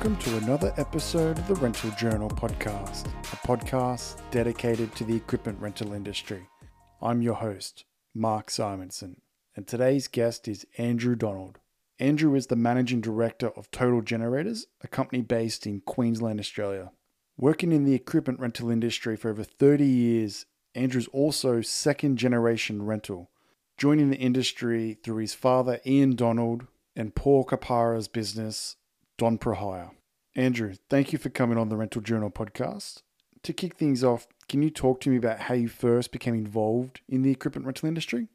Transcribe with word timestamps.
Welcome 0.00 0.16
to 0.32 0.36
another 0.38 0.72
episode 0.78 1.38
of 1.38 1.46
the 1.46 1.56
Rental 1.56 1.90
Journal 1.90 2.30
podcast, 2.30 3.06
a 3.34 3.36
podcast 3.46 4.16
dedicated 4.30 4.94
to 4.94 5.04
the 5.04 5.14
equipment 5.14 5.60
rental 5.60 5.92
industry. 5.92 6.48
I'm 7.02 7.20
your 7.20 7.34
host, 7.34 7.84
Mark 8.14 8.48
Simonson, 8.48 9.20
and 9.54 9.66
today's 9.66 10.08
guest 10.08 10.48
is 10.48 10.64
Andrew 10.78 11.16
Donald. 11.16 11.58
Andrew 11.98 12.34
is 12.34 12.46
the 12.46 12.56
managing 12.56 13.02
director 13.02 13.48
of 13.48 13.70
Total 13.70 14.00
Generators, 14.00 14.68
a 14.80 14.88
company 14.88 15.20
based 15.20 15.66
in 15.66 15.82
Queensland, 15.82 16.40
Australia. 16.40 16.92
Working 17.36 17.70
in 17.70 17.84
the 17.84 17.94
equipment 17.94 18.40
rental 18.40 18.70
industry 18.70 19.16
for 19.16 19.28
over 19.28 19.44
30 19.44 19.84
years, 19.84 20.46
Andrew's 20.74 21.08
also 21.08 21.60
second 21.60 22.16
generation 22.16 22.86
rental, 22.86 23.28
joining 23.76 24.08
the 24.08 24.16
industry 24.16 24.96
through 25.04 25.18
his 25.18 25.34
father 25.34 25.78
Ian 25.84 26.16
Donald 26.16 26.68
and 26.96 27.14
Paul 27.14 27.44
Caprara's 27.44 28.08
business 28.08 28.76
Don 29.20 29.38
Hire. 29.38 29.90
Andrew, 30.34 30.72
thank 30.88 31.12
you 31.12 31.18
for 31.18 31.28
coming 31.28 31.58
on 31.58 31.68
the 31.68 31.76
Rental 31.76 32.00
Journal 32.00 32.30
podcast. 32.30 33.02
To 33.42 33.52
kick 33.52 33.76
things 33.76 34.02
off, 34.02 34.26
can 34.48 34.62
you 34.62 34.70
talk 34.70 34.98
to 35.02 35.10
me 35.10 35.18
about 35.18 35.40
how 35.40 35.52
you 35.52 35.68
first 35.68 36.10
became 36.10 36.34
involved 36.34 37.02
in 37.06 37.20
the 37.20 37.30
equipment 37.30 37.66
rental 37.66 37.86
industry? 37.86 38.28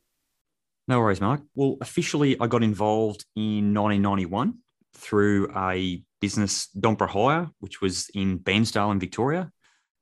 No 0.88 1.00
worries, 1.00 1.20
Mark. 1.20 1.42
Well, 1.56 1.78
officially, 1.82 2.40
I 2.40 2.46
got 2.46 2.62
involved 2.62 3.26
in 3.36 3.74
1991 3.74 4.60
through 4.94 5.52
a 5.58 6.04
business, 6.22 6.70
Donpra 6.80 7.10
Hire, 7.10 7.50
which 7.62 7.82
was 7.82 8.12
in 8.14 8.38
Bairnsdale 8.38 8.92
in 8.92 9.00
Victoria. 9.00 9.50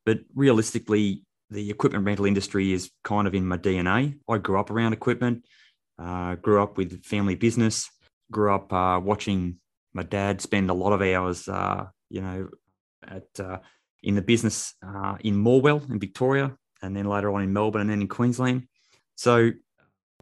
But 0.05 0.19
realistically, 0.35 1.23
the 1.49 1.69
equipment 1.69 2.05
rental 2.05 2.25
industry 2.25 2.73
is 2.73 2.91
kind 3.05 3.25
of 3.25 3.33
in 3.33 3.47
my 3.47 3.57
DNA. 3.57 4.17
I 4.29 4.37
grew 4.37 4.59
up 4.59 4.69
around 4.69 4.91
equipment, 4.91 5.45
uh, 5.97 6.35
grew 6.35 6.61
up 6.61 6.77
with 6.77 7.05
family 7.05 7.35
business, 7.35 7.89
grew 8.29 8.53
up 8.53 8.73
uh, 8.73 8.99
watching 9.01 9.59
my 9.93 10.03
dad 10.03 10.41
spend 10.41 10.69
a 10.69 10.73
lot 10.73 10.93
of 10.93 11.01
hours, 11.01 11.47
uh, 11.47 11.85
you 12.09 12.21
know, 12.21 12.49
at 13.07 13.27
uh, 13.39 13.59
in 14.01 14.15
the 14.15 14.21
business 14.21 14.73
uh, 14.85 15.17
in 15.21 15.35
Morwell 15.35 15.89
in 15.89 15.99
Victoria, 15.99 16.55
and 16.81 16.95
then 16.95 17.05
later 17.05 17.31
on 17.33 17.43
in 17.43 17.53
Melbourne, 17.53 17.81
and 17.81 17.89
then 17.89 18.01
in 18.01 18.07
Queensland. 18.07 18.67
So 19.15 19.51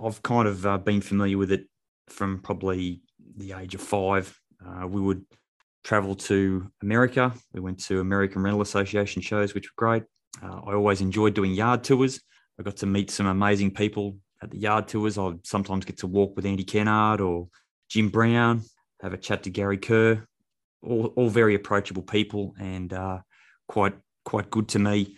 I've 0.04 0.22
kind 0.22 0.48
of 0.48 0.66
uh, 0.66 0.78
been 0.78 1.02
familiar 1.02 1.38
with 1.38 1.52
it 1.52 1.68
from 2.08 2.40
probably 2.40 3.02
the 3.38 3.54
age 3.54 3.76
of 3.76 3.82
five. 3.82 4.38
Uh, 4.66 4.88
we 4.88 5.02
would 5.02 5.26
travel 5.84 6.16
to 6.16 6.70
America. 6.82 7.34
We 7.54 7.62
went 7.62 7.80
to 7.86 8.00
American 8.00 8.44
Rental 8.44 8.62
Association 8.62 9.22
shows, 9.22 9.54
which 9.54 9.68
were 9.68 9.76
great. 9.78 10.04
Uh, 10.42 10.62
I 10.68 10.74
always 10.74 11.02
enjoyed 11.02 11.34
doing 11.34 11.54
yard 11.54 11.84
tours. 11.84 12.22
I 12.60 12.64
got 12.64 12.78
to 12.78 12.86
meet 12.86 13.10
some 13.10 13.26
amazing 13.26 13.72
people 13.72 14.18
at 14.42 14.52
the 14.52 14.60
yard 14.60 14.88
tours. 14.88 15.18
I 15.18 15.32
sometimes 15.44 15.86
get 15.86 15.98
to 16.00 16.08
walk 16.08 16.36
with 16.36 16.46
Andy 16.46 16.64
Kennard 16.64 17.22
or 17.22 17.48
Jim 17.90 18.10
Brown, 18.10 18.62
have 19.02 19.14
a 19.14 19.18
chat 19.18 19.44
to 19.44 19.50
Gary 19.50 19.78
Kerr, 19.78 20.26
all, 20.84 21.08
all 21.16 21.30
very 21.30 21.56
approachable 21.56 22.04
people 22.04 22.56
and 22.60 22.94
uh, 22.94 23.20
quite 23.68 23.96
quite 24.26 24.50
good 24.50 24.68
to 24.70 24.80
me. 24.80 25.18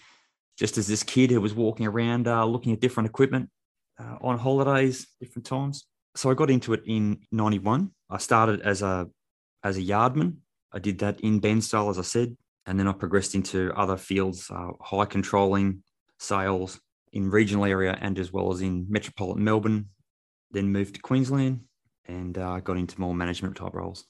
Just 0.57 0.77
as 0.77 0.87
this 0.87 1.03
kid 1.03 1.31
who 1.31 1.41
was 1.41 1.53
walking 1.53 1.87
around 1.87 2.27
uh, 2.27 2.45
looking 2.45 2.73
at 2.73 2.79
different 2.79 3.09
equipment 3.09 3.49
uh, 3.99 4.17
on 4.21 4.37
holidays, 4.37 5.07
different 5.19 5.45
times. 5.45 5.85
So 6.15 6.29
I 6.29 6.35
got 6.35 6.51
into 6.51 6.73
it 6.73 6.83
in 6.85 7.19
'91. 7.31 7.91
I 8.09 8.17
started 8.17 8.61
as 8.61 8.81
a 8.81 9.07
as 9.63 9.77
a 9.77 9.81
yardman. 9.81 10.37
I 10.71 10.79
did 10.79 10.99
that 10.99 11.19
in 11.21 11.41
Bairnsdale, 11.41 11.89
as 11.89 11.99
I 11.99 12.03
said, 12.03 12.37
and 12.65 12.79
then 12.79 12.87
I 12.87 12.93
progressed 12.93 13.35
into 13.35 13.71
other 13.75 13.97
fields, 13.97 14.49
uh, 14.49 14.71
hire 14.81 15.05
controlling, 15.05 15.83
sales 16.19 16.79
in 17.11 17.29
regional 17.29 17.65
area, 17.65 17.97
and 17.99 18.17
as 18.17 18.31
well 18.31 18.51
as 18.51 18.61
in 18.61 18.87
metropolitan 18.89 19.43
Melbourne. 19.43 19.89
Then 20.51 20.71
moved 20.71 20.95
to 20.95 21.01
Queensland, 21.01 21.61
and 22.07 22.37
uh, 22.37 22.59
got 22.59 22.77
into 22.77 22.99
more 22.99 23.13
management 23.13 23.55
type 23.55 23.73
roles. 23.73 24.05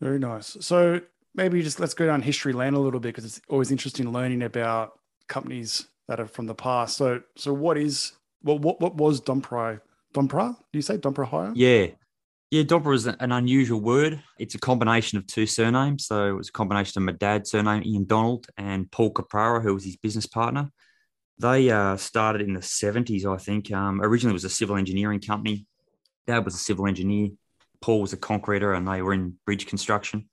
Very 0.00 0.18
nice. 0.18 0.56
So 0.60 1.00
maybe 1.34 1.62
just 1.62 1.80
let's 1.80 1.94
go 1.94 2.06
down 2.06 2.22
history 2.22 2.52
lane 2.52 2.74
a 2.74 2.80
little 2.80 3.00
bit 3.00 3.08
because 3.08 3.24
it's 3.24 3.40
always 3.48 3.70
interesting 3.70 4.12
learning 4.12 4.42
about 4.42 4.98
companies 5.28 5.86
that 6.08 6.20
are 6.20 6.26
from 6.26 6.46
the 6.46 6.54
past. 6.54 6.96
So 6.96 7.22
so 7.36 7.52
what 7.52 7.78
is 7.78 8.12
well 8.42 8.58
what 8.58 8.80
what 8.80 8.96
was 8.96 9.20
Dompri 9.20 9.80
Donpra? 10.14 10.54
Do 10.54 10.78
you 10.78 10.82
say 10.82 10.98
Donpra 10.98 11.28
Hire? 11.28 11.52
Yeah. 11.54 11.88
Yeah, 12.50 12.62
Donpra 12.62 12.94
is 12.94 13.06
an 13.06 13.32
unusual 13.32 13.80
word. 13.80 14.22
It's 14.38 14.54
a 14.54 14.60
combination 14.60 15.18
of 15.18 15.26
two 15.26 15.44
surnames. 15.44 16.06
So 16.06 16.28
it 16.28 16.32
was 16.32 16.50
a 16.50 16.52
combination 16.52 17.02
of 17.02 17.06
my 17.06 17.12
dad's 17.12 17.50
surname, 17.50 17.82
Ian 17.84 18.04
Donald, 18.04 18.46
and 18.56 18.88
Paul 18.92 19.12
Caprara, 19.12 19.60
who 19.60 19.74
was 19.74 19.84
his 19.84 19.96
business 19.96 20.26
partner. 20.26 20.70
They 21.40 21.68
uh, 21.70 21.96
started 21.96 22.42
in 22.42 22.54
the 22.54 22.60
70s, 22.60 23.24
I 23.26 23.38
think. 23.38 23.72
Um, 23.72 24.00
originally, 24.00 24.32
it 24.32 24.34
was 24.34 24.44
a 24.44 24.50
civil 24.50 24.76
engineering 24.76 25.20
company 25.20 25.66
Dad 26.26 26.44
was 26.44 26.54
a 26.54 26.58
civil 26.58 26.86
engineer. 26.86 27.30
Paul 27.80 28.00
was 28.00 28.12
a 28.12 28.18
concreter, 28.18 28.74
and 28.74 28.86
they 28.86 29.02
were 29.02 29.14
in 29.14 29.38
bridge 29.44 29.66
construction. 29.66 30.28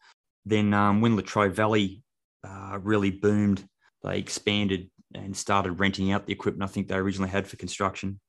Then 0.46 0.74
um, 0.74 1.02
when 1.02 1.16
Latrobe 1.16 1.54
Valley 1.54 2.04
uh, 2.44 2.80
really 2.82 3.12
boomed, 3.12 3.68
they 4.04 4.18
expanded 4.18 4.90
and 5.14 5.36
started 5.36 5.74
renting 5.74 6.12
out 6.12 6.26
the 6.26 6.32
equipment 6.32 6.70
I 6.70 6.74
think 6.74 6.88
they 6.88 6.96
originally 6.96 7.30
had 7.30 7.48
for 7.48 7.58
construction, 7.58 8.20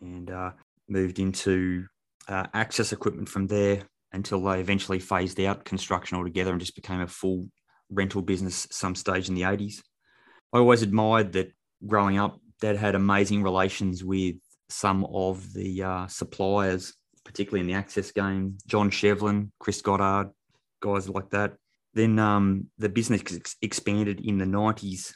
and 0.00 0.30
uh, 0.30 0.52
moved 0.88 1.18
into 1.18 1.86
uh, 2.28 2.46
access 2.54 2.92
equipment 2.92 3.28
from 3.28 3.46
there 3.46 3.82
until 4.12 4.42
they 4.42 4.60
eventually 4.60 4.98
phased 4.98 5.40
out 5.40 5.64
construction 5.64 6.16
altogether 6.16 6.52
and 6.52 6.60
just 6.60 6.74
became 6.74 7.00
a 7.00 7.06
full 7.06 7.48
rental 7.90 8.22
business 8.22 8.66
some 8.70 8.94
stage 8.94 9.28
in 9.28 9.34
the 9.34 9.42
80s. 9.42 9.80
I 10.52 10.58
always 10.58 10.82
admired 10.82 11.32
that 11.32 11.52
growing 11.86 12.18
up, 12.18 12.38
Dad 12.60 12.76
had 12.76 12.94
amazing 12.94 13.42
relations 13.42 14.02
with 14.02 14.36
some 14.68 15.04
of 15.04 15.52
the 15.52 15.82
uh, 15.82 16.06
suppliers 16.06 16.94
particularly 17.28 17.60
in 17.60 17.66
the 17.66 17.78
access 17.78 18.10
game. 18.10 18.56
John 18.66 18.90
Shevlin, 18.90 19.50
Chris 19.60 19.82
Goddard, 19.82 20.32
guys 20.80 21.08
like 21.08 21.28
that. 21.30 21.54
Then 21.92 22.18
um, 22.18 22.68
the 22.78 22.88
business 22.88 23.20
ex- 23.20 23.56
expanded 23.60 24.20
in 24.24 24.38
the 24.38 24.46
90s, 24.46 25.12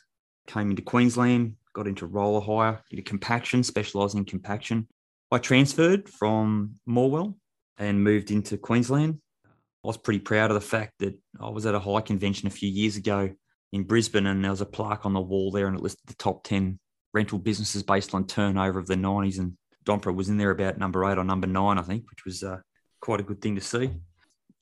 came 0.47 0.71
into 0.71 0.83
Queensland, 0.83 1.55
got 1.73 1.87
into 1.87 2.07
roller 2.07 2.41
hire, 2.41 2.83
into 2.91 3.03
compaction, 3.03 3.63
specialising 3.63 4.19
in 4.19 4.25
compaction. 4.27 4.87
I 5.31 5.39
transferred 5.39 6.09
from 6.09 6.75
Morwell 6.87 7.35
and 7.79 8.05
moved 8.05 8.31
into 8.31 8.59
Queensland. 8.59 9.19
I 9.47 9.89
was 9.89 9.97
pretty 9.97 10.21
proud 10.21 10.51
of 10.51 10.55
the 10.55 10.61
fact 10.61 10.93
that 10.99 11.19
I 11.41 11.49
was 11.49 11.65
at 11.65 11.75
a 11.75 11.81
hire 11.81 12.03
convention 12.03 12.47
a 12.47 12.51
few 12.51 12.69
years 12.69 12.97
ago 12.97 13.31
in 13.73 13.85
Brisbane 13.85 14.27
and 14.27 14.45
there 14.45 14.51
was 14.51 14.61
a 14.61 14.67
plaque 14.67 15.07
on 15.07 15.15
the 15.15 15.21
wall 15.21 15.51
there 15.51 15.67
and 15.67 15.77
it 15.77 15.83
listed 15.83 16.07
the 16.07 16.15
top 16.15 16.45
10 16.45 16.79
rental 17.15 17.39
businesses 17.39 17.83
based 17.83 18.15
on 18.15 18.27
turnover 18.27 18.79
of 18.79 18.87
the 18.87 18.95
90s. 18.95 19.39
And 19.39 19.57
Donpra 19.85 20.15
was 20.15 20.29
in 20.29 20.37
there 20.37 20.51
about 20.51 20.79
number 20.79 21.05
eight 21.05 21.19
or 21.19 21.25
number 21.25 21.47
nine, 21.47 21.79
I 21.79 21.83
think, 21.83 22.09
which 22.11 22.25
was 22.25 22.43
uh, 22.43 22.59
quite 23.01 23.21
a 23.21 23.25
good 23.25 23.41
thing 23.41 23.55
to 23.57 23.61
see. 23.61 23.91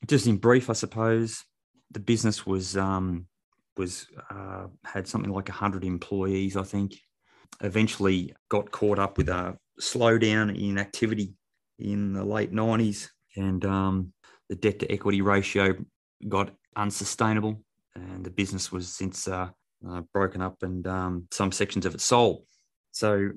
Just 0.07 0.27
in 0.27 0.37
brief, 0.37 0.69
I 0.69 0.73
suppose 0.73 1.43
the 1.91 1.99
business 1.99 2.45
was 2.45 2.75
um, 2.75 3.27
was 3.77 4.07
uh, 4.29 4.67
had 4.85 5.07
something 5.07 5.31
like 5.31 5.49
hundred 5.49 5.83
employees, 5.83 6.57
I 6.57 6.63
think. 6.63 6.95
Eventually, 7.61 8.33
got 8.49 8.71
caught 8.71 8.97
up 8.97 9.17
with 9.17 9.29
a 9.29 9.57
slowdown 9.79 10.57
in 10.59 10.77
activity 10.77 11.33
in 11.77 12.13
the 12.13 12.23
late 12.23 12.51
nineties, 12.51 13.11
and 13.35 13.63
um, 13.65 14.13
the 14.49 14.55
debt 14.55 14.79
to 14.79 14.91
equity 14.91 15.21
ratio 15.21 15.75
got 16.27 16.51
unsustainable, 16.75 17.63
and 17.95 18.23
the 18.25 18.31
business 18.31 18.71
was 18.71 18.87
since 18.87 19.27
uh, 19.27 19.49
uh, 19.87 20.01
broken 20.13 20.41
up 20.41 20.63
and 20.63 20.87
um, 20.87 21.27
some 21.31 21.51
sections 21.51 21.85
of 21.85 21.93
it 21.93 22.01
sold. 22.01 22.45
So, 22.91 23.31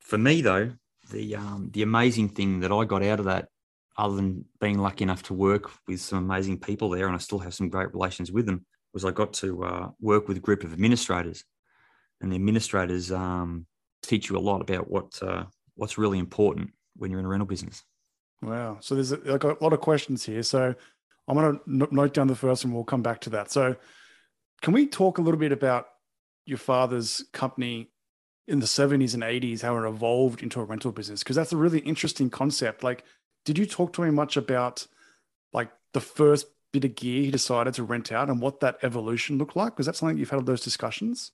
for 0.00 0.18
me 0.18 0.42
though, 0.42 0.72
the 1.10 1.36
um, 1.36 1.70
the 1.72 1.82
amazing 1.82 2.30
thing 2.30 2.60
that 2.60 2.72
I 2.72 2.84
got 2.84 3.02
out 3.02 3.18
of 3.18 3.26
that, 3.26 3.48
other 3.96 4.16
than 4.16 4.44
being 4.60 4.78
lucky 4.78 5.04
enough 5.04 5.22
to 5.24 5.34
work 5.34 5.70
with 5.86 6.00
some 6.00 6.18
amazing 6.18 6.60
people 6.60 6.90
there, 6.90 7.06
and 7.06 7.14
I 7.14 7.18
still 7.18 7.38
have 7.40 7.54
some 7.54 7.68
great 7.68 7.92
relations 7.92 8.32
with 8.32 8.46
them, 8.46 8.64
was 8.92 9.04
I 9.04 9.10
got 9.10 9.32
to 9.34 9.64
uh, 9.64 9.88
work 10.00 10.28
with 10.28 10.36
a 10.36 10.40
group 10.40 10.64
of 10.64 10.72
administrators, 10.72 11.44
and 12.20 12.30
the 12.30 12.36
administrators 12.36 13.12
um, 13.12 13.66
teach 14.02 14.30
you 14.30 14.36
a 14.36 14.40
lot 14.40 14.60
about 14.60 14.90
what 14.90 15.22
uh, 15.22 15.44
what's 15.74 15.98
really 15.98 16.18
important 16.18 16.70
when 16.96 17.10
you're 17.10 17.20
in 17.20 17.26
a 17.26 17.28
rental 17.28 17.46
business. 17.46 17.82
Wow! 18.42 18.78
So 18.80 18.94
there's 18.94 19.12
a, 19.12 19.20
I've 19.32 19.40
got 19.40 19.60
a 19.60 19.64
lot 19.64 19.72
of 19.72 19.80
questions 19.80 20.24
here. 20.24 20.42
So 20.42 20.74
I'm 21.28 21.36
going 21.36 21.58
to 21.58 21.94
note 21.94 22.14
down 22.14 22.26
the 22.26 22.34
first, 22.34 22.64
and 22.64 22.74
we'll 22.74 22.84
come 22.84 23.02
back 23.02 23.20
to 23.22 23.30
that. 23.30 23.50
So 23.50 23.76
can 24.62 24.72
we 24.72 24.86
talk 24.86 25.18
a 25.18 25.22
little 25.22 25.40
bit 25.40 25.52
about 25.52 25.86
your 26.46 26.58
father's 26.58 27.24
company 27.32 27.90
in 28.50 28.60
the 28.60 28.66
70s 28.66 29.14
and 29.14 29.22
80s 29.22 29.62
how 29.62 29.76
it 29.76 29.88
evolved 29.88 30.42
into 30.42 30.60
a 30.60 30.64
rental 30.64 30.92
business 30.92 31.20
because 31.20 31.36
that's 31.36 31.52
a 31.52 31.56
really 31.56 31.80
interesting 31.80 32.28
concept 32.28 32.82
like 32.82 33.04
did 33.44 33.56
you 33.56 33.66
talk 33.66 33.92
to 33.94 34.02
him 34.02 34.14
much 34.14 34.36
about 34.36 34.86
like 35.52 35.70
the 35.92 36.00
first 36.00 36.46
bit 36.72 36.84
of 36.84 36.94
gear 36.94 37.22
he 37.22 37.30
decided 37.30 37.74
to 37.74 37.82
rent 37.82 38.12
out 38.12 38.28
and 38.28 38.40
what 38.40 38.60
that 38.60 38.78
evolution 38.82 39.38
looked 39.38 39.56
like 39.56 39.76
was 39.76 39.86
that 39.86 39.96
something 39.96 40.18
you've 40.18 40.30
had 40.30 40.44
those 40.46 40.62
discussions 40.62 41.32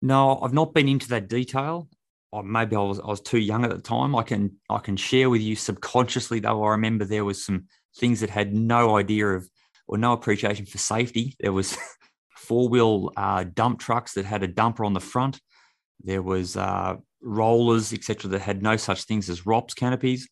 no 0.00 0.40
i've 0.42 0.54
not 0.54 0.72
been 0.72 0.88
into 0.88 1.08
that 1.08 1.28
detail 1.28 1.88
or 2.32 2.42
maybe 2.42 2.76
I 2.76 2.80
was 2.80 3.00
I 3.00 3.06
was 3.06 3.20
too 3.20 3.38
young 3.38 3.64
at 3.64 3.70
the 3.70 3.80
time. 3.80 4.14
I 4.14 4.22
can 4.22 4.56
I 4.68 4.78
can 4.78 4.96
share 4.96 5.30
with 5.30 5.40
you 5.40 5.56
subconsciously 5.56 6.40
though. 6.40 6.64
I 6.64 6.70
remember 6.70 7.04
there 7.04 7.24
was 7.24 7.44
some 7.44 7.66
things 7.98 8.20
that 8.20 8.30
had 8.30 8.52
no 8.52 8.96
idea 8.96 9.28
of 9.28 9.48
or 9.88 9.96
no 9.96 10.12
appreciation 10.12 10.66
for 10.66 10.78
safety. 10.78 11.34
There 11.40 11.52
was 11.52 11.78
four 12.36 12.68
wheel 12.68 13.12
uh, 13.16 13.44
dump 13.44 13.80
trucks 13.80 14.14
that 14.14 14.24
had 14.24 14.42
a 14.42 14.48
dumper 14.48 14.84
on 14.84 14.92
the 14.92 15.00
front 15.00 15.40
there 16.02 16.22
was 16.22 16.56
uh, 16.56 16.96
rollers, 17.22 17.92
etc., 17.92 18.30
that 18.30 18.40
had 18.40 18.62
no 18.62 18.76
such 18.76 19.04
things 19.04 19.28
as 19.30 19.46
ROPS 19.46 19.74
canopies, 19.74 20.28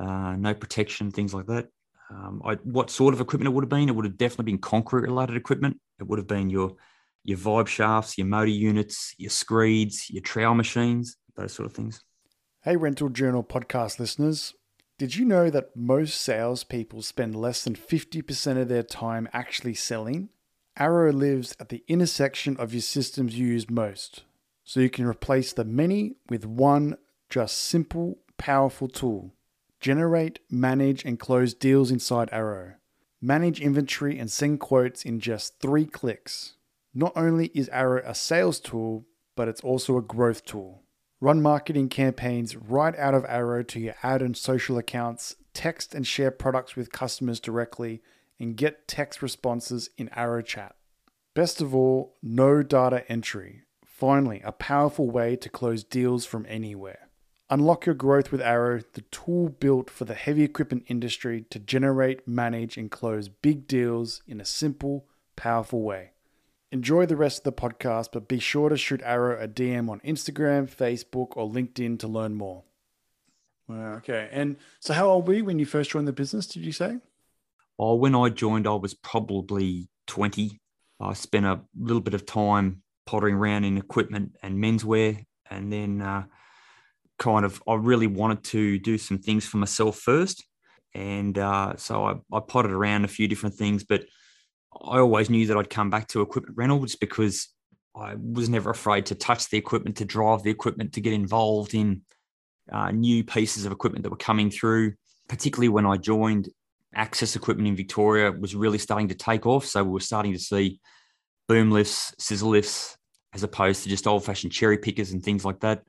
uh, 0.00 0.36
no 0.36 0.54
protection, 0.54 1.10
things 1.10 1.34
like 1.34 1.46
that. 1.46 1.68
um, 2.10 2.42
I, 2.44 2.54
what 2.64 2.90
sort 2.90 3.14
of 3.14 3.20
equipment 3.20 3.48
it 3.48 3.54
would 3.54 3.64
have 3.64 3.70
been. 3.70 3.88
It 3.88 3.94
would 3.94 4.04
have 4.04 4.18
definitely 4.18 4.52
been 4.52 4.58
concrete 4.58 5.02
related 5.02 5.36
equipment. 5.36 5.80
It 6.00 6.06
would 6.06 6.18
have 6.18 6.28
been 6.28 6.50
your 6.50 6.76
your 7.24 7.38
vibe 7.38 7.66
shafts, 7.66 8.18
your 8.18 8.26
motor 8.26 8.50
units, 8.50 9.14
your 9.16 9.30
screeds, 9.30 10.10
your 10.10 10.22
trowel 10.22 10.54
machines, 10.54 11.16
those 11.36 11.54
sort 11.54 11.66
of 11.66 11.72
things. 11.72 12.02
Hey, 12.62 12.76
Rental 12.76 13.08
Journal 13.08 13.42
podcast 13.42 13.98
listeners. 13.98 14.54
Did 14.98 15.16
you 15.16 15.24
know 15.24 15.50
that 15.50 15.74
most 15.74 16.20
salespeople 16.20 17.02
spend 17.02 17.34
less 17.34 17.64
than 17.64 17.74
50% 17.74 18.60
of 18.60 18.68
their 18.68 18.82
time 18.82 19.28
actually 19.32 19.74
selling? 19.74 20.28
Arrow 20.76 21.12
lives 21.12 21.56
at 21.58 21.68
the 21.68 21.82
intersection 21.88 22.56
of 22.58 22.72
your 22.72 22.82
systems 22.82 23.38
you 23.38 23.46
use 23.46 23.70
most, 23.70 24.22
so 24.64 24.80
you 24.80 24.90
can 24.90 25.06
replace 25.06 25.52
the 25.52 25.64
many 25.64 26.16
with 26.28 26.46
one 26.46 26.96
just 27.28 27.56
simple, 27.58 28.18
powerful 28.38 28.88
tool. 28.88 29.34
Generate, 29.80 30.40
manage, 30.50 31.04
and 31.04 31.18
close 31.18 31.52
deals 31.52 31.90
inside 31.90 32.28
Arrow. 32.32 32.74
Manage 33.20 33.60
inventory 33.60 34.18
and 34.18 34.30
send 34.30 34.60
quotes 34.60 35.04
in 35.04 35.20
just 35.20 35.60
three 35.60 35.84
clicks. 35.84 36.54
Not 36.94 37.12
only 37.16 37.50
is 37.54 37.68
Arrow 37.70 38.02
a 38.04 38.14
sales 38.14 38.60
tool, 38.60 39.04
but 39.36 39.48
it's 39.48 39.60
also 39.60 39.96
a 39.96 40.02
growth 40.02 40.44
tool. 40.44 40.82
Run 41.20 41.42
marketing 41.42 41.88
campaigns 41.88 42.56
right 42.56 42.96
out 42.96 43.14
of 43.14 43.24
Arrow 43.26 43.62
to 43.64 43.80
your 43.80 43.94
ad 44.02 44.22
and 44.22 44.36
social 44.36 44.78
accounts, 44.78 45.36
text 45.52 45.94
and 45.94 46.06
share 46.06 46.30
products 46.30 46.76
with 46.76 46.92
customers 46.92 47.40
directly, 47.40 48.02
and 48.38 48.56
get 48.56 48.86
text 48.86 49.22
responses 49.22 49.90
in 49.96 50.08
Arrow 50.10 50.42
Chat. 50.42 50.76
Best 51.34 51.60
of 51.60 51.74
all, 51.74 52.14
no 52.22 52.62
data 52.62 53.10
entry. 53.10 53.63
Finally, 54.04 54.42
a 54.44 54.52
powerful 54.52 55.08
way 55.08 55.34
to 55.34 55.48
close 55.48 55.82
deals 55.82 56.26
from 56.26 56.44
anywhere. 56.46 57.08
Unlock 57.48 57.86
your 57.86 57.94
growth 57.94 58.30
with 58.30 58.42
Arrow, 58.42 58.82
the 58.92 59.00
tool 59.00 59.48
built 59.48 59.88
for 59.88 60.04
the 60.04 60.12
heavy 60.12 60.42
equipment 60.42 60.84
industry 60.88 61.46
to 61.48 61.58
generate, 61.58 62.28
manage, 62.28 62.76
and 62.76 62.90
close 62.90 63.28
big 63.28 63.66
deals 63.66 64.20
in 64.26 64.42
a 64.42 64.44
simple, 64.44 65.06
powerful 65.36 65.80
way. 65.80 66.10
Enjoy 66.70 67.06
the 67.06 67.16
rest 67.16 67.38
of 67.38 67.44
the 67.44 67.52
podcast, 67.52 68.10
but 68.12 68.28
be 68.28 68.38
sure 68.38 68.68
to 68.68 68.76
shoot 68.76 69.00
Arrow 69.02 69.42
a 69.42 69.48
DM 69.48 69.88
on 69.88 70.00
Instagram, 70.00 70.68
Facebook, 70.70 71.28
or 71.34 71.48
LinkedIn 71.48 71.98
to 72.00 72.06
learn 72.06 72.34
more. 72.34 72.64
Okay. 73.70 74.28
And 74.30 74.58
so, 74.80 74.92
how 74.92 75.08
old 75.08 75.26
were 75.26 75.32
you 75.32 75.46
when 75.46 75.58
you 75.58 75.64
first 75.64 75.92
joined 75.92 76.08
the 76.08 76.12
business, 76.12 76.46
did 76.46 76.66
you 76.66 76.72
say? 76.72 76.98
Oh, 77.78 77.94
when 77.94 78.14
I 78.14 78.28
joined, 78.28 78.66
I 78.66 78.74
was 78.74 78.92
probably 78.92 79.88
20. 80.08 80.60
I 81.00 81.14
spent 81.14 81.46
a 81.46 81.62
little 81.74 82.02
bit 82.02 82.12
of 82.12 82.26
time 82.26 82.82
pottering 83.06 83.34
around 83.34 83.64
in 83.64 83.78
equipment 83.78 84.36
and 84.42 84.62
menswear. 84.62 85.24
And 85.50 85.72
then 85.72 86.00
uh, 86.02 86.24
kind 87.18 87.44
of 87.44 87.62
I 87.68 87.74
really 87.74 88.06
wanted 88.06 88.44
to 88.44 88.78
do 88.78 88.98
some 88.98 89.18
things 89.18 89.46
for 89.46 89.58
myself 89.58 89.98
first, 89.98 90.44
and 90.94 91.36
uh, 91.38 91.76
so 91.76 92.04
I, 92.04 92.14
I 92.36 92.40
potted 92.40 92.72
around 92.72 93.04
a 93.04 93.08
few 93.08 93.28
different 93.28 93.56
things, 93.56 93.84
but 93.84 94.04
I 94.82 94.98
always 94.98 95.30
knew 95.30 95.46
that 95.46 95.56
I'd 95.56 95.70
come 95.70 95.90
back 95.90 96.08
to 96.08 96.22
equipment 96.22 96.56
rental 96.56 96.80
just 96.80 97.00
because 97.00 97.48
I 97.96 98.14
was 98.16 98.48
never 98.48 98.70
afraid 98.70 99.06
to 99.06 99.14
touch 99.14 99.48
the 99.48 99.58
equipment, 99.58 99.96
to 99.96 100.04
drive 100.04 100.42
the 100.42 100.50
equipment, 100.50 100.94
to 100.94 101.00
get 101.00 101.12
involved 101.12 101.74
in 101.74 102.02
uh, 102.72 102.90
new 102.90 103.22
pieces 103.22 103.64
of 103.64 103.72
equipment 103.72 104.02
that 104.02 104.10
were 104.10 104.16
coming 104.16 104.50
through. 104.50 104.94
Particularly 105.28 105.68
when 105.68 105.86
I 105.86 105.96
joined, 105.96 106.48
access 106.94 107.36
equipment 107.36 107.68
in 107.68 107.76
Victoria 107.76 108.32
was 108.32 108.54
really 108.54 108.78
starting 108.78 109.08
to 109.08 109.14
take 109.14 109.46
off. 109.46 109.64
So 109.64 109.82
we 109.84 109.90
were 109.90 110.00
starting 110.00 110.32
to 110.32 110.38
see 110.38 110.80
boom 111.48 111.70
lifts, 111.70 112.14
scissor 112.18 112.46
lifts, 112.46 112.96
as 113.34 113.42
opposed 113.42 113.82
to 113.82 113.88
just 113.88 114.06
old 114.06 114.24
fashioned 114.24 114.52
cherry 114.52 114.78
pickers 114.78 115.12
and 115.12 115.22
things 115.22 115.44
like 115.44 115.60
that. 115.60 115.82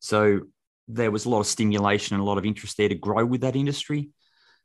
So 0.00 0.40
there 0.88 1.10
was 1.10 1.26
a 1.26 1.28
lot 1.28 1.40
of 1.40 1.46
stimulation 1.46 2.14
and 2.14 2.22
a 2.22 2.26
lot 2.26 2.38
of 2.38 2.46
interest 2.46 2.76
there 2.76 2.88
to 2.88 2.94
grow 2.94 3.24
with 3.24 3.42
that 3.42 3.56
industry, 3.56 4.10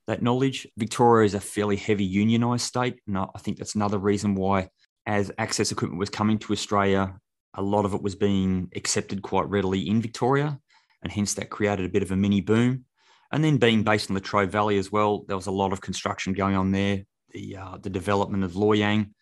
that 0.07 0.21
knowledge. 0.21 0.67
Victoria 0.77 1.25
is 1.25 1.33
a 1.33 1.39
fairly 1.39 1.75
heavy 1.75 2.09
unionised 2.09 2.61
state. 2.61 2.99
And 3.07 3.17
I 3.17 3.39
think 3.39 3.57
that's 3.57 3.75
another 3.75 3.97
reason 3.97 4.35
why, 4.35 4.69
as 5.05 5.31
access 5.37 5.71
equipment 5.71 5.99
was 5.99 6.09
coming 6.09 6.39
to 6.39 6.53
Australia, 6.53 7.17
a 7.55 7.61
lot 7.61 7.85
of 7.85 7.93
it 7.93 8.01
was 8.01 8.15
being 8.15 8.69
accepted 8.75 9.21
quite 9.21 9.49
readily 9.49 9.87
in 9.87 10.01
Victoria. 10.01 10.57
And 11.03 11.11
hence 11.11 11.33
that 11.33 11.49
created 11.49 11.85
a 11.85 11.89
bit 11.89 12.03
of 12.03 12.11
a 12.11 12.15
mini 12.15 12.39
boom. 12.39 12.85
And 13.33 13.43
then 13.43 13.57
being 13.57 13.83
based 13.83 14.09
in 14.09 14.13
the 14.13 14.21
Latrobe 14.21 14.51
Valley 14.51 14.77
as 14.77 14.91
well, 14.91 15.25
there 15.27 15.35
was 15.35 15.47
a 15.47 15.51
lot 15.51 15.73
of 15.73 15.81
construction 15.81 16.31
going 16.33 16.55
on 16.55 16.71
there, 16.71 17.03
the, 17.31 17.57
uh, 17.57 17.77
the 17.81 17.89
development 17.89 18.45
of 18.45 18.55
Loy 18.55 18.73
Yang. 18.73 19.13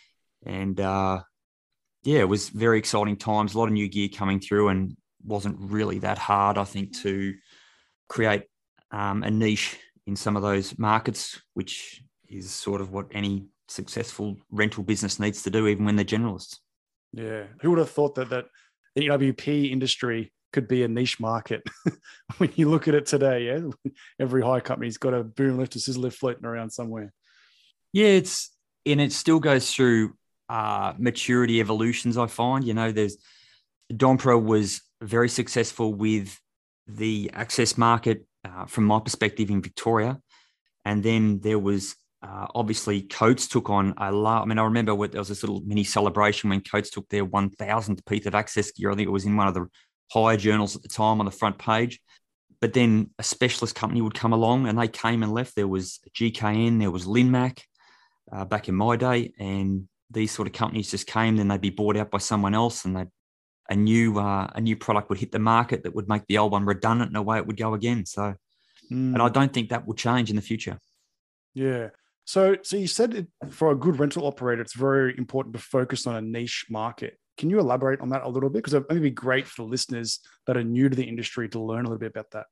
And 0.45 0.79
uh, 0.79 1.21
yeah, 2.03 2.19
it 2.19 2.29
was 2.29 2.49
very 2.49 2.79
exciting 2.79 3.17
times, 3.17 3.53
a 3.53 3.59
lot 3.59 3.67
of 3.67 3.73
new 3.73 3.87
gear 3.87 4.09
coming 4.09 4.39
through. 4.39 4.69
And 4.69 4.95
wasn't 5.23 5.57
really 5.59 5.99
that 5.99 6.17
hard, 6.17 6.57
I 6.57 6.63
think, 6.63 6.97
to 7.01 7.35
create 8.09 8.43
um, 8.91 9.23
a 9.23 9.31
niche 9.31 9.77
in 10.07 10.15
some 10.15 10.35
of 10.35 10.41
those 10.41 10.77
markets, 10.77 11.41
which 11.53 12.03
is 12.27 12.51
sort 12.51 12.81
of 12.81 12.91
what 12.91 13.07
any 13.11 13.47
successful 13.67 14.37
rental 14.51 14.83
business 14.83 15.19
needs 15.19 15.43
to 15.43 15.49
do, 15.49 15.67
even 15.67 15.85
when 15.85 15.95
they're 15.95 16.05
generalists. 16.05 16.57
Yeah, 17.13 17.43
who 17.61 17.71
would 17.71 17.79
have 17.79 17.91
thought 17.91 18.15
that 18.15 18.29
that 18.29 18.45
the 18.95 19.07
EWP 19.07 19.71
industry 19.71 20.33
could 20.53 20.67
be 20.67 20.83
a 20.83 20.87
niche 20.87 21.19
market 21.19 21.61
when 22.37 22.51
you 22.55 22.69
look 22.69 22.87
at 22.87 22.95
it 22.95 23.05
today? 23.05 23.45
Yeah, 23.45 23.91
every 24.19 24.41
hire 24.41 24.61
company's 24.61 24.97
got 24.97 25.13
a 25.13 25.23
boom 25.23 25.57
lift 25.57 25.75
or 25.75 25.79
scissor 25.79 25.99
lift 25.99 26.17
floating 26.17 26.45
around 26.45 26.71
somewhere. 26.71 27.13
Yeah, 27.93 28.07
it's 28.07 28.51
and 28.85 29.01
it 29.01 29.11
still 29.11 29.39
goes 29.39 29.73
through 29.73 30.15
uh, 30.51 30.93
maturity 30.97 31.61
evolutions. 31.61 32.17
I 32.17 32.27
find, 32.27 32.65
you 32.65 32.73
know, 32.73 32.91
there's 32.91 33.15
Donpra 33.89 34.41
was 34.41 34.81
very 35.01 35.29
successful 35.29 35.93
with 35.93 36.37
the 36.87 37.31
access 37.33 37.77
market 37.77 38.25
uh, 38.43 38.65
from 38.65 38.83
my 38.83 38.99
perspective 38.99 39.49
in 39.49 39.61
Victoria. 39.61 40.19
And 40.83 41.03
then 41.03 41.39
there 41.39 41.57
was 41.57 41.95
uh, 42.21 42.47
obviously 42.53 43.03
Coates 43.03 43.47
took 43.47 43.69
on 43.69 43.93
a 43.95 44.11
lot. 44.11 44.41
I 44.41 44.45
mean, 44.45 44.59
I 44.59 44.63
remember 44.65 44.93
what, 44.93 45.13
there 45.13 45.21
was 45.21 45.29
this 45.29 45.41
little 45.41 45.61
mini 45.61 45.85
celebration 45.85 46.49
when 46.49 46.59
Coates 46.59 46.89
took 46.89 47.07
their 47.07 47.25
1000th 47.25 48.05
piece 48.05 48.25
of 48.25 48.35
access 48.35 48.71
gear. 48.71 48.91
I 48.91 48.95
think 48.95 49.07
it 49.07 49.11
was 49.11 49.25
in 49.25 49.37
one 49.37 49.47
of 49.47 49.53
the 49.53 49.67
higher 50.11 50.35
journals 50.35 50.75
at 50.75 50.81
the 50.81 50.89
time 50.89 51.21
on 51.21 51.25
the 51.25 51.31
front 51.31 51.59
page. 51.59 52.01
But 52.59 52.73
then 52.73 53.11
a 53.17 53.23
specialist 53.23 53.73
company 53.73 54.01
would 54.01 54.15
come 54.15 54.33
along 54.33 54.67
and 54.67 54.77
they 54.77 54.89
came 54.89 55.23
and 55.23 55.33
left. 55.33 55.55
There 55.55 55.67
was 55.67 55.99
GKN, 56.13 56.79
there 56.79 56.91
was 56.91 57.05
Linmac 57.05 57.61
uh, 58.33 58.43
back 58.43 58.67
in 58.67 58.75
my 58.75 58.97
day. 58.97 59.31
And 59.39 59.87
these 60.11 60.31
sort 60.31 60.47
of 60.47 60.53
companies 60.53 60.91
just 60.91 61.07
came, 61.07 61.37
then 61.37 61.47
they'd 61.47 61.61
be 61.61 61.69
bought 61.69 61.97
out 61.97 62.11
by 62.11 62.17
someone 62.17 62.53
else 62.53 62.85
and 62.85 63.07
a 63.69 63.75
new 63.75 64.19
uh, 64.19 64.51
a 64.53 64.61
new 64.61 64.75
product 64.75 65.09
would 65.09 65.19
hit 65.19 65.31
the 65.31 65.39
market 65.39 65.83
that 65.83 65.95
would 65.95 66.09
make 66.09 66.23
the 66.27 66.37
old 66.37 66.51
one 66.51 66.65
redundant 66.65 67.09
and 67.09 67.17
away 67.17 67.37
it 67.37 67.47
would 67.47 67.57
go 67.57 67.73
again. 67.73 68.05
So, 68.05 68.21
mm. 68.91 69.13
and 69.13 69.21
I 69.21 69.29
don't 69.29 69.53
think 69.53 69.69
that 69.69 69.87
will 69.87 69.93
change 69.93 70.29
in 70.29 70.35
the 70.35 70.41
future. 70.41 70.77
Yeah. 71.53 71.89
So, 72.25 72.57
so 72.61 72.77
you 72.77 72.87
said 72.87 73.13
it, 73.13 73.27
for 73.49 73.71
a 73.71 73.75
good 73.75 73.99
rental 73.99 74.27
operator, 74.27 74.61
it's 74.61 74.75
very 74.75 75.17
important 75.17 75.55
to 75.55 75.61
focus 75.61 76.05
on 76.05 76.15
a 76.15 76.21
niche 76.21 76.65
market. 76.69 77.17
Can 77.37 77.49
you 77.49 77.59
elaborate 77.59 78.01
on 78.01 78.09
that 78.09 78.23
a 78.23 78.29
little 78.29 78.49
bit? 78.49 78.59
Because 78.59 78.73
it 78.73 78.87
would 78.89 79.01
be 79.01 79.09
great 79.09 79.47
for 79.47 79.63
the 79.63 79.67
listeners 79.69 80.19
that 80.47 80.57
are 80.57 80.63
new 80.63 80.89
to 80.89 80.95
the 80.95 81.03
industry 81.03 81.49
to 81.49 81.59
learn 81.59 81.85
a 81.85 81.89
little 81.89 81.97
bit 81.97 82.11
about 82.11 82.31
that. 82.31 82.45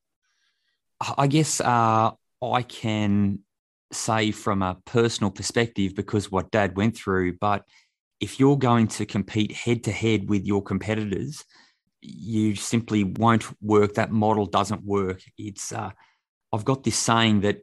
I 1.18 1.28
guess 1.28 1.62
uh, 1.62 2.12
I 2.42 2.62
can 2.64 3.40
say 3.92 4.32
from 4.32 4.62
a 4.62 4.78
personal 4.86 5.32
perspective 5.32 5.96
because 5.96 6.32
what 6.32 6.52
Dad 6.52 6.78
went 6.78 6.96
through, 6.96 7.38
but 7.38 7.64
if 8.20 8.40
you're 8.40 8.58
going 8.58 8.88
to 8.88 9.06
compete 9.06 9.52
head 9.52 9.84
to 9.86 9.92
head 9.92 10.30
with 10.30 10.46
your 10.46 10.62
competitors, 10.62 11.46
you 12.02 12.56
simply 12.56 13.04
won't 13.04 13.46
work. 13.62 13.96
That 13.96 14.12
model 14.12 14.46
doesn't 14.46 14.84
work. 14.84 15.22
It's 15.38 15.72
uh, 15.72 15.92
I've 16.52 16.66
got 16.66 16.84
this 16.84 16.98
saying 16.98 17.42
that 17.42 17.62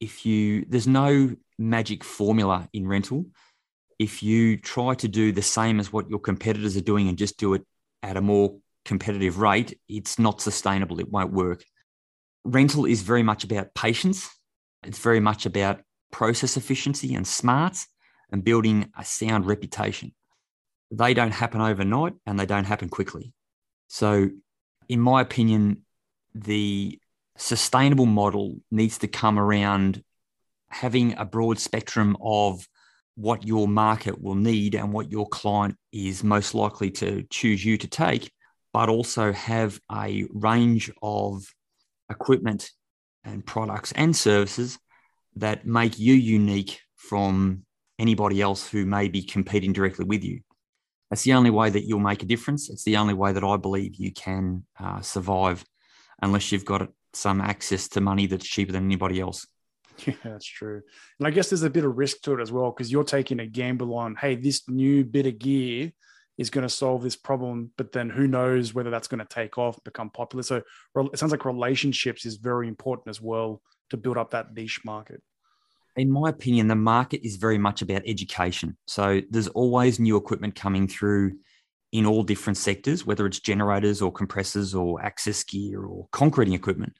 if 0.00 0.24
you 0.24 0.64
there's 0.68 0.86
no 0.86 1.36
magic 1.58 2.02
formula 2.02 2.68
in 2.72 2.88
rental. 2.88 3.26
If 3.98 4.22
you 4.22 4.56
try 4.56 4.94
to 4.94 5.08
do 5.08 5.30
the 5.30 5.42
same 5.42 5.78
as 5.78 5.92
what 5.92 6.08
your 6.08 6.18
competitors 6.18 6.76
are 6.76 6.82
doing 6.82 7.08
and 7.08 7.18
just 7.18 7.38
do 7.38 7.52
it 7.52 7.62
at 8.02 8.16
a 8.16 8.22
more 8.22 8.56
competitive 8.86 9.38
rate, 9.38 9.78
it's 9.88 10.18
not 10.18 10.40
sustainable. 10.40 11.00
It 11.00 11.10
won't 11.10 11.32
work. 11.32 11.62
Rental 12.44 12.86
is 12.86 13.02
very 13.02 13.22
much 13.22 13.44
about 13.44 13.74
patience. 13.74 14.30
It's 14.84 14.98
very 14.98 15.20
much 15.20 15.46
about 15.46 15.82
process 16.10 16.56
efficiency 16.56 17.14
and 17.14 17.26
smarts 17.26 17.86
and 18.30 18.44
building 18.44 18.90
a 18.96 19.04
sound 19.04 19.46
reputation. 19.46 20.12
They 20.90 21.14
don't 21.14 21.32
happen 21.32 21.60
overnight 21.60 22.14
and 22.26 22.38
they 22.38 22.46
don't 22.46 22.64
happen 22.64 22.88
quickly. 22.88 23.32
So, 23.88 24.30
in 24.88 25.00
my 25.00 25.20
opinion, 25.20 25.82
the 26.34 26.98
sustainable 27.36 28.06
model 28.06 28.56
needs 28.70 28.98
to 28.98 29.08
come 29.08 29.38
around 29.38 30.02
having 30.68 31.16
a 31.18 31.24
broad 31.24 31.58
spectrum 31.58 32.16
of 32.20 32.66
what 33.16 33.46
your 33.46 33.68
market 33.68 34.20
will 34.20 34.34
need 34.34 34.74
and 34.74 34.92
what 34.92 35.10
your 35.10 35.28
client 35.28 35.76
is 35.92 36.24
most 36.24 36.54
likely 36.54 36.90
to 36.90 37.24
choose 37.30 37.64
you 37.64 37.76
to 37.76 37.88
take, 37.88 38.32
but 38.72 38.88
also 38.88 39.32
have 39.32 39.78
a 39.92 40.26
range 40.32 40.90
of 41.02 41.44
equipment 42.10 42.70
and 43.24 43.44
products 43.44 43.92
and 43.92 44.14
services 44.16 44.78
that 45.36 45.66
make 45.66 45.98
you 45.98 46.14
unique 46.14 46.80
from 46.96 47.64
anybody 47.98 48.40
else 48.40 48.68
who 48.68 48.86
may 48.86 49.08
be 49.08 49.22
competing 49.22 49.72
directly 49.72 50.04
with 50.04 50.24
you. 50.24 50.40
That's 51.10 51.22
the 51.22 51.34
only 51.34 51.50
way 51.50 51.70
that 51.70 51.84
you'll 51.84 51.98
make 52.00 52.22
a 52.22 52.26
difference. 52.26 52.70
It's 52.70 52.84
the 52.84 52.96
only 52.96 53.14
way 53.14 53.32
that 53.32 53.44
I 53.44 53.56
believe 53.56 53.96
you 53.96 54.12
can 54.12 54.64
uh, 54.78 55.00
survive, 55.00 55.64
unless 56.22 56.52
you've 56.52 56.64
got 56.64 56.88
some 57.12 57.40
access 57.40 57.88
to 57.88 58.00
money 58.00 58.26
that's 58.26 58.46
cheaper 58.46 58.72
than 58.72 58.84
anybody 58.84 59.20
else. 59.20 59.46
Yeah, 60.06 60.14
that's 60.24 60.46
true. 60.46 60.80
And 61.18 61.28
I 61.28 61.30
guess 61.30 61.50
there's 61.50 61.62
a 61.62 61.68
bit 61.68 61.84
of 61.84 61.98
risk 61.98 62.22
to 62.22 62.32
it 62.32 62.40
as 62.40 62.50
well 62.50 62.70
because 62.70 62.90
you're 62.90 63.04
taking 63.04 63.38
a 63.38 63.46
gamble 63.46 63.94
on, 63.94 64.16
hey, 64.16 64.34
this 64.34 64.66
new 64.66 65.04
bit 65.04 65.26
of 65.26 65.38
gear 65.38 65.92
is 66.40 66.48
going 66.48 66.62
to 66.62 66.70
solve 66.70 67.02
this 67.02 67.16
problem, 67.16 67.70
but 67.76 67.92
then 67.92 68.08
who 68.08 68.26
knows 68.26 68.72
whether 68.72 68.88
that's 68.88 69.08
going 69.08 69.18
to 69.18 69.26
take 69.26 69.58
off, 69.58 69.84
become 69.84 70.08
popular. 70.08 70.42
So 70.42 70.62
it 70.96 71.18
sounds 71.18 71.32
like 71.32 71.44
relationships 71.44 72.24
is 72.24 72.36
very 72.36 72.66
important 72.66 73.10
as 73.10 73.20
well 73.20 73.60
to 73.90 73.98
build 73.98 74.16
up 74.16 74.30
that 74.30 74.54
niche 74.54 74.80
market. 74.82 75.22
In 75.96 76.10
my 76.10 76.30
opinion, 76.30 76.66
the 76.66 76.74
market 76.74 77.26
is 77.26 77.36
very 77.36 77.58
much 77.58 77.82
about 77.82 78.00
education. 78.06 78.78
So 78.86 79.20
there's 79.28 79.48
always 79.48 80.00
new 80.00 80.16
equipment 80.16 80.54
coming 80.54 80.88
through 80.88 81.36
in 81.92 82.06
all 82.06 82.22
different 82.22 82.56
sectors, 82.56 83.04
whether 83.04 83.26
it's 83.26 83.40
generators 83.40 84.00
or 84.00 84.10
compressors 84.10 84.74
or 84.74 85.04
access 85.04 85.44
gear 85.44 85.82
or 85.82 86.08
concreting 86.10 86.54
equipment. 86.54 86.94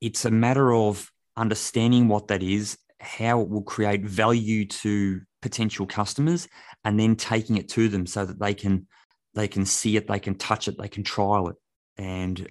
It's 0.00 0.24
a 0.24 0.30
matter 0.30 0.72
of 0.72 1.12
understanding 1.36 2.08
what 2.08 2.28
that 2.28 2.42
is, 2.42 2.78
how 2.98 3.42
it 3.42 3.50
will 3.50 3.62
create 3.62 4.06
value 4.06 4.64
to 4.64 5.20
potential 5.48 5.86
customers, 5.86 6.48
and 6.84 6.98
then 6.98 7.14
taking 7.14 7.56
it 7.56 7.68
to 7.68 7.88
them 7.88 8.04
so 8.04 8.24
that 8.24 8.40
they 8.40 8.52
can 8.52 8.86
they 9.34 9.46
can 9.46 9.64
see 9.64 9.96
it, 9.96 10.08
they 10.08 10.18
can 10.18 10.34
touch 10.34 10.66
it, 10.66 10.76
they 10.78 10.88
can 10.88 11.04
trial 11.04 11.48
it. 11.50 11.56
And 11.98 12.48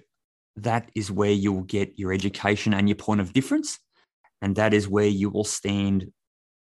that 0.56 0.88
is 0.94 1.10
where 1.10 1.32
you'll 1.32 1.64
get 1.64 1.98
your 1.98 2.12
education 2.12 2.72
and 2.72 2.88
your 2.88 2.96
point 2.96 3.20
of 3.20 3.32
difference. 3.32 3.78
And 4.40 4.56
that 4.56 4.72
is 4.72 4.88
where 4.88 5.06
you 5.06 5.28
will 5.28 5.44
stand 5.44 6.06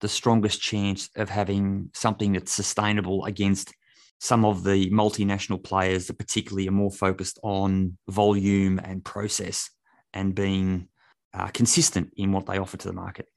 the 0.01 0.09
strongest 0.09 0.61
chance 0.61 1.09
of 1.15 1.29
having 1.29 1.91
something 1.93 2.33
that's 2.33 2.51
sustainable 2.51 3.23
against 3.25 3.73
some 4.19 4.43
of 4.45 4.63
the 4.63 4.89
multinational 4.89 5.63
players 5.63 6.07
that 6.07 6.17
particularly 6.17 6.67
are 6.67 6.71
more 6.71 6.91
focused 6.91 7.39
on 7.43 7.97
volume 8.09 8.79
and 8.79 9.05
process 9.05 9.69
and 10.11 10.35
being 10.35 10.87
uh, 11.33 11.47
consistent 11.47 12.11
in 12.17 12.31
what 12.31 12.45
they 12.45 12.57
offer 12.57 12.77
to 12.77 12.87
the 12.87 12.93
market. 12.93 13.27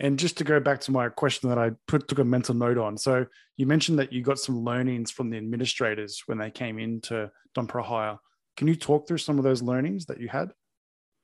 And 0.00 0.18
just 0.18 0.38
to 0.38 0.44
go 0.44 0.58
back 0.60 0.80
to 0.82 0.92
my 0.92 1.10
question 1.10 1.50
that 1.50 1.58
I 1.58 1.72
put 1.86 2.08
took 2.08 2.18
a 2.18 2.24
mental 2.24 2.54
note 2.54 2.78
on. 2.78 2.96
So 2.96 3.26
you 3.58 3.66
mentioned 3.66 3.98
that 3.98 4.12
you 4.12 4.22
got 4.22 4.38
some 4.38 4.64
learnings 4.64 5.10
from 5.10 5.28
the 5.28 5.36
administrators 5.36 6.22
when 6.24 6.38
they 6.38 6.50
came 6.50 6.78
into 6.78 7.30
Donpra 7.56 7.84
Hire. 7.84 8.18
Can 8.56 8.66
you 8.66 8.76
talk 8.76 9.06
through 9.06 9.18
some 9.18 9.36
of 9.36 9.44
those 9.44 9.62
learnings 9.62 10.06
that 10.06 10.18
you 10.18 10.28
had? 10.28 10.52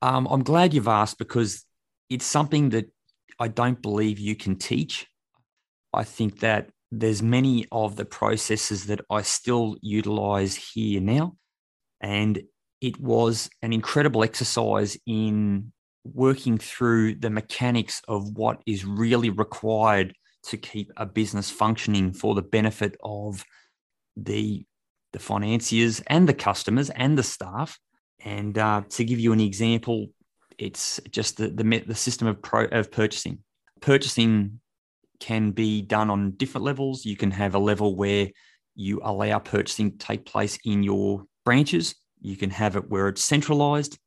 Um, 0.03 0.29
I'm 0.31 0.43
glad 0.43 0.75
you've 0.75 0.89
asked 0.89 1.17
because 1.17 1.65
it's 2.11 2.27
something 2.27 2.69
that 2.71 2.91
I 3.41 3.49
don't 3.49 3.81
believe 3.81 4.19
you 4.19 4.37
can 4.37 4.57
teach. 4.57 5.07
I 5.95 6.05
think 6.05 6.41
that 6.41 6.69
there's 6.93 7.23
many 7.23 7.67
of 7.73 7.97
the 7.97 8.05
processes 8.05 8.87
that 8.87 9.01
I 9.11 9.23
still 9.23 9.77
utilize 9.81 10.55
here 10.55 11.01
now. 11.01 11.37
And 12.03 12.43
it 12.83 13.01
was 13.01 13.49
an 13.63 13.73
incredible 13.73 14.23
exercise 14.23 14.99
in 15.07 15.73
working 16.15 16.59
through 16.59 17.17
the 17.17 17.31
mechanics 17.31 18.03
of 18.09 18.37
what 18.37 18.63
is 18.67 18.85
really 18.85 19.31
required 19.31 20.15
to 20.45 20.57
keep 20.57 20.93
a 20.97 21.07
business 21.07 21.51
functioning 21.51 22.13
for 22.13 22.35
the 22.35 22.43
benefit 22.43 22.97
of 23.03 23.45
the 24.17 24.65
the 25.13 25.19
financiers 25.19 26.01
and 26.09 26.29
the 26.29 26.35
customers 26.35 26.91
and 26.91 27.17
the 27.17 27.23
staff. 27.23 27.79
And 28.25 28.59
uh, 28.59 28.83
to 28.91 29.05
give 29.05 29.19
you 29.19 29.33
an 29.33 29.41
example, 29.41 30.09
it's 30.59 31.01
just 31.11 31.37
the 31.37 31.49
the, 31.49 31.85
the 31.87 31.95
system 31.95 32.29
of 32.29 32.43
pro, 32.43 32.65
of 32.67 32.91
purchasing. 32.91 33.39
Purchasing 33.81 34.61
can 35.21 35.51
be 35.51 35.83
done 35.83 36.11
on 36.11 36.33
different 36.33 36.65
levels. 36.65 37.05
You 37.05 37.17
can 37.17 37.31
have 37.31 37.55
a 37.55 37.59
level 37.59 37.97
where 37.97 38.29
you 38.75 39.01
allow 39.03 39.39
purchasing 39.39 39.93
to 39.93 39.99
take 39.99 40.27
place 40.27 40.59
in 40.65 40.83
your 40.83 41.25
branches. 41.45 41.95
You 42.21 42.37
can 42.37 42.51
have 42.51 42.77
it 42.77 42.91
where 42.91 43.09
it's 43.09 43.23
centralized. 43.23 43.99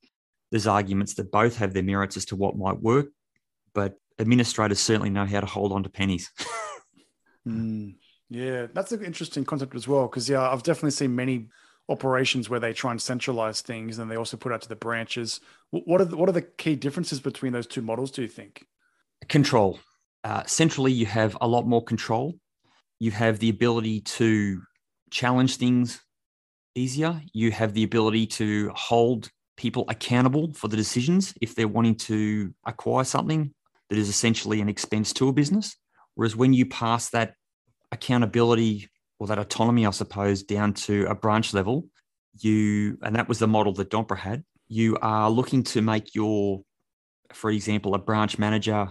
There's 0.51 0.67
arguments 0.67 1.15
that 1.15 1.31
both 1.31 1.57
have 1.57 1.73
their 1.73 1.83
merits 1.83 2.17
as 2.17 2.25
to 2.25 2.35
what 2.35 2.57
might 2.57 2.81
work, 2.81 3.07
but 3.73 3.95
administrators 4.19 4.79
certainly 4.79 5.09
know 5.09 5.25
how 5.25 5.39
to 5.39 5.45
hold 5.45 5.71
on 5.71 5.83
to 5.83 5.89
pennies. 5.89 6.31
mm, 7.47 7.95
yeah, 8.29 8.67
that's 8.73 8.91
an 8.91 9.03
interesting 9.03 9.45
concept 9.45 9.75
as 9.75 9.87
well. 9.87 10.07
Because 10.07 10.29
yeah, 10.29 10.49
I've 10.49 10.63
definitely 10.63 10.91
seen 10.91 11.15
many 11.15 11.47
operations 11.87 12.49
where 12.49 12.59
they 12.59 12.73
try 12.73 12.91
and 12.91 13.01
centralize 13.01 13.61
things, 13.61 13.99
and 13.99 14.09
they 14.09 14.15
also 14.15 14.37
put 14.37 14.51
out 14.51 14.61
to 14.61 14.69
the 14.69 14.75
branches. 14.75 15.39
What 15.71 16.01
are 16.01 16.05
the, 16.05 16.17
what 16.17 16.29
are 16.29 16.33
the 16.33 16.41
key 16.41 16.75
differences 16.75 17.19
between 17.19 17.53
those 17.53 17.67
two 17.67 17.81
models? 17.81 18.11
Do 18.11 18.21
you 18.21 18.27
think? 18.27 18.65
Control. 19.27 19.79
Uh, 20.23 20.43
centrally, 20.45 20.91
you 20.91 21.05
have 21.05 21.37
a 21.41 21.47
lot 21.47 21.67
more 21.67 21.83
control. 21.83 22.35
You 22.99 23.11
have 23.11 23.39
the 23.39 23.49
ability 23.49 24.01
to 24.01 24.61
challenge 25.11 25.57
things 25.57 26.01
easier. 26.75 27.21
You 27.33 27.51
have 27.51 27.73
the 27.73 27.83
ability 27.83 28.27
to 28.27 28.71
hold 28.75 29.29
people 29.59 29.83
accountable 29.89 30.53
for 30.53 30.69
the 30.69 30.77
decisions 30.77 31.33
if 31.41 31.53
they're 31.53 31.67
wanting 31.67 31.95
to 31.95 32.53
acquire 32.65 33.03
something 33.03 33.53
that 33.89 33.97
is 33.97 34.07
essentially 34.07 34.61
an 34.61 34.69
expense 34.69 35.11
to 35.11 35.27
a 35.27 35.33
business. 35.33 35.75
Whereas 36.15 36.35
when 36.35 36.53
you 36.53 36.65
pass 36.65 37.09
that 37.09 37.33
accountability 37.91 38.87
or 39.19 39.27
that 39.27 39.37
autonomy, 39.37 39.85
I 39.85 39.91
suppose, 39.91 40.43
down 40.43 40.73
to 40.85 41.05
a 41.07 41.13
branch 41.13 41.53
level, 41.53 41.87
you, 42.39 42.97
and 43.01 43.15
that 43.17 43.27
was 43.27 43.39
the 43.39 43.47
model 43.47 43.73
that 43.73 43.89
Donpra 43.89 44.17
had, 44.17 44.45
you 44.69 44.97
are 45.01 45.29
looking 45.29 45.63
to 45.63 45.81
make 45.81 46.15
your, 46.15 46.61
for 47.33 47.51
example, 47.51 47.95
a 47.95 47.99
branch 47.99 48.39
manager 48.39 48.87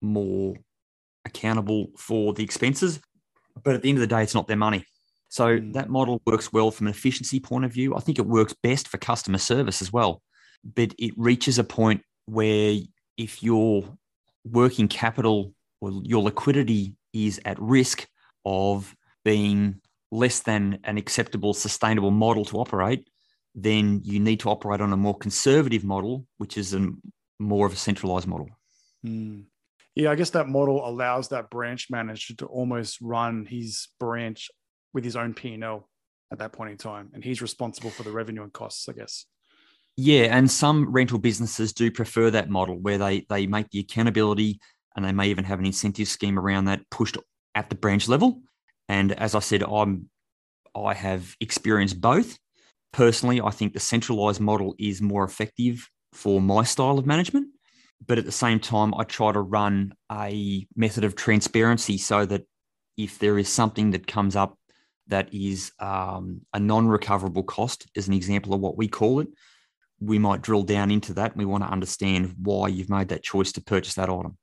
more 0.00 0.56
accountable 1.24 1.92
for 1.96 2.34
the 2.34 2.42
expenses. 2.42 2.98
But 3.62 3.74
at 3.74 3.82
the 3.82 3.90
end 3.90 3.98
of 3.98 4.00
the 4.00 4.08
day, 4.08 4.22
it's 4.24 4.34
not 4.34 4.48
their 4.48 4.56
money. 4.56 4.84
So 5.30 5.58
mm. 5.58 5.72
that 5.72 5.88
model 5.88 6.20
works 6.26 6.52
well 6.52 6.70
from 6.70 6.88
an 6.88 6.92
efficiency 6.92 7.40
point 7.40 7.64
of 7.64 7.72
view. 7.72 7.96
I 7.96 8.00
think 8.00 8.18
it 8.18 8.26
works 8.26 8.54
best 8.62 8.88
for 8.88 8.98
customer 8.98 9.38
service 9.38 9.80
as 9.80 9.92
well. 9.92 10.22
But 10.62 10.94
it 10.98 11.14
reaches 11.16 11.58
a 11.58 11.64
point 11.64 12.02
where 12.26 12.76
if 13.16 13.42
your 13.42 13.96
working 14.44 14.88
capital 14.88 15.54
or 15.80 16.02
your 16.04 16.22
liquidity 16.22 16.94
is 17.12 17.40
at 17.44 17.58
risk 17.60 18.06
of 18.44 18.94
being 19.24 19.80
less 20.10 20.40
than 20.40 20.80
an 20.84 20.98
acceptable, 20.98 21.54
sustainable 21.54 22.10
model 22.10 22.44
to 22.46 22.58
operate, 22.58 23.08
then 23.54 24.00
you 24.04 24.18
need 24.20 24.40
to 24.40 24.50
operate 24.50 24.80
on 24.80 24.92
a 24.92 24.96
more 24.96 25.16
conservative 25.16 25.84
model, 25.84 26.26
which 26.38 26.58
is 26.58 26.74
a 26.74 26.88
more 27.38 27.66
of 27.66 27.72
a 27.72 27.76
centralized 27.76 28.26
model. 28.26 28.48
Mm 29.06 29.44
yeah, 29.94 30.10
I 30.10 30.14
guess 30.14 30.30
that 30.30 30.48
model 30.48 30.86
allows 30.86 31.28
that 31.28 31.50
branch 31.50 31.88
manager 31.90 32.34
to 32.36 32.46
almost 32.46 32.98
run 33.00 33.44
his 33.44 33.88
branch 33.98 34.50
with 34.92 35.04
his 35.04 35.16
own 35.16 35.34
P 35.34 35.54
and 35.54 35.64
L 35.64 35.88
at 36.32 36.38
that 36.38 36.52
point 36.52 36.70
in 36.70 36.76
time, 36.76 37.10
and 37.12 37.24
he's 37.24 37.42
responsible 37.42 37.90
for 37.90 38.02
the 38.02 38.10
revenue 38.10 38.42
and 38.42 38.52
costs. 38.52 38.88
I 38.88 38.92
guess. 38.92 39.26
Yeah, 39.96 40.34
and 40.36 40.50
some 40.50 40.90
rental 40.90 41.18
businesses 41.18 41.72
do 41.72 41.90
prefer 41.90 42.30
that 42.30 42.50
model 42.50 42.78
where 42.78 42.98
they 42.98 43.26
they 43.28 43.46
make 43.46 43.70
the 43.70 43.80
accountability 43.80 44.60
and 44.96 45.04
they 45.04 45.12
may 45.12 45.28
even 45.28 45.44
have 45.44 45.58
an 45.58 45.66
incentive 45.66 46.08
scheme 46.08 46.38
around 46.38 46.64
that 46.66 46.82
pushed 46.90 47.16
at 47.54 47.68
the 47.68 47.76
branch 47.76 48.08
level. 48.08 48.42
And 48.88 49.12
as 49.12 49.34
I 49.34 49.40
said, 49.40 49.62
I'm 49.62 50.08
I 50.74 50.94
have 50.94 51.36
experienced 51.40 52.00
both. 52.00 52.38
Personally, 52.92 53.40
I 53.40 53.50
think 53.50 53.72
the 53.72 53.80
centralized 53.80 54.40
model 54.40 54.74
is 54.78 55.00
more 55.00 55.24
effective 55.24 55.88
for 56.12 56.40
my 56.40 56.64
style 56.64 56.98
of 56.98 57.06
management 57.06 57.48
but 58.06 58.18
at 58.18 58.24
the 58.24 58.32
same 58.32 58.60
time, 58.60 58.94
I 58.94 59.04
try 59.04 59.32
to 59.32 59.40
run 59.40 59.92
a 60.10 60.66
method 60.74 61.04
of 61.04 61.16
transparency 61.16 61.98
so 61.98 62.24
that 62.26 62.42
if 62.96 63.18
there 63.18 63.38
is 63.38 63.48
something 63.48 63.90
that 63.90 64.06
comes 64.06 64.36
up 64.36 64.56
that 65.10 65.32
is 65.32 65.72
um, 65.78 66.42
a 66.52 66.60
non 66.60 66.88
recoverable 66.88 67.42
cost, 67.42 67.86
as 67.96 68.08
an 68.08 68.14
example 68.14 68.54
of 68.54 68.60
what 68.60 68.76
we 68.76 68.88
call 68.88 69.20
it, 69.20 69.28
we 70.00 70.18
might 70.18 70.42
drill 70.42 70.62
down 70.62 70.90
into 70.90 71.14
that. 71.14 71.36
We 71.36 71.44
want 71.44 71.64
to 71.64 71.70
understand 71.70 72.34
why 72.42 72.68
you've 72.68 72.90
made 72.90 73.08
that 73.08 73.22
choice 73.22 73.52
to 73.52 73.62
purchase 73.62 73.94
that 73.94 74.08
item. 74.08 74.38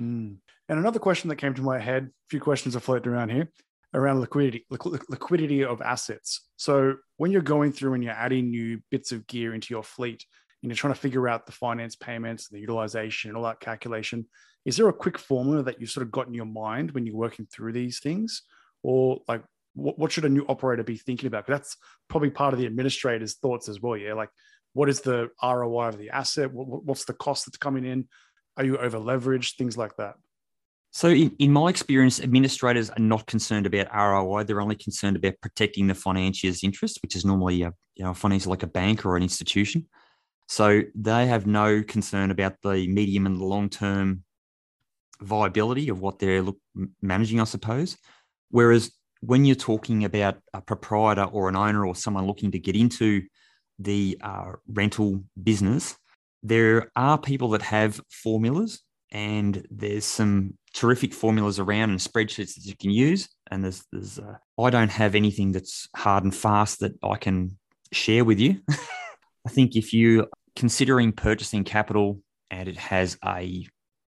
Mm. 0.00 0.36
And 0.68 0.78
another 0.78 0.98
question 0.98 1.28
that 1.28 1.36
came 1.36 1.54
to 1.54 1.62
my 1.62 1.78
head, 1.78 2.04
a 2.04 2.28
few 2.28 2.40
questions 2.40 2.74
are 2.74 2.80
floating 2.80 3.12
around 3.12 3.30
here 3.30 3.50
around 3.94 4.20
liquidity, 4.20 4.66
liquidity 4.70 5.64
of 5.64 5.80
assets. 5.80 6.48
So 6.56 6.96
when 7.16 7.30
you're 7.30 7.42
going 7.42 7.72
through 7.72 7.94
and 7.94 8.04
you're 8.04 8.12
adding 8.12 8.50
new 8.50 8.80
bits 8.90 9.10
of 9.10 9.26
gear 9.26 9.54
into 9.54 9.72
your 9.72 9.82
fleet, 9.82 10.24
and 10.62 10.70
you're 10.70 10.76
trying 10.76 10.94
to 10.94 11.00
figure 11.00 11.28
out 11.28 11.46
the 11.46 11.52
finance 11.52 11.96
payments, 11.96 12.48
the 12.48 12.58
utilization, 12.58 13.30
and 13.30 13.36
all 13.36 13.44
that 13.44 13.60
calculation, 13.60 14.26
is 14.64 14.76
there 14.76 14.88
a 14.88 14.92
quick 14.92 15.18
formula 15.18 15.62
that 15.62 15.80
you've 15.80 15.90
sort 15.90 16.04
of 16.04 16.10
got 16.10 16.26
in 16.26 16.34
your 16.34 16.46
mind 16.46 16.90
when 16.90 17.06
you're 17.06 17.16
working 17.16 17.46
through 17.46 17.72
these 17.72 18.00
things? 18.00 18.42
Or 18.82 19.20
like, 19.28 19.42
what, 19.76 19.98
what 19.98 20.10
should 20.10 20.24
a 20.24 20.28
new 20.28 20.44
operator 20.48 20.82
be 20.82 20.96
thinking 20.96 21.28
about? 21.28 21.46
Because 21.46 21.60
that's 21.60 21.76
probably 22.08 22.30
part 22.30 22.54
of 22.54 22.58
the 22.58 22.66
administrator's 22.66 23.34
thoughts 23.34 23.68
as 23.68 23.80
well. 23.80 23.96
Yeah. 23.96 24.14
Like, 24.14 24.30
what 24.72 24.88
is 24.88 25.00
the 25.00 25.30
ROI 25.42 25.88
of 25.88 25.98
the 25.98 26.10
asset? 26.10 26.52
What, 26.52 26.84
what's 26.84 27.04
the 27.04 27.14
cost 27.14 27.46
that's 27.46 27.58
coming 27.58 27.84
in? 27.84 28.08
Are 28.56 28.64
you 28.64 28.78
over 28.78 28.98
leveraged? 28.98 29.56
Things 29.56 29.76
like 29.76 29.96
that. 29.96 30.14
So, 30.92 31.08
in, 31.08 31.36
in 31.38 31.52
my 31.52 31.68
experience, 31.68 32.20
administrators 32.20 32.88
are 32.90 32.98
not 32.98 33.26
concerned 33.26 33.66
about 33.66 33.94
ROI. 33.94 34.44
They're 34.44 34.62
only 34.62 34.76
concerned 34.76 35.16
about 35.16 35.34
protecting 35.42 35.86
the 35.86 35.94
financier's 35.94 36.64
interest, 36.64 37.00
which 37.02 37.14
is 37.14 37.24
normally 37.24 37.62
a 37.62 37.72
you 37.96 38.04
know, 38.04 38.14
financial 38.14 38.50
like 38.50 38.62
a 38.62 38.68
bank 38.68 39.04
or 39.04 39.16
an 39.16 39.22
institution. 39.22 39.86
So 40.48 40.82
they 40.94 41.26
have 41.26 41.46
no 41.46 41.82
concern 41.82 42.30
about 42.30 42.54
the 42.62 42.86
medium 42.88 43.26
and 43.26 43.40
the 43.40 43.44
long 43.44 43.68
term 43.68 44.24
viability 45.20 45.88
of 45.88 46.00
what 46.00 46.18
they're 46.18 46.44
managing, 47.02 47.40
I 47.40 47.44
suppose. 47.44 47.96
Whereas 48.50 48.92
when 49.26 49.44
you're 49.44 49.56
talking 49.56 50.04
about 50.04 50.38
a 50.54 50.60
proprietor 50.60 51.24
or 51.24 51.48
an 51.48 51.56
owner 51.56 51.84
or 51.84 51.96
someone 51.96 52.26
looking 52.26 52.52
to 52.52 52.58
get 52.58 52.76
into 52.76 53.22
the 53.78 54.16
uh, 54.22 54.52
rental 54.68 55.22
business, 55.42 55.96
there 56.42 56.90
are 56.94 57.18
people 57.18 57.50
that 57.50 57.62
have 57.62 58.00
formulas 58.08 58.82
and 59.10 59.66
there's 59.70 60.04
some 60.04 60.54
terrific 60.72 61.12
formulas 61.12 61.58
around 61.58 61.90
and 61.90 61.98
spreadsheets 61.98 62.54
that 62.54 62.64
you 62.64 62.76
can 62.76 62.90
use. 62.90 63.28
And 63.50 63.64
there's, 63.64 63.84
there's, 63.92 64.18
uh, 64.18 64.36
I 64.62 64.70
don't 64.70 64.90
have 64.90 65.14
anything 65.14 65.52
that's 65.52 65.88
hard 65.96 66.24
and 66.24 66.34
fast 66.34 66.80
that 66.80 66.92
I 67.02 67.16
can 67.16 67.58
share 67.92 68.24
with 68.24 68.38
you. 68.38 68.60
I 68.70 69.48
think 69.48 69.74
if 69.74 69.92
you're 69.92 70.26
considering 70.54 71.12
purchasing 71.12 71.64
capital 71.64 72.20
and 72.50 72.68
it 72.68 72.76
has 72.76 73.18
a 73.24 73.66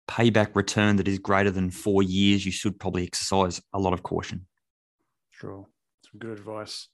payback 0.08 0.56
return 0.56 0.98
that 0.98 1.08
is 1.08 1.20
greater 1.20 1.52
than 1.52 1.72
four 1.72 2.02
years, 2.04 2.46
you 2.46 2.52
should 2.52 2.80
probably 2.80 3.04
exercise 3.04 3.62
a 3.74 3.80
lot 3.80 3.94
of 3.94 4.04
caution. 4.04 4.46
Sure. 5.42 5.66
Some 6.04 6.20
good 6.20 6.38
advice. 6.38 6.88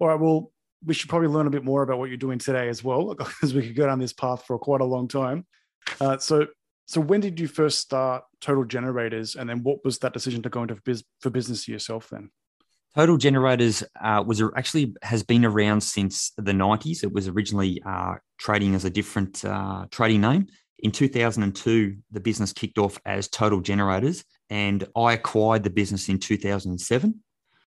All 0.00 0.08
right. 0.08 0.18
Well, 0.18 0.50
we 0.84 0.94
should 0.94 1.08
probably 1.08 1.28
learn 1.28 1.46
a 1.46 1.50
bit 1.50 1.64
more 1.64 1.82
about 1.82 1.98
what 1.98 2.08
you're 2.08 2.16
doing 2.16 2.38
today 2.38 2.68
as 2.68 2.82
well, 2.82 3.14
because 3.18 3.54
we 3.54 3.62
could 3.62 3.76
go 3.76 3.86
down 3.86 4.00
this 4.00 4.12
path 4.12 4.44
for 4.46 4.58
quite 4.58 4.80
a 4.80 4.84
long 4.84 5.06
time. 5.06 5.46
Uh, 6.00 6.18
so, 6.18 6.46
so 6.86 7.00
when 7.00 7.20
did 7.20 7.38
you 7.38 7.46
first 7.46 7.78
start 7.78 8.24
Total 8.40 8.64
Generators, 8.64 9.36
and 9.36 9.48
then 9.48 9.62
what 9.62 9.84
was 9.84 9.98
that 10.00 10.12
decision 10.12 10.42
to 10.42 10.48
go 10.48 10.62
into 10.62 10.76
biz- 10.84 11.04
for 11.20 11.30
business 11.30 11.68
yourself 11.68 12.08
then? 12.10 12.30
Total 12.96 13.16
Generators 13.16 13.82
uh, 14.02 14.22
was 14.26 14.42
actually 14.56 14.94
has 15.02 15.22
been 15.22 15.44
around 15.44 15.80
since 15.80 16.32
the 16.36 16.52
90s. 16.52 17.02
It 17.02 17.12
was 17.12 17.28
originally 17.28 17.80
uh, 17.86 18.16
trading 18.38 18.74
as 18.74 18.84
a 18.84 18.90
different 18.90 19.44
uh, 19.44 19.86
trading 19.90 20.20
name. 20.20 20.48
In 20.80 20.90
2002, 20.90 21.96
the 22.10 22.20
business 22.20 22.52
kicked 22.52 22.78
off 22.78 22.98
as 23.06 23.28
Total 23.28 23.60
Generators, 23.60 24.24
and 24.50 24.86
I 24.96 25.14
acquired 25.14 25.64
the 25.64 25.70
business 25.70 26.08
in 26.08 26.18
2007. 26.18 27.23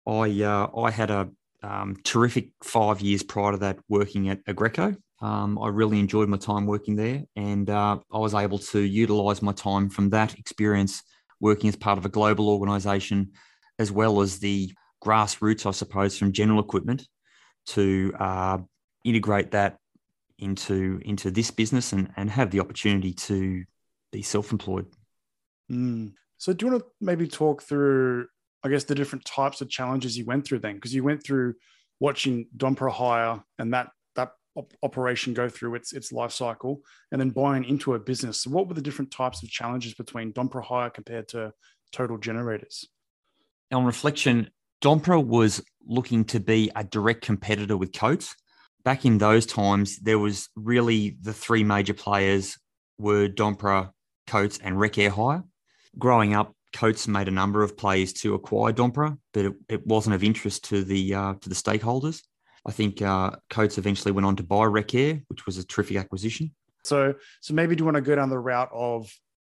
I 0.07 0.43
uh, 0.43 0.69
I 0.77 0.91
had 0.91 1.11
a 1.11 1.31
um, 1.63 1.97
terrific 2.05 2.51
five 2.63 3.01
years 3.01 3.23
prior 3.23 3.53
to 3.53 3.59
that 3.59 3.79
working 3.89 4.29
at 4.29 4.45
Aggreko. 4.45 4.97
Um, 5.23 5.59
I 5.59 5.69
really 5.69 5.99
enjoyed 5.99 6.29
my 6.29 6.37
time 6.37 6.67
working 6.67 6.97
there, 6.97 7.23
and 7.37 7.71
uh, 7.71 7.99
I 8.13 8.19
was 8.19 8.35
able 8.35 8.59
to 8.59 8.81
utilize 8.81 9.41
my 9.43 9.53
time 9.53 9.89
from 9.89 10.11
that 10.11 10.39
experience 10.39 11.03
working 11.41 11.69
as 11.69 11.77
part 11.77 11.99
of 11.99 12.05
a 12.05 12.11
global 12.11 12.49
organization, 12.49 13.33
as 13.79 13.91
well 13.91 14.21
as 14.21 14.39
the 14.39 14.73
grassroots, 15.03 15.67
I 15.67 15.71
suppose, 15.71 16.19
from 16.19 16.33
general 16.33 16.61
equipment 16.61 17.07
to 17.67 18.13
uh, 18.19 18.59
integrate 19.05 19.53
that 19.53 19.79
into 20.39 21.01
into 21.05 21.31
this 21.31 21.51
business 21.51 21.93
and, 21.93 22.11
and 22.17 22.29
have 22.29 22.51
the 22.51 22.61
opportunity 22.61 23.13
to 23.13 23.65
be 24.13 24.23
self-employed. 24.23 24.87
Mm. 25.71 26.13
So 26.39 26.53
do 26.53 26.67
you 26.67 26.73
want 26.73 26.83
to 26.83 26.89
maybe 27.01 27.27
talk 27.27 27.63
through, 27.63 28.27
I 28.65 28.69
guess, 28.71 28.85
the 28.85 28.95
different 28.95 29.25
types 29.27 29.61
of 29.61 29.69
challenges 29.69 30.17
you 30.17 30.25
went 30.25 30.47
through 30.47 30.61
then? 30.61 30.77
Because 30.77 30.95
you 30.95 31.05
went 31.05 31.23
through 31.23 31.55
watching 32.01 32.47
Donpra 32.57 32.91
hire 32.91 33.43
and 33.59 33.73
that 33.75 33.91
that 34.17 34.33
op- 34.57 34.73
operation 34.83 35.35
go 35.35 35.49
through 35.49 35.75
its 35.75 35.93
its 35.93 36.13
life 36.13 36.33
cycle, 36.33 36.81
and 37.13 37.21
then 37.21 37.31
buying 37.31 37.65
into 37.65 37.95
a 37.95 37.99
business. 37.99 38.41
So 38.41 38.51
what 38.51 38.67
were 38.67 38.75
the 38.75 38.83
different 38.83 39.11
types 39.11 39.43
of 39.43 39.51
challenges 39.51 39.95
between 39.95 40.33
Donpra 40.33 40.65
hire 40.65 40.91
compared 40.91 41.29
to 41.29 41.53
Total 41.93 42.17
Generators? 42.17 42.89
On 43.71 43.85
reflection, 43.85 44.51
Donpra 44.83 45.25
was 45.25 45.63
looking 45.87 46.25
to 46.27 46.41
be 46.41 46.71
a 46.75 46.85
direct 46.85 47.23
competitor 47.23 47.77
with 47.77 47.93
Coates. 47.93 48.35
Back 48.83 49.05
in 49.05 49.19
those 49.19 49.47
times, 49.47 49.99
there 49.99 50.19
was 50.19 50.49
really 50.57 51.17
the 51.21 51.33
three 51.33 51.65
major 51.65 51.95
players 51.95 52.59
were 52.99 53.29
Donpra, 53.29 53.91
Coates, 54.27 54.59
and 54.63 54.77
Wreckair 54.77 55.11
Hire. 55.11 55.45
Growing 55.99 56.35
up, 56.35 56.55
Coates 56.75 57.07
made 57.09 57.29
a 57.29 57.31
number 57.31 57.63
of 57.63 57.77
plays 57.77 58.13
to 58.15 58.35
acquire 58.35 58.73
Donpra, 58.73 59.17
but 59.33 59.45
it, 59.47 59.53
it 59.69 59.87
wasn't 59.87 60.15
of 60.15 60.25
interest 60.25 60.65
to 60.65 60.85
the 60.85 61.15
uh, 61.15 61.35
to 61.41 61.49
the 61.49 61.55
stakeholders. 61.55 62.21
I 62.67 62.73
think 62.73 63.01
uh, 63.01 63.31
Coates 63.49 63.79
eventually 63.79 64.13
went 64.13 64.27
on 64.27 64.37
to 64.37 64.43
buy 64.43 64.65
Wreckair, 64.65 65.23
which 65.29 65.47
was 65.47 65.59
a 65.59 65.65
terrific 65.65 65.97
acquisition. 65.97 66.55
So, 66.85 67.15
so 67.41 67.55
maybe 67.55 67.75
do 67.77 67.83
you 67.83 67.85
want 67.85 67.97
to 67.97 68.01
go 68.01 68.15
down 68.15 68.29
the 68.29 68.39
route 68.39 68.71
of, 68.73 69.11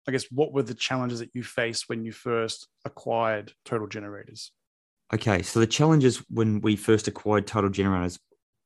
I 0.06 0.12
guess, 0.12 0.26
what 0.30 0.52
were 0.52 0.62
the 0.62 0.74
challenges 0.74 1.18
that 1.18 1.30
you 1.34 1.42
faced 1.42 1.88
when 1.88 2.04
you 2.04 2.12
first 2.12 2.68
acquired 2.84 3.52
Total 3.64 3.86
Generators? 3.86 4.52
Okay, 5.12 5.42
so 5.42 5.58
the 5.58 5.66
challenges 5.66 6.22
when 6.30 6.60
we 6.60 6.76
first 6.76 7.08
acquired 7.08 7.46
Total 7.46 7.70
Generators, 7.70 8.18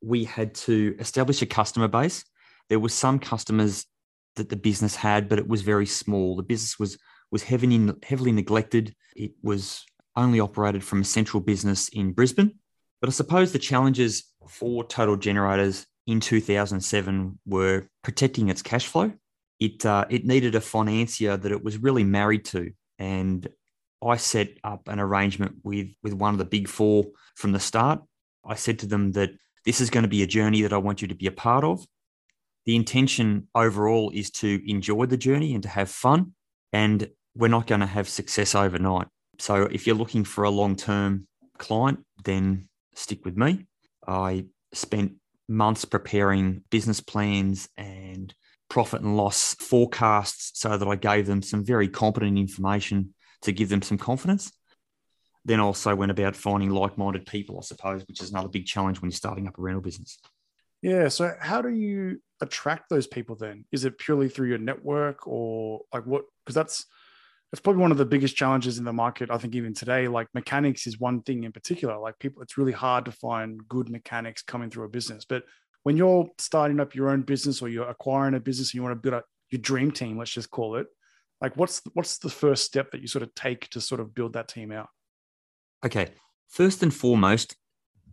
we 0.02 0.24
had 0.24 0.54
to 0.54 0.94
establish 0.98 1.40
a 1.40 1.46
customer 1.46 1.88
base. 1.88 2.24
There 2.68 2.80
were 2.80 2.88
some 2.88 3.18
customers 3.18 3.86
that 4.36 4.48
the 4.48 4.56
business 4.56 4.96
had, 4.96 5.28
but 5.28 5.38
it 5.38 5.48
was 5.48 5.62
very 5.62 5.86
small. 5.86 6.36
The 6.36 6.42
business 6.42 6.78
was 6.78 6.98
was 7.32 7.42
heavily 7.42 7.92
heavily 8.04 8.30
neglected. 8.30 8.94
It 9.16 9.32
was 9.42 9.84
only 10.14 10.38
operated 10.38 10.84
from 10.84 11.00
a 11.00 11.04
central 11.04 11.40
business 11.40 11.88
in 11.88 12.12
Brisbane. 12.12 12.58
But 13.00 13.08
I 13.08 13.12
suppose 13.12 13.50
the 13.50 13.58
challenges 13.58 14.24
for 14.46 14.84
Total 14.84 15.16
Generators 15.16 15.86
in 16.06 16.20
2007 16.20 17.38
were 17.46 17.88
protecting 18.04 18.48
its 18.48 18.62
cash 18.62 18.86
flow. 18.86 19.12
It 19.58 19.84
uh, 19.86 20.04
it 20.10 20.24
needed 20.24 20.54
a 20.54 20.60
financier 20.60 21.36
that 21.36 21.52
it 21.52 21.64
was 21.64 21.78
really 21.78 22.04
married 22.04 22.44
to, 22.46 22.72
and 22.98 23.48
I 24.04 24.16
set 24.16 24.58
up 24.64 24.88
an 24.88 25.00
arrangement 25.00 25.56
with 25.62 25.88
with 26.02 26.12
one 26.12 26.34
of 26.34 26.38
the 26.38 26.44
big 26.44 26.68
four 26.68 27.06
from 27.36 27.52
the 27.52 27.60
start. 27.60 28.02
I 28.44 28.56
said 28.56 28.80
to 28.80 28.86
them 28.86 29.12
that 29.12 29.30
this 29.64 29.80
is 29.80 29.90
going 29.90 30.02
to 30.02 30.08
be 30.08 30.22
a 30.22 30.26
journey 30.26 30.62
that 30.62 30.72
I 30.72 30.78
want 30.78 31.00
you 31.00 31.08
to 31.08 31.14
be 31.14 31.28
a 31.28 31.32
part 31.32 31.64
of. 31.64 31.86
The 32.66 32.76
intention 32.76 33.48
overall 33.54 34.10
is 34.12 34.30
to 34.32 34.60
enjoy 34.68 35.06
the 35.06 35.16
journey 35.16 35.54
and 35.54 35.62
to 35.62 35.68
have 35.68 35.90
fun, 35.90 36.34
and 36.72 37.08
we're 37.34 37.48
not 37.48 37.66
going 37.66 37.80
to 37.80 37.86
have 37.86 38.08
success 38.08 38.54
overnight. 38.54 39.08
So 39.38 39.62
if 39.62 39.86
you're 39.86 39.96
looking 39.96 40.24
for 40.24 40.44
a 40.44 40.50
long 40.50 40.76
term 40.76 41.26
client, 41.58 42.04
then 42.24 42.68
stick 42.94 43.24
with 43.24 43.36
me. 43.36 43.66
I 44.06 44.46
spent 44.72 45.14
months 45.48 45.84
preparing 45.84 46.62
business 46.70 47.00
plans 47.00 47.68
and 47.76 48.34
profit 48.68 49.02
and 49.02 49.16
loss 49.16 49.54
forecasts 49.54 50.52
so 50.54 50.76
that 50.76 50.88
I 50.88 50.96
gave 50.96 51.26
them 51.26 51.42
some 51.42 51.64
very 51.64 51.88
competent 51.88 52.38
information 52.38 53.14
to 53.42 53.52
give 53.52 53.68
them 53.68 53.82
some 53.82 53.98
confidence. 53.98 54.52
Then 55.44 55.60
also 55.60 55.94
went 55.94 56.12
about 56.12 56.36
finding 56.36 56.70
like-minded 56.70 57.26
people, 57.26 57.58
I 57.58 57.62
suppose, 57.62 58.04
which 58.06 58.22
is 58.22 58.30
another 58.30 58.48
big 58.48 58.64
challenge 58.64 59.00
when 59.00 59.10
you're 59.10 59.16
starting 59.16 59.48
up 59.48 59.58
a 59.58 59.62
rental 59.62 59.82
business. 59.82 60.18
Yeah. 60.80 61.08
So 61.08 61.34
how 61.40 61.62
do 61.62 61.68
you 61.68 62.20
attract 62.40 62.88
those 62.88 63.06
people 63.06 63.36
then? 63.36 63.64
Is 63.72 63.84
it 63.84 63.98
purely 63.98 64.28
through 64.28 64.48
your 64.48 64.58
network 64.58 65.26
or 65.26 65.82
like 65.92 66.06
what? 66.06 66.24
Because 66.44 66.54
that's 66.54 66.86
that's 67.52 67.60
probably 67.60 67.82
one 67.82 67.92
of 67.92 67.98
the 67.98 68.06
biggest 68.06 68.34
challenges 68.34 68.78
in 68.78 68.84
the 68.84 68.92
market. 68.92 69.30
I 69.30 69.38
think 69.38 69.54
even 69.54 69.74
today, 69.74 70.08
like 70.08 70.26
mechanics 70.34 70.86
is 70.86 70.98
one 70.98 71.22
thing 71.22 71.44
in 71.44 71.52
particular. 71.52 71.98
Like 71.98 72.18
people, 72.18 72.42
it's 72.42 72.58
really 72.58 72.72
hard 72.72 73.04
to 73.04 73.12
find 73.12 73.60
good 73.68 73.90
mechanics 73.90 74.42
coming 74.42 74.70
through 74.70 74.86
a 74.86 74.88
business. 74.88 75.24
But 75.24 75.44
when 75.84 75.96
you're 75.96 76.28
starting 76.38 76.80
up 76.80 76.94
your 76.94 77.10
own 77.10 77.22
business 77.22 77.62
or 77.62 77.68
you're 77.68 77.88
acquiring 77.88 78.34
a 78.34 78.40
business 78.40 78.70
and 78.70 78.74
you 78.74 78.82
want 78.82 78.92
to 78.96 79.00
build 79.00 79.14
up 79.14 79.26
your 79.50 79.60
dream 79.60 79.90
team, 79.92 80.18
let's 80.18 80.30
just 80.30 80.50
call 80.50 80.76
it, 80.76 80.86
like 81.42 81.56
what's 81.56 81.82
what's 81.92 82.18
the 82.18 82.30
first 82.30 82.64
step 82.64 82.92
that 82.92 83.02
you 83.02 83.08
sort 83.08 83.22
of 83.22 83.34
take 83.34 83.68
to 83.70 83.80
sort 83.80 84.00
of 84.00 84.14
build 84.14 84.32
that 84.32 84.48
team 84.48 84.72
out 84.72 84.88
okay 85.84 86.08
first 86.48 86.82
and 86.82 86.94
foremost 86.94 87.56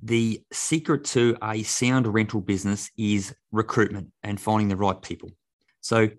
the 0.01 0.41
secret 0.51 1.05
to 1.05 1.37
a 1.43 1.61
sound 1.63 2.07
rental 2.07 2.41
business 2.41 2.89
is 2.97 3.33
recruitment 3.51 4.11
and 4.23 4.41
finding 4.41 4.67
the 4.67 4.75
right 4.75 5.01
people 5.01 5.29
so 5.79 6.09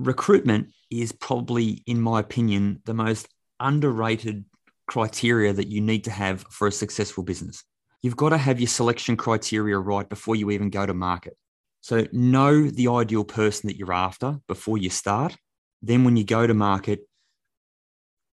recruitment 0.00 0.68
is 0.90 1.12
probably 1.12 1.82
in 1.86 2.00
my 2.00 2.20
opinion 2.20 2.80
the 2.84 2.94
most 2.94 3.28
underrated 3.58 4.44
criteria 4.86 5.52
that 5.52 5.68
you 5.68 5.80
need 5.80 6.04
to 6.04 6.10
have 6.10 6.44
for 6.50 6.66
a 6.66 6.72
successful 6.72 7.22
business. 7.22 7.62
You've 8.02 8.16
got 8.16 8.30
to 8.30 8.38
have 8.38 8.58
your 8.58 8.68
selection 8.68 9.16
criteria 9.16 9.78
right 9.78 10.08
before 10.08 10.36
you 10.36 10.50
even 10.50 10.70
go 10.70 10.86
to 10.86 10.94
market. 10.94 11.36
So 11.82 12.06
know 12.12 12.68
the 12.68 12.88
ideal 12.88 13.24
person 13.24 13.68
that 13.68 13.76
you're 13.76 13.92
after 13.92 14.38
before 14.48 14.78
you 14.78 14.90
start. 14.90 15.36
Then 15.82 16.04
when 16.04 16.16
you 16.16 16.24
go 16.24 16.46
to 16.46 16.54
market, 16.54 17.00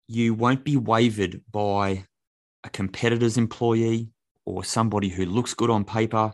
you 0.08 0.34
won't 0.34 0.64
be 0.64 0.76
wavered 0.76 1.42
by 1.50 2.04
a 2.64 2.70
competitor's 2.70 3.36
employee 3.36 4.10
or 4.44 4.64
somebody 4.64 5.08
who 5.08 5.26
looks 5.26 5.54
good 5.54 5.70
on 5.70 5.84
paper. 5.84 6.32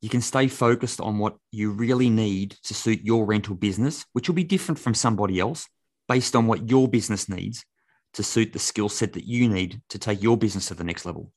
You 0.00 0.08
can 0.08 0.20
stay 0.20 0.48
focused 0.48 1.00
on 1.00 1.18
what 1.18 1.36
you 1.52 1.72
really 1.72 2.08
need 2.08 2.56
to 2.64 2.74
suit 2.74 3.00
your 3.02 3.26
rental 3.26 3.54
business, 3.54 4.06
which 4.12 4.28
will 4.28 4.34
be 4.34 4.44
different 4.44 4.78
from 4.78 4.94
somebody 4.94 5.38
else 5.38 5.68
based 6.08 6.34
on 6.34 6.46
what 6.46 6.68
your 6.68 6.88
business 6.88 7.28
needs 7.28 7.64
to 8.14 8.22
suit 8.22 8.52
the 8.52 8.58
skill 8.58 8.88
set 8.88 9.12
that 9.12 9.24
you 9.24 9.48
need 9.48 9.80
to 9.90 9.98
take 9.98 10.22
your 10.22 10.36
business 10.36 10.66
to 10.66 10.74
the 10.74 10.84
next 10.84 11.04
level. 11.04 11.32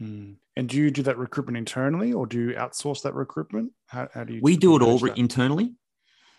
Mm. 0.00 0.36
And 0.56 0.68
do 0.68 0.76
you 0.76 0.90
do 0.90 1.02
that 1.02 1.18
recruitment 1.18 1.58
internally 1.58 2.12
or 2.12 2.26
do 2.26 2.38
you 2.38 2.54
outsource 2.54 3.02
that 3.02 3.14
recruitment? 3.14 3.72
How, 3.86 4.08
how 4.12 4.24
do 4.24 4.34
you? 4.34 4.40
We 4.42 4.56
do 4.56 4.76
it 4.76 4.82
all 4.82 4.98
that? 4.98 5.18
internally. 5.18 5.74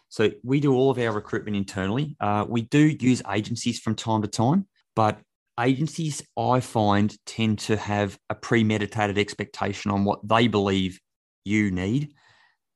So 0.10 0.32
we 0.44 0.60
do 0.60 0.74
all 0.74 0.90
of 0.90 0.98
our 0.98 1.12
recruitment 1.12 1.56
internally. 1.56 2.18
Uh, 2.20 2.46
we 2.48 2.64
do 2.64 2.80
use 3.00 3.22
agencies 3.30 3.80
from 3.80 3.96
time 3.96 4.22
to 4.24 4.28
time, 4.28 4.68
but 4.96 5.20
agencies 5.60 6.22
I 6.38 6.60
find 6.60 7.16
tend 7.26 7.60
to 7.60 7.78
have 7.78 8.18
a 8.30 8.36
premeditated 8.36 9.18
expectation 9.18 9.92
on 9.92 10.04
what 10.04 10.28
they 10.28 10.48
believe 10.48 11.00
you 11.44 11.72
need, 11.72 12.14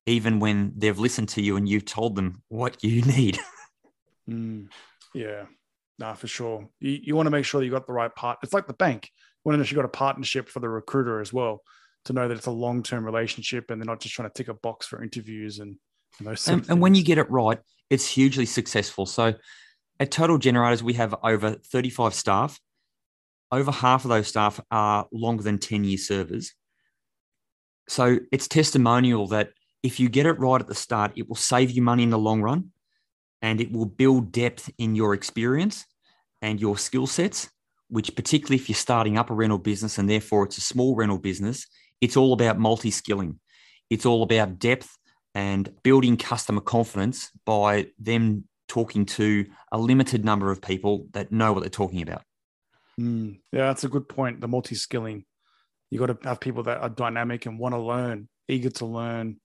even 0.06 0.40
when 0.40 0.74
they've 0.76 0.98
listened 0.98 1.30
to 1.30 1.42
you 1.42 1.58
and 1.58 1.68
you've 1.68 1.86
told 1.86 2.16
them 2.16 2.42
what 2.48 2.84
you 2.84 3.02
need. 3.18 3.40
mm, 4.30 4.68
yeah, 5.14 5.46
nah, 6.00 6.14
for 6.14 6.28
sure. 6.28 6.68
You, 6.80 7.00
you 7.04 7.16
want 7.16 7.28
to 7.28 7.32
make 7.32 7.46
sure 7.46 7.62
that 7.62 7.66
you 7.66 7.72
got 7.72 7.88
the 7.88 7.94
right 7.94 8.14
part. 8.14 8.40
It's 8.44 8.54
like 8.54 8.68
the 8.68 8.74
bank. 8.74 9.10
You 9.14 9.50
want 9.50 9.56
to 9.56 9.64
know 9.64 9.70
you 9.70 9.76
got 9.76 9.86
a 9.86 9.90
partnership 9.90 10.50
for 10.50 10.60
the 10.60 10.70
recruiter 10.70 11.22
as 11.22 11.32
well 11.32 11.62
to 12.06 12.14
know 12.14 12.28
that 12.28 12.38
it's 12.38 12.46
a 12.46 12.52
long 12.52 12.84
term 12.84 13.04
relationship 13.06 13.70
and 13.70 13.82
they're 13.82 13.86
not 13.86 14.00
just 14.00 14.16
trying 14.16 14.30
to 14.30 14.34
tick 14.34 14.48
a 14.48 14.54
box 14.54 14.88
for 14.88 15.04
interviews 15.04 15.60
and 15.60 15.78
those 16.22 16.48
and, 16.48 16.68
and, 16.70 16.82
when 16.82 16.96
you 16.96 17.04
get 17.04 17.18
it 17.18 17.30
right, 17.30 17.60
it's 17.90 18.08
hugely 18.08 18.46
successful. 18.46 19.06
So 19.06 19.34
at 20.00 20.12
Total 20.12 20.38
Generators, 20.38 20.82
we 20.82 20.94
have 20.94 21.14
over 21.24 21.52
35 21.52 22.14
staff. 22.14 22.60
Over 23.52 23.72
half 23.72 24.06
of 24.06 24.10
those 24.10 24.28
staff 24.28 24.60
are 24.72 25.08
longer 25.12 25.44
than 25.44 25.58
10 25.58 25.84
year 25.84 25.98
servers. 25.98 26.54
So 27.88 28.20
it's 28.32 28.48
testimonial 28.48 29.28
that 29.28 29.52
if 29.84 30.00
you 30.00 30.10
get 30.10 30.26
it 30.26 30.40
right 30.40 30.60
at 30.60 30.68
the 30.68 30.76
start, 30.76 31.12
it 31.16 31.28
will 31.30 31.36
save 31.36 31.72
you 31.72 31.82
money 31.82 32.04
in 32.04 32.10
the 32.10 32.18
long 32.18 32.42
run 32.42 32.72
and 33.42 33.62
it 33.62 33.72
will 33.72 33.86
build 33.86 34.32
depth 34.32 34.70
in 34.78 34.96
your 34.96 35.14
experience 35.14 35.86
and 36.42 36.60
your 36.60 36.78
skill 36.78 37.06
sets, 37.06 37.50
which, 37.90 38.16
particularly 38.16 38.56
if 38.56 38.68
you're 38.68 38.76
starting 38.76 39.18
up 39.18 39.30
a 39.30 39.34
rental 39.34 39.60
business 39.60 39.98
and 39.98 40.10
therefore 40.10 40.46
it's 40.46 40.58
a 40.58 40.62
small 40.62 40.96
rental 40.96 41.20
business, 41.20 41.68
it's 42.02 42.18
all 42.18 42.34
about 42.34 42.60
multi 42.60 42.92
skilling. 42.92 43.40
It's 43.90 44.06
all 44.06 44.24
about 44.24 44.58
depth 44.58 44.98
and 45.36 45.72
building 45.84 46.18
customer 46.18 46.62
confidence 46.62 47.30
by 47.46 47.88
them 48.00 48.46
talking 48.68 49.06
to 49.06 49.46
a 49.72 49.78
limited 49.78 50.26
number 50.26 50.50
of 50.50 50.62
people 50.62 51.08
that 51.12 51.32
know 51.32 51.54
what 51.54 51.60
they're 51.60 51.70
talking 51.70 52.02
about. 52.02 52.24
Mm, 53.00 53.40
yeah, 53.52 53.68
that's 53.68 53.84
a 53.84 53.90
good 53.90 54.10
point. 54.10 54.42
The 54.42 54.48
multi 54.48 54.76
skilling. 54.76 55.26
You 55.96 56.06
got 56.06 56.22
to 56.22 56.28
have 56.28 56.42
people 56.42 56.64
that 56.64 56.82
are 56.82 56.90
dynamic 56.90 57.46
and 57.46 57.58
want 57.58 57.74
to 57.74 57.80
learn, 57.80 58.28
eager 58.50 58.70
to 58.70 58.86
learn, 58.86 59.40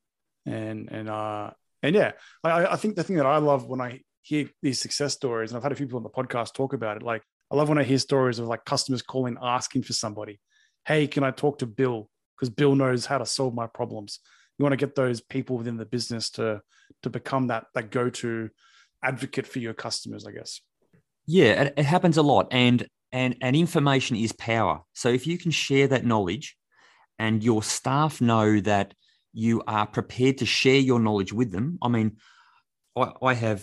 and 0.44 0.88
and 0.90 1.08
uh 1.08 1.52
and 1.80 1.94
yeah, 1.94 2.10
I, 2.42 2.66
I 2.66 2.74
think 2.76 2.96
the 2.96 3.04
thing 3.04 3.18
that 3.18 3.26
I 3.26 3.36
love 3.36 3.68
when 3.68 3.80
I 3.80 4.00
hear 4.22 4.50
these 4.60 4.80
success 4.80 5.14
stories, 5.14 5.52
and 5.52 5.56
I've 5.56 5.62
had 5.62 5.70
a 5.70 5.76
few 5.76 5.86
people 5.86 5.98
on 5.98 6.02
the 6.02 6.10
podcast 6.10 6.54
talk 6.54 6.72
about 6.72 6.96
it. 6.96 7.04
Like 7.04 7.22
I 7.52 7.54
love 7.54 7.68
when 7.68 7.78
I 7.78 7.84
hear 7.84 8.00
stories 8.00 8.40
of 8.40 8.48
like 8.48 8.64
customers 8.64 9.00
calling 9.00 9.36
asking 9.40 9.84
for 9.84 9.92
somebody. 9.92 10.40
Hey, 10.84 11.06
can 11.06 11.22
I 11.22 11.30
talk 11.30 11.60
to 11.60 11.66
Bill? 11.66 12.10
Because 12.36 12.50
Bill 12.50 12.74
knows 12.74 13.06
how 13.06 13.18
to 13.18 13.26
solve 13.26 13.54
my 13.54 13.68
problems. 13.68 14.18
You 14.58 14.64
want 14.64 14.72
to 14.72 14.84
get 14.84 14.96
those 14.96 15.20
people 15.20 15.56
within 15.56 15.76
the 15.76 15.86
business 15.86 16.30
to 16.30 16.62
to 17.04 17.10
become 17.10 17.46
that 17.46 17.66
that 17.74 17.92
go 17.92 18.10
to 18.10 18.50
advocate 19.04 19.46
for 19.46 19.60
your 19.60 19.74
customers, 19.74 20.26
I 20.26 20.32
guess. 20.32 20.60
Yeah, 21.28 21.62
it, 21.62 21.74
it 21.76 21.84
happens 21.84 22.16
a 22.16 22.22
lot, 22.22 22.48
and 22.50 22.88
and 23.12 23.37
and 23.40 23.57
information 23.57 24.16
is 24.16 24.33
power. 24.33 24.83
So 24.92 25.09
if 25.09 25.27
you 25.27 25.38
can 25.38 25.51
share 25.51 25.88
that 25.88 26.05
knowledge, 26.05 26.57
and 27.18 27.44
your 27.44 27.62
staff 27.62 28.20
know 28.20 28.61
that 28.61 28.94
you 29.33 29.62
are 29.66 29.87
prepared 29.87 30.38
to 30.38 30.46
share 30.46 30.79
your 30.79 30.99
knowledge 30.99 31.33
with 31.33 31.53
them. 31.53 31.79
I 31.83 31.88
mean, 31.88 32.16
I, 32.96 33.12
I 33.23 33.35
have 33.35 33.62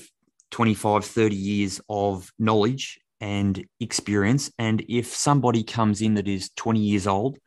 25, 0.52 1.04
30 1.04 1.36
years 1.36 1.82
of 1.90 2.32
knowledge 2.38 3.00
and 3.20 3.66
experience. 3.80 4.52
And 4.60 4.86
if 4.88 5.08
somebody 5.08 5.64
comes 5.64 6.02
in 6.02 6.14
that 6.14 6.28
is 6.28 6.52
20 6.56 6.80
years 6.80 7.08
old 7.08 7.40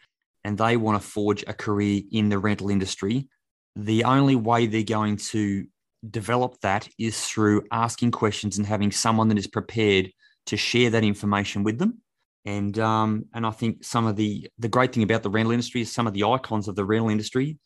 and 0.44 0.58
they 0.58 0.76
want 0.76 1.00
to 1.00 1.08
forge 1.08 1.44
a 1.46 1.54
career 1.54 2.02
in 2.10 2.28
the 2.28 2.38
rental 2.38 2.70
industry, 2.70 3.28
the 3.76 4.04
only 4.04 4.36
way 4.36 4.66
they're 4.66 4.82
going 4.82 5.16
to 5.16 5.64
develop 6.08 6.58
that 6.62 6.88
is 6.98 7.24
through 7.24 7.62
asking 7.70 8.10
questions 8.10 8.58
and 8.58 8.66
having 8.66 8.90
someone 8.90 9.28
that 9.28 9.38
is 9.38 9.46
prepared 9.46 10.10
to 10.50 10.56
share 10.56 10.90
that 10.90 11.04
information 11.04 11.62
with 11.62 11.78
them. 11.78 12.02
And 12.44 12.78
um, 12.78 13.26
and 13.34 13.46
I 13.46 13.50
think 13.50 13.84
some 13.84 14.06
of 14.06 14.16
the 14.16 14.48
the 14.58 14.68
great 14.68 14.92
thing 14.92 15.02
about 15.02 15.22
the 15.22 15.30
rental 15.30 15.52
industry 15.52 15.82
is 15.82 15.92
some 15.92 16.06
of 16.06 16.14
the 16.14 16.24
icons 16.24 16.68
of 16.68 16.76
the 16.76 16.84
rental 16.84 17.10
industry 17.10 17.58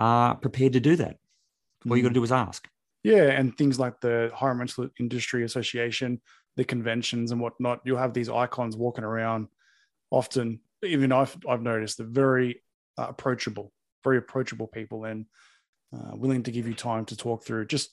are 0.00 0.34
prepared 0.34 0.74
to 0.74 0.80
do 0.80 0.96
that. 0.96 1.16
All 1.88 1.96
you 1.96 2.02
got 2.02 2.10
to 2.10 2.14
do 2.14 2.24
is 2.24 2.32
ask. 2.32 2.68
Yeah, 3.02 3.30
and 3.30 3.56
things 3.56 3.78
like 3.78 4.00
the 4.00 4.30
Hire 4.34 4.54
Rental 4.54 4.88
Industry 4.98 5.44
Association, 5.44 6.20
the 6.56 6.64
conventions 6.64 7.30
and 7.30 7.40
whatnot, 7.40 7.80
you'll 7.84 7.98
have 7.98 8.12
these 8.12 8.28
icons 8.28 8.76
walking 8.76 9.04
around. 9.04 9.48
Often, 10.10 10.60
even 10.82 11.12
I've 11.12 11.36
I've 11.48 11.62
noticed, 11.62 11.98
they're 11.98 12.06
very 12.06 12.62
uh, 12.98 13.06
approachable, 13.08 13.72
very 14.04 14.18
approachable 14.18 14.66
people, 14.66 15.04
and 15.04 15.26
uh, 15.94 16.16
willing 16.16 16.42
to 16.42 16.50
give 16.50 16.68
you 16.68 16.74
time 16.74 17.06
to 17.06 17.16
talk 17.16 17.44
through. 17.44 17.66
Just 17.66 17.90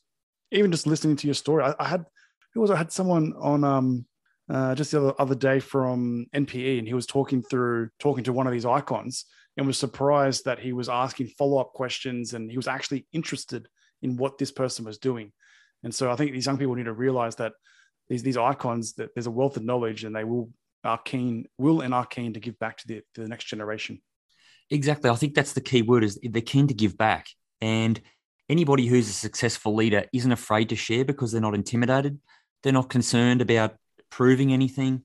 even 0.52 0.72
just 0.72 0.88
listening 0.88 1.16
to 1.18 1.28
your 1.28 1.34
story. 1.34 1.64
I, 1.64 1.76
I 1.80 1.88
had 1.88 2.06
who 2.54 2.62
was 2.62 2.72
I 2.72 2.76
had 2.76 2.92
someone 2.92 3.34
on 3.40 3.64
um 3.64 4.06
uh, 4.50 4.76
just 4.76 4.92
the 4.92 5.14
other, 5.18 5.36
day 5.36 5.60
from 5.60 6.28
NPE, 6.36 6.80
and 6.80 6.88
he 6.88 6.94
was 6.94 7.08
talking 7.08 7.42
through 7.42 7.90
talking 8.00 8.24
to 8.26 8.34
one 8.34 8.48
of 8.48 8.54
these 8.54 8.66
icons, 8.66 9.26
and 9.58 9.66
was 9.66 9.78
surprised 9.78 10.46
that 10.46 10.60
he 10.60 10.74
was 10.74 10.90
asking 10.90 11.28
follow 11.28 11.60
up 11.60 11.74
questions, 11.74 12.34
and 12.34 12.52
he 12.52 12.58
was 12.58 12.68
actually 12.68 13.08
interested 13.12 13.68
in 14.02 14.18
what 14.18 14.38
this 14.38 14.52
person 14.52 14.86
was 14.86 14.98
doing. 14.98 15.32
And 15.84 15.94
so 15.94 16.12
I 16.12 16.16
think 16.16 16.32
these 16.32 16.46
young 16.46 16.58
people 16.58 16.76
need 16.76 16.86
to 16.86 16.94
realize 16.94 17.36
that 17.38 17.54
these 18.08 18.24
these 18.24 18.38
icons 18.38 18.94
that 18.94 19.10
there's 19.16 19.28
a 19.28 19.32
wealth 19.32 19.58
of 19.58 19.64
knowledge, 19.64 20.04
and 20.04 20.16
they 20.16 20.24
will 20.24 20.52
are 20.84 21.00
keen 21.00 21.48
will 21.58 21.82
and 21.82 21.94
are 21.94 22.06
keen 22.06 22.34
to 22.34 22.40
give 22.40 22.60
back 22.60 22.78
to 22.78 22.88
the 22.88 23.02
to 23.16 23.22
the 23.22 23.28
next 23.28 23.46
generation. 23.46 24.02
Exactly, 24.70 25.10
I 25.10 25.16
think 25.16 25.34
that's 25.34 25.54
the 25.54 25.62
key 25.62 25.82
word 25.82 26.04
is 26.04 26.20
they're 26.22 26.42
keen 26.42 26.68
to 26.68 26.74
give 26.76 26.98
back, 26.98 27.28
and 27.62 28.00
anybody 28.48 28.86
who's 28.86 29.10
a 29.10 29.14
successful 29.14 29.74
leader 29.74 30.06
isn't 30.14 30.32
afraid 30.32 30.70
to 30.70 30.76
share 30.76 31.04
because 31.04 31.32
they're 31.32 31.42
not 31.42 31.56
intimidated. 31.56 32.20
They're 32.62 32.74
not 32.74 32.90
concerned 32.90 33.42
about 33.42 33.76
proving 34.10 34.54
anything. 34.54 35.04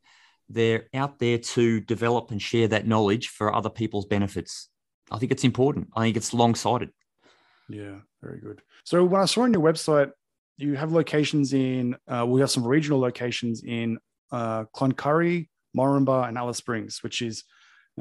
They're 0.49 0.89
out 0.95 1.19
there 1.19 1.39
to 1.39 1.81
develop 1.81 2.31
and 2.31 2.43
share 2.43 2.69
that 2.69 2.87
knowledge 2.87 3.29
for 3.29 3.55
other 3.55 3.71
people's 3.71 4.07
benefits. 4.07 4.69
I 5.11 5.19
think 5.19 5.33
it's 5.33 5.45
important. 5.45 5.89
I 5.95 6.03
think 6.03 6.17
it's 6.17 6.35
long 6.35 6.55
sighted. 6.55 6.91
Yeah, 7.69 8.01
very 8.23 8.41
good. 8.41 8.63
So 8.85 9.05
when 9.05 9.21
I 9.21 9.27
saw 9.27 9.43
on 9.43 9.53
your 9.53 9.63
website, 9.63 10.11
you 10.57 10.75
have 10.75 10.93
locations 10.93 11.53
in, 11.53 11.97
uh, 12.09 12.27
we 12.27 12.41
have 12.41 12.51
some 12.51 12.67
regional 12.67 12.99
locations 12.99 13.63
in 13.63 13.99
uh, 14.33 14.65
Cloncurry, 14.75 15.49
Moranbah, 15.77 16.29
and 16.29 16.37
Alice 16.37 16.59
Springs, 16.59 17.03
which 17.03 17.23
is, 17.23 17.45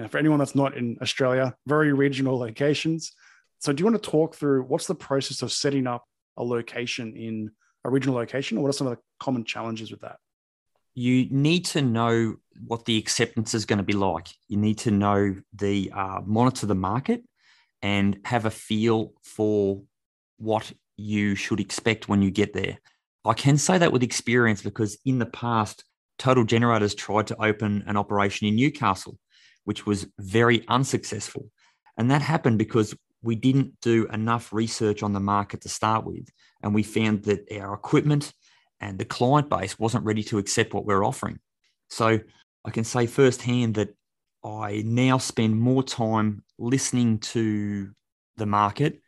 for 0.09 0.17
anyone 0.17 0.39
that's 0.39 0.55
not 0.55 0.75
in 0.75 0.97
Australia, 1.01 1.55
very 1.67 1.93
regional 1.93 2.37
locations. 2.37 3.13
So 3.59 3.73
do 3.73 3.81
you 3.81 3.85
want 3.85 4.01
to 4.01 4.09
talk 4.09 4.35
through 4.35 4.63
what's 4.63 4.87
the 4.87 4.95
process 4.95 5.41
of 5.41 5.51
setting 5.51 5.87
up 5.87 6.03
a 6.37 6.43
location 6.43 7.15
in 7.15 7.51
a 7.83 7.89
regional 7.89 8.15
location, 8.15 8.57
or 8.57 8.61
what 8.61 8.69
are 8.69 8.73
some 8.73 8.87
of 8.87 8.95
the 8.95 9.01
common 9.19 9.43
challenges 9.43 9.91
with 9.91 10.01
that? 10.01 10.17
You 10.99 11.27
need 11.31 11.63
to 11.63 11.81
know 11.81 12.35
what 12.67 12.83
the 12.83 12.97
acceptance 12.97 13.53
is 13.53 13.63
going 13.63 13.77
to 13.77 13.83
be 13.83 13.93
like. 13.93 14.27
You 14.49 14.57
need 14.57 14.79
to 14.79 14.91
know 14.91 15.33
the 15.53 15.89
uh, 15.95 16.19
monitor 16.25 16.65
the 16.65 16.75
market 16.75 17.23
and 17.81 18.19
have 18.25 18.43
a 18.43 18.51
feel 18.51 19.13
for 19.23 19.81
what 20.39 20.73
you 20.97 21.35
should 21.35 21.61
expect 21.61 22.09
when 22.09 22.21
you 22.21 22.31
get 22.31 22.51
there. 22.51 22.79
I 23.23 23.31
can 23.31 23.57
say 23.57 23.77
that 23.77 23.93
with 23.93 24.03
experience 24.03 24.61
because 24.61 24.97
in 25.05 25.19
the 25.19 25.25
past, 25.25 25.85
Total 26.17 26.43
Generators 26.43 26.95
tried 26.95 27.27
to 27.27 27.41
open 27.41 27.85
an 27.87 27.95
operation 27.95 28.47
in 28.47 28.57
Newcastle, 28.57 29.17
which 29.63 29.85
was 29.85 30.05
very 30.19 30.65
unsuccessful. 30.67 31.49
And 31.97 32.11
that 32.11 32.21
happened 32.21 32.57
because 32.57 32.93
we 33.21 33.35
didn't 33.35 33.79
do 33.81 34.05
enough 34.07 34.51
research 34.51 35.01
on 35.01 35.13
the 35.13 35.21
market 35.21 35.61
to 35.61 35.69
start 35.69 36.05
with. 36.05 36.27
And 36.61 36.75
we 36.75 36.83
found 36.83 37.23
that 37.23 37.49
our 37.57 37.73
equipment 37.73 38.33
and 38.81 38.97
the 38.97 39.05
client 39.05 39.49
base 39.49 39.77
wasn't 39.77 40.05
ready 40.05 40.23
to 40.23 40.37
accept 40.37 40.73
what 40.73 40.85
we're 40.85 41.03
offering. 41.03 41.39
So 41.89 42.19
I 42.65 42.71
can 42.71 42.83
say 42.83 43.07
firsthand 43.07 43.75
that 43.75 43.95
I 44.43 44.83
now 44.85 45.17
spend 45.17 45.59
more 45.59 45.83
time 45.83 46.43
listening 46.57 47.19
to 47.19 47.91
the 48.37 48.45
market, 48.45 49.01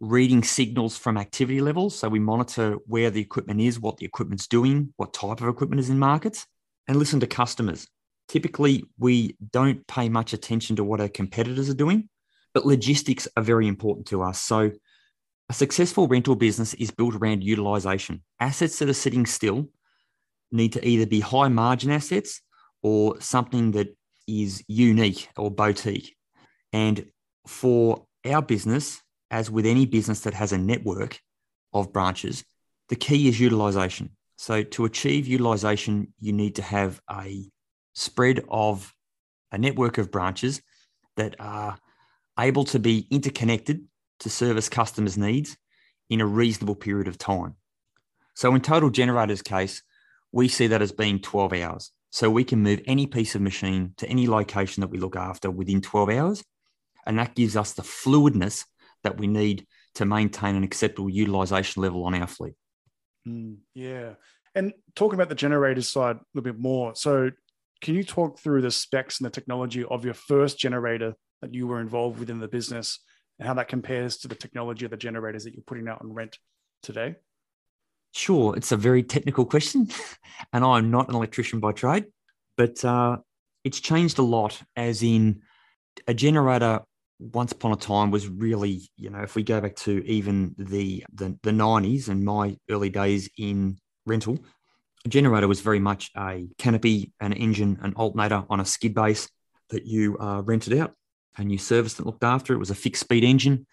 reading 0.00 0.42
signals 0.42 0.96
from 0.96 1.18
activity 1.18 1.60
levels. 1.60 1.98
So 1.98 2.08
we 2.08 2.20
monitor 2.20 2.76
where 2.86 3.10
the 3.10 3.20
equipment 3.20 3.60
is, 3.60 3.80
what 3.80 3.98
the 3.98 4.06
equipment's 4.06 4.46
doing, 4.46 4.94
what 4.96 5.12
type 5.12 5.40
of 5.40 5.48
equipment 5.48 5.80
is 5.80 5.90
in 5.90 5.98
markets, 5.98 6.46
and 6.86 6.96
listen 6.96 7.20
to 7.20 7.26
customers. 7.26 7.86
Typically, 8.28 8.84
we 8.98 9.36
don't 9.52 9.86
pay 9.86 10.08
much 10.08 10.32
attention 10.32 10.76
to 10.76 10.84
what 10.84 11.00
our 11.00 11.08
competitors 11.08 11.68
are 11.68 11.74
doing, 11.74 12.08
but 12.54 12.66
logistics 12.66 13.26
are 13.36 13.42
very 13.42 13.66
important 13.66 14.06
to 14.08 14.22
us. 14.22 14.40
So 14.40 14.70
a 15.48 15.54
successful 15.54 16.08
rental 16.08 16.36
business 16.36 16.74
is 16.74 16.90
built 16.90 17.14
around 17.14 17.42
utilization. 17.42 18.22
Assets 18.38 18.78
that 18.78 18.88
are 18.88 18.94
sitting 18.94 19.24
still 19.24 19.68
need 20.52 20.72
to 20.74 20.86
either 20.86 21.06
be 21.06 21.20
high 21.20 21.48
margin 21.48 21.90
assets 21.90 22.40
or 22.82 23.20
something 23.20 23.72
that 23.72 23.96
is 24.26 24.62
unique 24.68 25.28
or 25.36 25.50
boutique. 25.50 26.14
And 26.72 27.06
for 27.46 28.06
our 28.26 28.42
business, 28.42 29.00
as 29.30 29.50
with 29.50 29.66
any 29.66 29.86
business 29.86 30.20
that 30.20 30.34
has 30.34 30.52
a 30.52 30.58
network 30.58 31.18
of 31.72 31.92
branches, 31.92 32.44
the 32.88 32.96
key 32.96 33.28
is 33.28 33.40
utilization. 33.40 34.10
So, 34.36 34.62
to 34.62 34.84
achieve 34.84 35.26
utilization, 35.26 36.12
you 36.20 36.32
need 36.32 36.56
to 36.56 36.62
have 36.62 37.00
a 37.10 37.50
spread 37.94 38.44
of 38.48 38.94
a 39.50 39.58
network 39.58 39.98
of 39.98 40.10
branches 40.10 40.62
that 41.16 41.34
are 41.40 41.76
able 42.38 42.64
to 42.66 42.78
be 42.78 43.08
interconnected 43.10 43.84
to 44.20 44.30
service 44.30 44.68
customers' 44.68 45.18
needs 45.18 45.56
in 46.10 46.20
a 46.20 46.26
reasonable 46.26 46.74
period 46.74 47.08
of 47.08 47.18
time. 47.18 47.54
So, 48.34 48.54
in 48.54 48.60
Total 48.60 48.90
Generator's 48.90 49.42
case, 49.42 49.82
we 50.32 50.48
see 50.48 50.68
that 50.68 50.82
as 50.82 50.92
being 50.92 51.20
12 51.20 51.52
hours. 51.54 51.90
So, 52.10 52.30
we 52.30 52.44
can 52.44 52.62
move 52.62 52.80
any 52.86 53.06
piece 53.06 53.34
of 53.34 53.40
machine 53.40 53.94
to 53.98 54.08
any 54.08 54.26
location 54.28 54.80
that 54.80 54.88
we 54.88 54.98
look 54.98 55.16
after 55.16 55.50
within 55.50 55.80
12 55.80 56.10
hours. 56.10 56.44
And 57.06 57.18
that 57.18 57.34
gives 57.34 57.56
us 57.56 57.72
the 57.72 57.82
fluidness 57.82 58.64
that 59.02 59.18
we 59.18 59.26
need 59.26 59.66
to 59.94 60.04
maintain 60.04 60.54
an 60.54 60.64
acceptable 60.64 61.10
utilization 61.10 61.82
level 61.82 62.04
on 62.04 62.14
our 62.14 62.26
fleet. 62.26 62.54
Mm, 63.26 63.58
yeah. 63.74 64.14
And 64.54 64.72
talking 64.94 65.14
about 65.14 65.28
the 65.28 65.34
generators 65.34 65.90
side 65.90 66.16
a 66.16 66.20
little 66.34 66.52
bit 66.52 66.60
more. 66.60 66.94
So, 66.94 67.30
can 67.80 67.94
you 67.94 68.02
talk 68.02 68.38
through 68.38 68.62
the 68.62 68.70
specs 68.70 69.20
and 69.20 69.26
the 69.26 69.30
technology 69.30 69.84
of 69.84 70.04
your 70.04 70.14
first 70.14 70.58
generator 70.58 71.14
that 71.42 71.54
you 71.54 71.66
were 71.66 71.80
involved 71.80 72.18
with 72.18 72.30
in 72.30 72.40
the 72.40 72.48
business 72.48 73.00
and 73.38 73.48
how 73.48 73.54
that 73.54 73.68
compares 73.68 74.18
to 74.18 74.28
the 74.28 74.34
technology 74.34 74.84
of 74.84 74.90
the 74.90 74.96
generators 74.96 75.44
that 75.44 75.54
you're 75.54 75.62
putting 75.66 75.88
out 75.88 76.00
on 76.00 76.12
rent 76.12 76.38
today? 76.82 77.16
Sure, 78.14 78.56
it's 78.56 78.72
a 78.72 78.76
very 78.76 79.02
technical 79.02 79.44
question, 79.44 79.88
and 80.52 80.64
I'm 80.64 80.90
not 80.90 81.08
an 81.08 81.14
electrician 81.14 81.60
by 81.60 81.72
trade, 81.72 82.06
but 82.56 82.84
uh, 82.84 83.18
it's 83.64 83.80
changed 83.80 84.18
a 84.18 84.22
lot. 84.22 84.60
As 84.76 85.02
in, 85.02 85.42
a 86.06 86.14
generator 86.14 86.80
once 87.18 87.52
upon 87.52 87.72
a 87.72 87.76
time 87.76 88.10
was 88.10 88.28
really, 88.28 88.88
you 88.96 89.10
know, 89.10 89.20
if 89.20 89.34
we 89.34 89.42
go 89.42 89.60
back 89.60 89.76
to 89.76 90.04
even 90.06 90.54
the 90.58 91.04
the, 91.12 91.36
the 91.42 91.50
90s 91.50 92.08
and 92.08 92.24
my 92.24 92.56
early 92.70 92.90
days 92.90 93.28
in 93.36 93.76
rental, 94.06 94.38
a 95.04 95.08
generator 95.08 95.48
was 95.48 95.60
very 95.60 95.80
much 95.80 96.10
a 96.16 96.46
canopy, 96.58 97.12
an 97.20 97.32
engine, 97.32 97.78
an 97.82 97.94
alternator 97.94 98.44
on 98.48 98.60
a 98.60 98.64
skid 98.64 98.94
base 98.94 99.28
that 99.70 99.84
you 99.84 100.16
uh, 100.18 100.42
rented 100.42 100.78
out 100.78 100.94
and 101.38 101.48
new 101.48 101.58
service 101.58 101.94
that 101.94 102.06
looked 102.06 102.24
after. 102.24 102.52
It 102.52 102.58
was 102.58 102.70
a 102.70 102.74
fixed 102.74 103.00
speed 103.00 103.24
engine, 103.24 103.66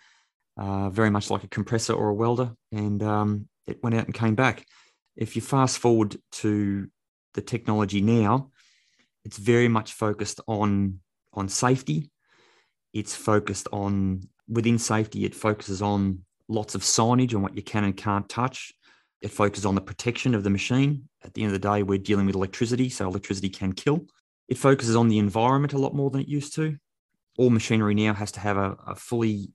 uh, 0.58 0.90
very 0.90 1.10
much 1.10 1.30
like 1.30 1.44
a 1.44 1.50
compressor 1.50 1.94
or 1.94 2.10
a 2.10 2.14
welder, 2.14 2.52
and 2.72 3.02
um, 3.04 3.48
it 3.68 3.82
went 3.84 3.96
out 3.96 4.06
and 4.06 4.14
came 4.14 4.36
back. 4.36 4.66
If 5.16 5.36
you 5.36 5.42
fast 5.42 5.80
forward 5.80 6.18
to 6.34 6.88
the 7.34 7.42
technology 7.42 8.02
now, 8.02 8.52
it's 9.24 9.38
very 9.38 9.68
much 9.68 9.94
focused 9.94 10.40
on 10.48 11.00
on 11.34 11.50
safety. 11.50 12.10
It's 12.94 13.16
focused 13.16 13.68
on 13.74 14.30
within 14.48 14.78
safety. 14.78 15.26
It 15.26 15.36
focuses 15.36 15.82
on 15.82 16.24
lots 16.48 16.76
of 16.76 16.82
signage 16.82 17.36
on 17.36 17.42
what 17.42 17.56
you 17.56 17.64
can 17.64 17.84
and 17.84 17.98
can't 17.98 18.30
touch. 18.30 18.72
It 19.22 19.32
focuses 19.32 19.66
on 19.66 19.76
the 19.76 19.82
protection 19.82 20.36
of 20.36 20.44
the 20.44 20.50
machine. 20.50 21.10
At 21.24 21.34
the 21.34 21.44
end 21.44 21.54
of 21.54 21.62
the 21.62 21.68
day, 21.68 21.84
we're 21.84 21.98
dealing 21.98 22.26
with 22.28 22.36
electricity, 22.36 22.90
so 22.90 23.08
electricity 23.08 23.50
can 23.50 23.74
kill. 23.74 24.06
It 24.48 24.58
focuses 24.58 24.96
on 24.96 25.08
the 25.08 25.18
environment 25.18 25.74
a 25.74 25.78
lot 25.80 25.96
more 25.96 26.10
than 26.10 26.22
it 26.22 26.28
used 26.28 26.54
to. 26.56 26.78
All 27.38 27.50
machinery 27.50 27.96
now 27.96 28.14
has 28.14 28.32
to 28.34 28.40
have 28.40 28.58
a, 28.58 28.78
a 28.88 28.96
fully 28.96 29.52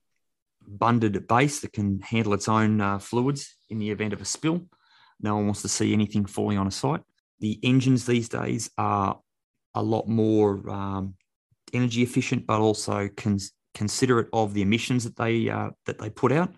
bunded 0.66 1.27
base 1.27 1.61
that 1.61 1.73
can 1.73 2.01
handle 2.01 2.35
its 2.35 2.49
own 2.49 2.81
uh, 2.81 2.99
fluids 2.99 3.57
in 3.69 3.79
the 3.79 3.90
event 3.90 4.12
of 4.12 4.21
a 4.21 4.25
spill. 4.25 4.66
No 5.21 5.37
one 5.37 5.47
wants 5.47 5.62
to 5.62 5.69
see 5.69 5.93
anything 5.93 6.27
falling 6.27 6.59
on 6.59 6.66
a 6.66 6.71
site. 6.71 7.03
The 7.40 7.59
engines 7.62 8.07
these 8.07 8.29
days 8.29 8.71
are 8.77 9.19
a 9.75 9.83
lot 9.83 10.09
more 10.09 10.69
um, 10.69 11.14
energy 11.73 12.03
efficient, 12.03 12.47
but 12.47 12.61
also 12.61 13.09
cons- 13.16 13.53
considerate 13.75 14.29
of 14.33 14.55
the 14.55 14.62
emissions 14.62 15.05
that 15.05 15.16
they 15.16 15.49
uh, 15.49 15.71
that 15.87 15.99
they 15.99 16.11
put 16.11 16.33
out, 16.33 16.53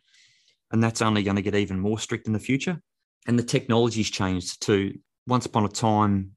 and 0.70 0.82
that's 0.82 1.02
only 1.02 1.22
going 1.22 1.36
to 1.36 1.42
get 1.42 1.54
even 1.54 1.78
more 1.78 1.98
strict 1.98 2.26
in 2.26 2.32
the 2.32 2.38
future. 2.38 2.80
And 3.26 3.38
the 3.38 3.44
technology's 3.44 4.10
changed 4.10 4.62
too. 4.62 4.98
Once 5.26 5.46
upon 5.46 5.64
a 5.64 5.68
time, 5.68 6.32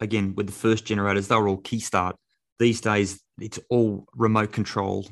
again 0.00 0.34
with 0.34 0.46
the 0.46 0.52
first 0.52 0.84
generators, 0.84 1.28
they 1.28 1.36
were 1.36 1.48
all 1.48 1.56
key 1.56 1.80
start. 1.80 2.16
These 2.58 2.80
days, 2.80 3.20
it's 3.40 3.58
all 3.68 4.06
remote 4.14 4.52
controlled. 4.52 5.10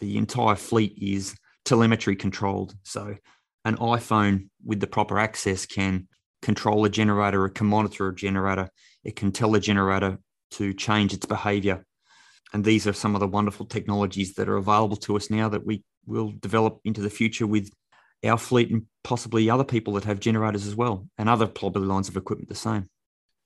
The 0.00 0.16
entire 0.16 0.56
fleet 0.56 0.94
is 0.96 1.36
telemetry 1.64 2.16
controlled. 2.16 2.74
So 2.84 3.16
an 3.64 3.76
iPhone 3.76 4.48
with 4.64 4.80
the 4.80 4.86
proper 4.86 5.18
access 5.18 5.66
can 5.66 6.08
control 6.40 6.84
a 6.84 6.88
generator, 6.88 7.44
it 7.46 7.54
can 7.54 7.66
monitor 7.66 8.08
a 8.08 8.14
generator, 8.14 8.70
it 9.04 9.16
can 9.16 9.32
tell 9.32 9.54
a 9.54 9.60
generator 9.60 10.18
to 10.52 10.72
change 10.72 11.12
its 11.12 11.26
behavior. 11.26 11.84
And 12.52 12.64
these 12.64 12.86
are 12.86 12.92
some 12.92 13.14
of 13.14 13.20
the 13.20 13.26
wonderful 13.26 13.66
technologies 13.66 14.34
that 14.34 14.48
are 14.48 14.56
available 14.56 14.96
to 14.98 15.16
us 15.16 15.30
now 15.30 15.50
that 15.50 15.66
we 15.66 15.84
will 16.06 16.32
develop 16.40 16.80
into 16.84 17.02
the 17.02 17.10
future 17.10 17.46
with 17.46 17.70
our 18.24 18.38
fleet 18.38 18.70
and 18.70 18.86
possibly 19.04 19.50
other 19.50 19.64
people 19.64 19.92
that 19.94 20.04
have 20.04 20.20
generators 20.20 20.66
as 20.66 20.74
well, 20.74 21.06
and 21.18 21.28
other 21.28 21.46
probably 21.46 21.86
lines 21.86 22.08
of 22.08 22.16
equipment 22.16 22.48
the 22.48 22.54
same. 22.54 22.88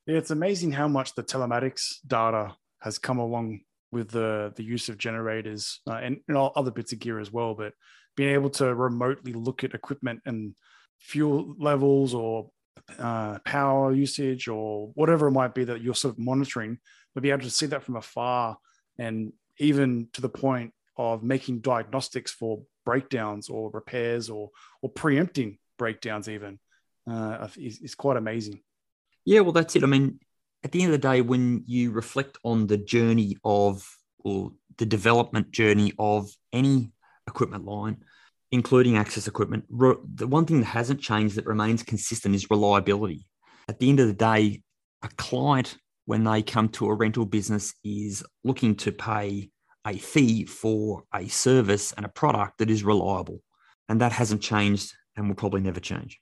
Yeah, 0.06 0.18
it's 0.18 0.30
amazing 0.30 0.72
how 0.72 0.88
much 0.88 1.14
the 1.14 1.22
telematics 1.22 1.96
data 2.06 2.54
has 2.82 2.98
come 2.98 3.18
along 3.18 3.60
with 3.90 4.10
the 4.10 4.52
the 4.56 4.64
use 4.64 4.88
of 4.88 4.98
generators 4.98 5.80
uh, 5.88 5.94
and, 5.94 6.18
and 6.28 6.36
other 6.36 6.70
bits 6.70 6.92
of 6.92 6.98
gear 6.98 7.20
as 7.20 7.32
well. 7.32 7.54
But 7.54 7.72
being 8.16 8.34
able 8.34 8.50
to 8.50 8.74
remotely 8.74 9.32
look 9.32 9.64
at 9.64 9.74
equipment 9.74 10.20
and 10.26 10.54
fuel 10.98 11.54
levels 11.58 12.14
or 12.14 12.50
uh, 12.98 13.38
power 13.44 13.92
usage 13.92 14.48
or 14.48 14.90
whatever 14.94 15.28
it 15.28 15.32
might 15.32 15.54
be 15.54 15.64
that 15.64 15.80
you're 15.80 15.94
sort 15.94 16.14
of 16.14 16.18
monitoring, 16.18 16.78
but 17.14 17.22
be 17.22 17.30
able 17.30 17.42
to 17.42 17.50
see 17.50 17.66
that 17.66 17.82
from 17.82 17.96
afar 17.96 18.56
and 18.98 19.32
even 19.58 20.08
to 20.12 20.20
the 20.20 20.28
point 20.28 20.72
of 20.96 21.22
making 21.22 21.60
diagnostics 21.60 22.32
for 22.32 22.62
breakdowns 22.84 23.48
or 23.48 23.70
repairs 23.70 24.28
or 24.28 24.50
or 24.82 24.90
preempting 24.90 25.58
breakdowns 25.78 26.28
even 26.28 26.58
uh, 27.10 27.48
is, 27.56 27.80
is 27.80 27.94
quite 27.94 28.16
amazing. 28.16 28.60
Yeah, 29.24 29.40
well, 29.40 29.52
that's 29.52 29.76
it. 29.76 29.84
I 29.84 29.86
mean, 29.86 30.18
at 30.64 30.72
the 30.72 30.82
end 30.82 30.92
of 30.94 31.00
the 31.00 31.08
day, 31.08 31.20
when 31.20 31.64
you 31.66 31.90
reflect 31.90 32.38
on 32.44 32.66
the 32.66 32.76
journey 32.76 33.36
of 33.44 33.86
or 34.18 34.52
the 34.78 34.86
development 34.86 35.50
journey 35.50 35.92
of 35.98 36.30
any 36.52 36.92
equipment 37.26 37.64
line, 37.64 38.04
including 38.50 38.96
access 38.96 39.26
equipment, 39.26 39.64
the 39.70 40.26
one 40.26 40.44
thing 40.44 40.60
that 40.60 40.66
hasn't 40.66 41.00
changed 41.00 41.36
that 41.36 41.46
remains 41.46 41.82
consistent 41.82 42.34
is 42.34 42.50
reliability. 42.50 43.26
At 43.68 43.78
the 43.78 43.88
end 43.88 44.00
of 44.00 44.06
the 44.06 44.14
day, 44.14 44.62
a 45.02 45.08
client, 45.16 45.76
when 46.06 46.24
they 46.24 46.42
come 46.42 46.68
to 46.70 46.86
a 46.86 46.94
rental 46.94 47.26
business, 47.26 47.74
is 47.84 48.24
looking 48.44 48.76
to 48.76 48.92
pay 48.92 49.50
a 49.86 49.96
fee 49.96 50.44
for 50.44 51.02
a 51.12 51.26
service 51.28 51.92
and 51.92 52.06
a 52.06 52.10
product 52.10 52.58
that 52.58 52.70
is 52.70 52.84
reliable. 52.84 53.40
And 53.88 54.00
that 54.00 54.12
hasn't 54.12 54.42
changed 54.42 54.92
and 55.16 55.28
will 55.28 55.34
probably 55.34 55.60
never 55.60 55.80
change. 55.80 56.20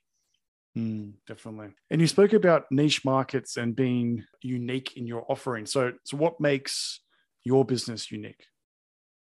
Mm, 0.77 1.13
definitely. 1.27 1.69
And 1.89 1.99
you 1.99 2.07
spoke 2.07 2.33
about 2.33 2.71
niche 2.71 3.03
markets 3.03 3.57
and 3.57 3.75
being 3.75 4.23
unique 4.41 4.95
in 4.95 5.05
your 5.05 5.25
offering. 5.29 5.65
So, 5.65 5.91
so 6.05 6.17
what 6.17 6.39
makes 6.39 7.01
your 7.43 7.65
business 7.65 8.11
unique? 8.11 8.45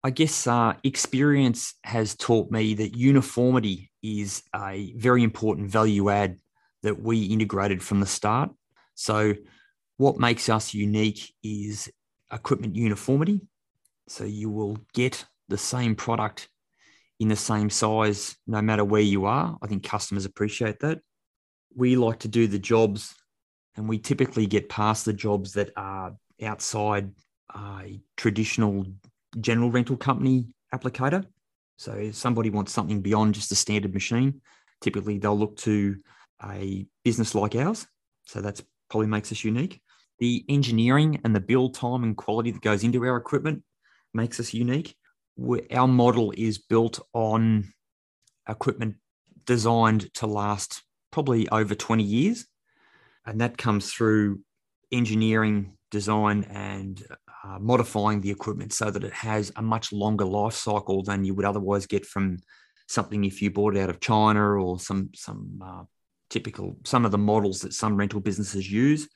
I 0.03 0.11
guess 0.11 0.47
uh, 0.47 0.75
experience 0.83 1.75
has 1.85 2.15
taught 2.15 2.51
me 2.51 2.75
that 2.75 2.97
uniformity 2.97 3.91
is 4.03 4.43
a 4.55 4.93
very 4.97 5.23
important 5.23 5.71
value 5.71 6.11
add 6.11 6.39
that 6.83 7.01
we 7.01 7.25
integrated 7.25 7.83
from 7.83 8.01
the 8.01 8.07
start. 8.07 8.51
So, 8.95 9.35
what 9.99 10.19
makes 10.19 10.49
us 10.49 10.75
unique 10.75 11.33
is 11.43 11.91
equipment 12.31 12.77
uniformity. 12.77 13.41
So, 14.09 14.25
you 14.25 14.51
will 14.51 14.79
get 14.95 15.25
the 15.49 15.59
same 15.59 15.95
product 15.95 16.49
in 17.19 17.29
the 17.29 17.37
same 17.37 17.71
size 17.71 18.37
no 18.47 18.61
matter 18.63 18.85
where 18.85 19.03
you 19.03 19.25
are. 19.25 19.57
I 19.63 19.67
think 19.67 19.85
customers 19.85 20.25
appreciate 20.25 20.81
that 20.81 21.01
we 21.77 21.95
like 21.95 22.19
to 22.21 22.29
do 22.29 22.47
the 22.47 22.59
jobs 22.59 23.15
and 23.77 23.89
we 23.89 23.99
typically 23.99 24.47
get 24.47 24.69
past 24.69 25.05
the 25.05 25.13
jobs 25.13 25.53
that 25.53 25.71
are 25.77 26.17
outside 26.43 27.11
a 27.55 28.01
traditional 28.17 28.87
general 29.41 29.71
rental 29.71 29.97
company 29.97 30.47
applicator. 30.75 31.25
So 31.77 31.93
if 31.93 32.15
somebody 32.15 32.51
wants 32.51 32.73
something 32.73 33.03
beyond 33.03 33.35
just 33.35 33.53
a 33.53 33.55
standard 33.55 33.93
machine, 33.93 34.41
typically 34.81 35.19
they'll 35.19 35.39
look 35.39 35.57
to 35.59 35.97
a 36.43 36.87
business 37.05 37.35
like 37.35 37.55
ours. 37.55 37.87
So 38.25 38.41
that's 38.41 38.63
probably 38.89 39.09
makes 39.09 39.31
us 39.31 39.45
unique. 39.45 39.81
The 40.19 40.45
engineering 40.49 41.21
and 41.25 41.37
the 41.37 41.41
build 41.41 41.75
time 41.75 42.03
and 42.03 42.17
quality 42.17 42.51
that 42.51 42.63
goes 42.63 42.83
into 42.83 43.05
our 43.05 43.19
equipment 43.19 43.63
makes 44.15 44.41
us 44.41 44.55
unique. 44.55 44.97
Our 45.71 45.87
model 45.87 46.33
is 46.35 46.57
built 46.57 47.01
on 47.13 47.75
equipment 48.49 48.97
designed 49.45 50.13
to 50.15 50.27
last 50.27 50.83
probably 51.17 51.49
over 51.49 51.75
20 51.75 52.03
years. 52.03 52.45
And 53.25 53.41
that 53.41 53.57
comes 53.57 53.91
through 53.91 54.41
engineering, 54.93 55.73
design, 55.91 56.45
and 56.51 57.03
uh, 57.43 57.59
modifying 57.59 58.21
the 58.21 58.31
equipment 58.31 58.75
so 58.75 58.91
that 58.91 59.03
it 59.03 59.15
has 59.15 59.51
a 59.57 59.63
much 59.63 59.93
longer 59.93 60.27
life 60.27 60.53
cycle 60.53 61.03
than 61.03 61.25
you 61.25 61.33
would 61.33 61.47
otherwise 61.47 61.87
get 61.87 62.05
from 62.05 62.37
something 62.87 63.25
if 63.25 63.41
you 63.41 63.51
bought 63.51 63.75
it 63.75 63.81
out 63.81 63.89
of 63.89 63.99
China 63.99 64.63
or 64.63 64.79
some 64.79 65.09
some 65.15 65.59
uh, 65.65 65.85
typical 66.29 66.77
some 66.85 67.07
of 67.07 67.13
the 67.13 67.25
models 67.33 67.63
that 67.63 67.73
some 67.73 67.97
rental 67.97 68.21
businesses 68.21 68.71
use. 68.71 69.09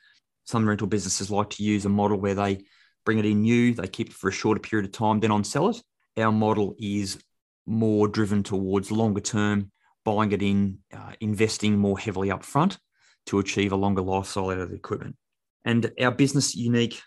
Some 0.45 0.67
rental 0.67 0.87
businesses 0.87 1.31
like 1.31 1.51
to 1.51 1.63
use 1.63 1.85
a 1.85 1.91
model 1.91 2.19
where 2.19 2.35
they 2.35 2.65
bring 3.05 3.19
it 3.19 3.27
in 3.27 3.43
new, 3.43 3.75
they 3.75 3.87
keep 3.87 4.09
it 4.09 4.15
for 4.15 4.31
a 4.31 4.33
shorter 4.33 4.61
period 4.61 4.87
of 4.87 4.93
time, 4.93 5.21
then 5.21 5.31
on 5.31 5.45
sell 5.45 5.69
it. 5.69 5.83
Our 6.17 6.33
model 6.33 6.77
is 6.79 7.23
more 7.67 8.09
driven 8.09 8.43
towards 8.43 8.91
longer 8.91 9.21
term 9.21 9.71
buying 10.05 10.33
it 10.33 10.43
in, 10.43 10.79
uh, 10.93 11.13
investing 11.21 11.79
more 11.79 11.99
heavily 11.99 12.31
up 12.31 12.45
front 12.45 12.79
to 13.27 13.39
achieve 13.39 13.73
a 13.73 13.77
longer 13.77 14.03
lifestyle 14.03 14.51
out 14.51 14.59
of 14.59 14.71
the 14.71 14.77
equipment. 14.77 15.17
And 15.65 15.93
our 16.01 16.11
business 16.11 16.55
unique, 16.55 17.01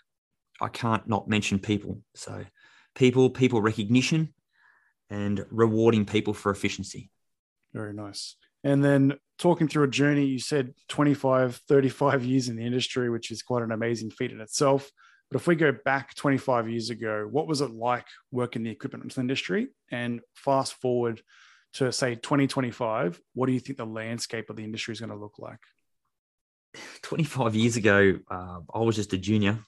I 0.60 0.68
can't 0.68 1.06
not 1.08 1.28
mention 1.28 1.58
people. 1.58 2.00
So 2.14 2.44
people, 2.94 3.30
people 3.30 3.60
recognition 3.60 4.32
and 5.10 5.44
rewarding 5.50 6.06
people 6.06 6.34
for 6.34 6.52
efficiency. 6.52 7.10
Very 7.72 7.92
nice. 7.92 8.36
And 8.62 8.82
then 8.82 9.14
talking 9.38 9.68
through 9.68 9.84
a 9.84 9.88
journey, 9.88 10.24
you 10.24 10.38
said 10.38 10.74
25, 10.88 11.56
35 11.68 12.24
years 12.24 12.48
in 12.48 12.56
the 12.56 12.64
industry, 12.64 13.10
which 13.10 13.30
is 13.30 13.42
quite 13.42 13.62
an 13.62 13.72
amazing 13.72 14.10
feat 14.10 14.30
in 14.30 14.40
itself. 14.40 14.90
But 15.30 15.40
if 15.40 15.46
we 15.46 15.56
go 15.56 15.72
back 15.84 16.14
25 16.14 16.70
years 16.70 16.90
ago, 16.90 17.28
what 17.30 17.46
was 17.46 17.60
it 17.60 17.70
like 17.70 18.06
working 18.30 18.60
in 18.60 18.64
the 18.64 18.70
equipment 18.70 19.16
industry? 19.18 19.68
And 19.90 20.20
fast 20.34 20.74
forward 20.74 21.22
to 21.74 21.92
say 21.92 22.14
2025, 22.14 23.20
what 23.34 23.46
do 23.46 23.52
you 23.52 23.60
think 23.60 23.78
the 23.78 23.86
landscape 23.86 24.50
of 24.50 24.56
the 24.56 24.64
industry 24.64 24.92
is 24.92 25.00
going 25.00 25.10
to 25.10 25.16
look 25.16 25.38
like? 25.38 25.58
25 27.02 27.54
years 27.54 27.76
ago, 27.76 28.18
uh, 28.30 28.60
I 28.72 28.78
was 28.78 28.96
just 28.96 29.12
a 29.12 29.18
junior. 29.18 29.58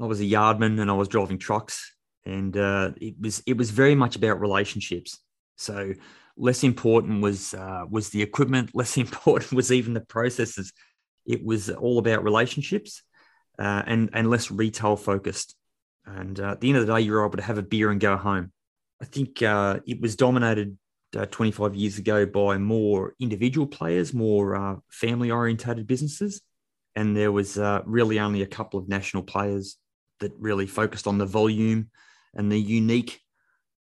I 0.00 0.06
was 0.06 0.20
a 0.20 0.24
yardman 0.24 0.80
and 0.80 0.90
I 0.90 0.94
was 0.94 1.08
driving 1.08 1.38
trucks, 1.38 1.94
and 2.24 2.56
uh, 2.56 2.92
it 3.00 3.14
was 3.20 3.42
it 3.46 3.56
was 3.56 3.70
very 3.70 3.94
much 3.94 4.16
about 4.16 4.40
relationships. 4.40 5.18
So 5.56 5.92
less 6.36 6.64
important 6.64 7.22
was 7.22 7.54
uh, 7.54 7.84
was 7.88 8.08
the 8.08 8.22
equipment. 8.22 8.70
Less 8.74 8.96
important 8.96 9.52
was 9.52 9.70
even 9.70 9.94
the 9.94 10.00
processes. 10.00 10.72
It 11.26 11.44
was 11.44 11.70
all 11.70 11.98
about 11.98 12.24
relationships 12.24 13.02
uh, 13.58 13.82
and 13.86 14.10
and 14.12 14.28
less 14.30 14.50
retail 14.50 14.96
focused. 14.96 15.54
And 16.04 16.40
uh, 16.40 16.52
at 16.52 16.60
the 16.60 16.70
end 16.70 16.78
of 16.78 16.86
the 16.86 16.94
day, 16.94 17.02
you 17.02 17.12
were 17.12 17.24
able 17.24 17.36
to 17.36 17.42
have 17.42 17.58
a 17.58 17.62
beer 17.62 17.90
and 17.90 18.00
go 18.00 18.16
home. 18.16 18.52
I 19.00 19.04
think 19.04 19.42
uh, 19.42 19.80
it 19.86 20.00
was 20.00 20.16
dominated 20.16 20.78
uh, 21.16 21.26
25 21.26 21.74
years 21.74 21.98
ago 21.98 22.26
by 22.26 22.58
more 22.58 23.14
individual 23.20 23.66
players, 23.66 24.14
more 24.14 24.54
uh, 24.54 24.76
family 24.90 25.30
orientated 25.30 25.86
businesses. 25.86 26.40
And 26.94 27.16
there 27.16 27.32
was 27.32 27.58
uh, 27.58 27.82
really 27.86 28.18
only 28.18 28.42
a 28.42 28.46
couple 28.46 28.78
of 28.78 28.88
national 28.88 29.22
players 29.22 29.76
that 30.20 30.32
really 30.38 30.66
focused 30.66 31.06
on 31.06 31.18
the 31.18 31.26
volume 31.26 31.90
and 32.34 32.50
the 32.50 32.60
unique 32.60 33.20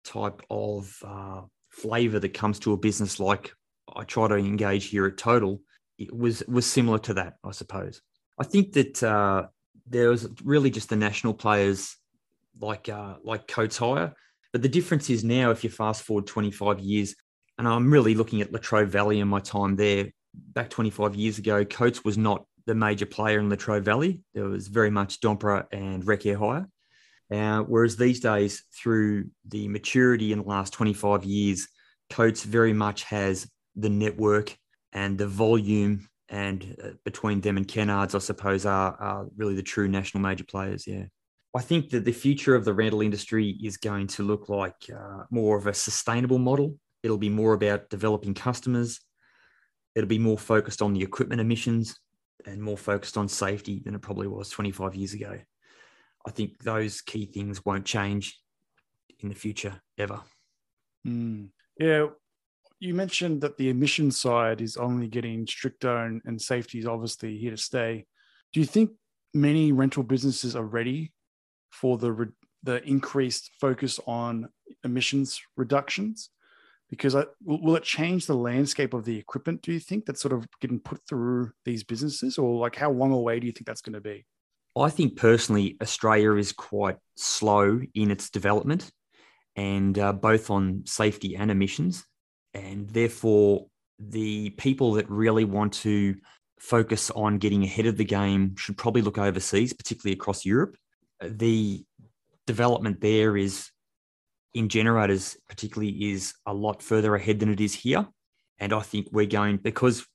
type 0.03 0.41
of 0.49 0.97
uh, 1.05 1.41
flavor 1.69 2.19
that 2.19 2.33
comes 2.33 2.59
to 2.59 2.73
a 2.73 2.77
business 2.77 3.19
like 3.19 3.53
I 3.93 4.03
try 4.03 4.27
to 4.27 4.35
engage 4.35 4.85
here 4.85 5.05
at 5.05 5.17
Total. 5.17 5.59
It 5.97 6.15
was, 6.15 6.43
was 6.47 6.65
similar 6.65 6.99
to 6.99 7.15
that, 7.15 7.35
I 7.43 7.51
suppose. 7.51 8.01
I 8.39 8.43
think 8.43 8.73
that 8.73 9.03
uh, 9.03 9.47
there 9.85 10.09
was 10.09 10.27
really 10.43 10.69
just 10.69 10.89
the 10.89 10.95
national 10.95 11.33
players 11.33 11.95
like 12.59 12.89
uh, 12.89 13.15
like 13.23 13.47
Coates 13.47 13.77
Hire 13.77 14.13
but 14.51 14.61
the 14.61 14.69
difference 14.69 15.09
is 15.09 15.23
now, 15.23 15.51
if 15.51 15.63
you 15.63 15.69
fast 15.69 16.03
forward 16.03 16.27
25 16.27 16.79
years, 16.79 17.15
and 17.57 17.67
I'm 17.67 17.91
really 17.91 18.15
looking 18.15 18.41
at 18.41 18.51
Latrobe 18.51 18.89
Valley 18.89 19.19
and 19.19 19.29
my 19.29 19.39
time 19.39 19.75
there 19.75 20.11
back 20.33 20.69
25 20.69 21.15
years 21.15 21.37
ago, 21.37 21.63
Coates 21.65 22.03
was 22.03 22.17
not 22.17 22.45
the 22.65 22.75
major 22.75 23.05
player 23.05 23.39
in 23.39 23.49
Latrobe 23.49 23.83
Valley. 23.83 24.21
There 24.33 24.45
was 24.45 24.67
very 24.67 24.89
much 24.89 25.19
Donpra 25.21 25.65
and 25.71 26.03
Wreckair 26.03 26.37
Hire. 26.37 26.67
Uh, 27.31 27.63
whereas 27.63 27.95
these 27.95 28.19
days, 28.19 28.63
through 28.73 29.29
the 29.47 29.67
maturity 29.69 30.33
in 30.33 30.39
the 30.39 30.45
last 30.45 30.73
25 30.73 31.23
years, 31.23 31.67
Coates 32.09 32.43
very 32.43 32.73
much 32.73 33.03
has 33.03 33.49
the 33.75 33.89
network 33.89 34.57
and 34.91 35.17
the 35.17 35.27
volume, 35.27 36.09
and 36.27 36.75
uh, 36.83 36.89
between 37.05 37.39
them 37.39 37.55
and 37.55 37.67
Kennards, 37.67 38.15
I 38.15 38.19
suppose, 38.19 38.65
are, 38.65 38.95
are 38.95 39.27
really 39.37 39.55
the 39.55 39.63
true 39.63 39.87
national 39.87 40.21
major 40.21 40.43
players. 40.43 40.85
Yeah. 40.85 41.05
I 41.53 41.61
think 41.61 41.89
that 41.89 42.05
the 42.05 42.13
future 42.13 42.55
of 42.55 42.63
the 42.63 42.73
rental 42.73 43.01
industry 43.01 43.57
is 43.61 43.75
going 43.77 44.07
to 44.07 44.23
look 44.23 44.47
like 44.47 44.89
uh, 44.93 45.23
more 45.29 45.57
of 45.57 45.67
a 45.67 45.73
sustainable 45.73 46.39
model. 46.39 46.77
It'll 47.03 47.17
be 47.17 47.29
more 47.29 47.53
about 47.53 47.89
developing 47.89 48.33
customers. 48.33 49.01
It'll 49.93 50.07
be 50.07 50.19
more 50.19 50.37
focused 50.37 50.81
on 50.81 50.93
the 50.93 51.03
equipment 51.03 51.41
emissions 51.41 51.99
and 52.45 52.61
more 52.61 52.77
focused 52.77 53.17
on 53.17 53.27
safety 53.27 53.81
than 53.83 53.95
it 53.95 54.01
probably 54.01 54.27
was 54.27 54.49
25 54.49 54.95
years 54.95 55.13
ago. 55.13 55.39
I 56.25 56.31
think 56.31 56.59
those 56.63 57.01
key 57.01 57.25
things 57.25 57.65
won't 57.65 57.85
change 57.85 58.39
in 59.19 59.27
the 59.27 59.35
future 59.35 59.81
ever. 59.97 60.21
Mm. 61.05 61.49
Yeah. 61.77 62.07
You 62.79 62.93
mentioned 62.93 63.41
that 63.41 63.57
the 63.57 63.69
emission 63.69 64.09
side 64.09 64.61
is 64.61 64.77
only 64.77 65.07
getting 65.07 65.45
stricter 65.45 66.05
and, 66.05 66.21
and 66.25 66.41
safety 66.41 66.79
is 66.79 66.87
obviously 66.87 67.37
here 67.37 67.51
to 67.51 67.57
stay. 67.57 68.05
Do 68.53 68.59
you 68.59 68.65
think 68.65 68.91
many 69.33 69.71
rental 69.71 70.03
businesses 70.03 70.55
are 70.55 70.63
ready 70.63 71.11
for 71.71 71.97
the 71.97 72.31
the 72.63 72.83
increased 72.87 73.51
focus 73.59 73.99
on 74.05 74.49
emissions 74.83 75.41
reductions? 75.57 76.29
Because 76.89 77.15
I, 77.15 77.25
will 77.43 77.77
it 77.77 77.83
change 77.83 78.25
the 78.25 78.35
landscape 78.35 78.93
of 78.93 79.05
the 79.05 79.17
equipment? 79.17 79.61
Do 79.61 79.71
you 79.71 79.79
think 79.79 80.05
that's 80.05 80.21
sort 80.21 80.33
of 80.33 80.45
getting 80.59 80.79
put 80.79 80.99
through 81.07 81.51
these 81.63 81.83
businesses, 81.83 82.37
or 82.37 82.59
like 82.59 82.75
how 82.75 82.91
long 82.91 83.11
away 83.11 83.39
do 83.39 83.47
you 83.47 83.53
think 83.53 83.65
that's 83.65 83.81
going 83.81 83.93
to 83.93 84.01
be? 84.01 84.25
I 84.77 84.89
think 84.89 85.17
personally, 85.17 85.77
Australia 85.81 86.33
is 86.35 86.51
quite 86.51 86.97
slow 87.15 87.81
in 87.93 88.11
its 88.11 88.29
development, 88.29 88.89
and 89.55 89.97
uh, 89.97 90.13
both 90.13 90.49
on 90.49 90.83
safety 90.85 91.35
and 91.35 91.49
emissions, 91.49 92.05
and 92.53 92.89
therefore 92.89 93.67
the 93.99 94.49
people 94.51 94.93
that 94.93 95.09
really 95.09 95.45
want 95.45 95.73
to 95.73 96.15
focus 96.59 97.09
on 97.11 97.37
getting 97.37 97.63
ahead 97.63 97.85
of 97.85 97.97
the 97.97 98.05
game 98.05 98.55
should 98.55 98.77
probably 98.77 99.01
look 99.01 99.17
overseas, 99.17 99.73
particularly 99.73 100.13
across 100.13 100.45
Europe 100.45 100.75
the 101.21 101.85
development 102.47 103.01
there 103.01 103.37
is 103.37 103.69
in 104.53 104.67
generators 104.69 105.37
particularly 105.47 106.11
is 106.11 106.33
a 106.45 106.53
lot 106.53 106.81
further 106.81 107.15
ahead 107.15 107.39
than 107.39 107.51
it 107.51 107.61
is 107.61 107.73
here. 107.73 108.07
And 108.59 108.73
i 108.73 108.81
think 108.81 109.07
we're 109.11 109.25
going 109.25 109.57
because 109.57 110.05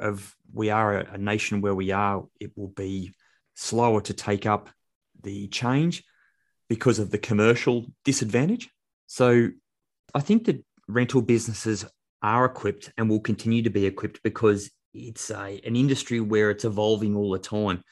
of 0.00 0.34
we 0.52 0.70
are 0.70 0.98
a, 0.98 1.14
a 1.14 1.18
nation 1.18 1.60
where 1.60 1.74
we 1.74 1.90
are 1.90 2.24
it 2.40 2.52
will 2.56 2.68
be 2.68 3.12
slower 3.54 4.00
to 4.00 4.14
take 4.14 4.46
up 4.46 4.70
the 5.22 5.48
change 5.48 6.02
because 6.68 6.98
of 6.98 7.10
the 7.10 7.18
commercial 7.18 7.86
disadvantage. 8.04 8.70
So 9.06 9.50
i 10.14 10.20
think 10.20 10.46
that 10.46 10.64
rental 10.88 11.22
businesses 11.22 11.84
are 12.22 12.46
equipped 12.46 12.90
and 12.96 13.08
will 13.08 13.20
continue 13.20 13.62
to 13.62 13.70
be 13.70 13.86
equipped 13.86 14.22
because 14.22 14.70
it's 14.94 15.30
a, 15.30 15.60
an 15.66 15.76
industry 15.76 16.20
where 16.20 16.50
it's 16.50 16.64
evolving 16.64 17.14
all 17.16 17.30
the 17.30 17.38
time 17.38 17.82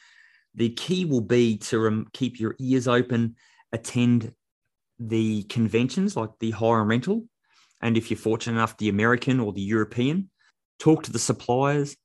the 0.55 0.71
key 0.71 1.05
will 1.05 1.23
be 1.23 1.57
to 1.59 1.87
um, 1.87 2.07
keep 2.13 2.39
your 2.39 2.55
ears 2.59 2.89
open, 2.89 3.37
attend 3.73 4.33
the 4.99 5.45
conventions 5.45 6.17
like 6.17 6.31
the 6.41 6.51
hire 6.51 6.81
and 6.81 6.89
rental. 6.89 7.25
And 7.81 7.97
if 7.97 8.11
you're 8.11 8.19
fortunate 8.19 8.55
enough, 8.55 8.77
the 8.77 8.89
American 8.89 9.41
or 9.41 9.53
the 9.53 9.63
European, 9.63 10.31
talk 10.79 11.05
to 11.05 11.13
the 11.13 11.19
suppliers, 11.19 11.97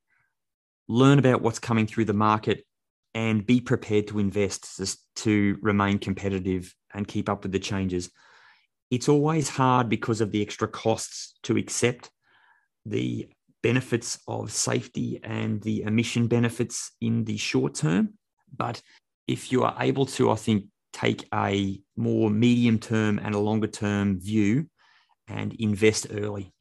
learn 0.87 1.19
about 1.19 1.41
what's 1.41 1.59
coming 1.59 1.85
through 1.85 2.05
the 2.05 2.13
market, 2.13 2.65
and 3.13 3.45
be 3.45 3.59
prepared 3.59 4.07
to 4.07 4.19
invest 4.19 4.79
to 5.15 5.57
remain 5.61 5.97
competitive 5.97 6.73
and 6.93 7.07
keep 7.07 7.29
up 7.29 7.43
with 7.43 7.51
the 7.51 7.59
changes. 7.59 8.11
It's 8.89 9.09
always 9.09 9.49
hard 9.49 9.89
because 9.89 10.21
of 10.21 10.31
the 10.31 10.41
extra 10.41 10.67
costs 10.67 11.37
to 11.43 11.57
accept 11.57 12.09
the 12.85 13.27
benefits 13.63 14.19
of 14.27 14.51
safety 14.51 15.19
and 15.23 15.61
the 15.61 15.81
emission 15.81 16.27
benefits 16.27 16.91
in 17.01 17.25
the 17.25 17.37
short 17.37 17.75
term. 17.75 18.13
But 18.55 18.81
if 19.27 19.51
you 19.51 19.63
are 19.63 19.75
able 19.79 20.05
to, 20.07 20.31
I 20.31 20.35
think, 20.35 20.65
take 20.93 21.27
a 21.33 21.79
more 21.95 22.29
medium 22.29 22.79
term 22.79 23.19
and 23.23 23.35
a 23.35 23.39
longer 23.39 23.67
term 23.67 24.19
view 24.19 24.67
and 25.27 25.53
invest 25.53 26.07
early. 26.11 26.53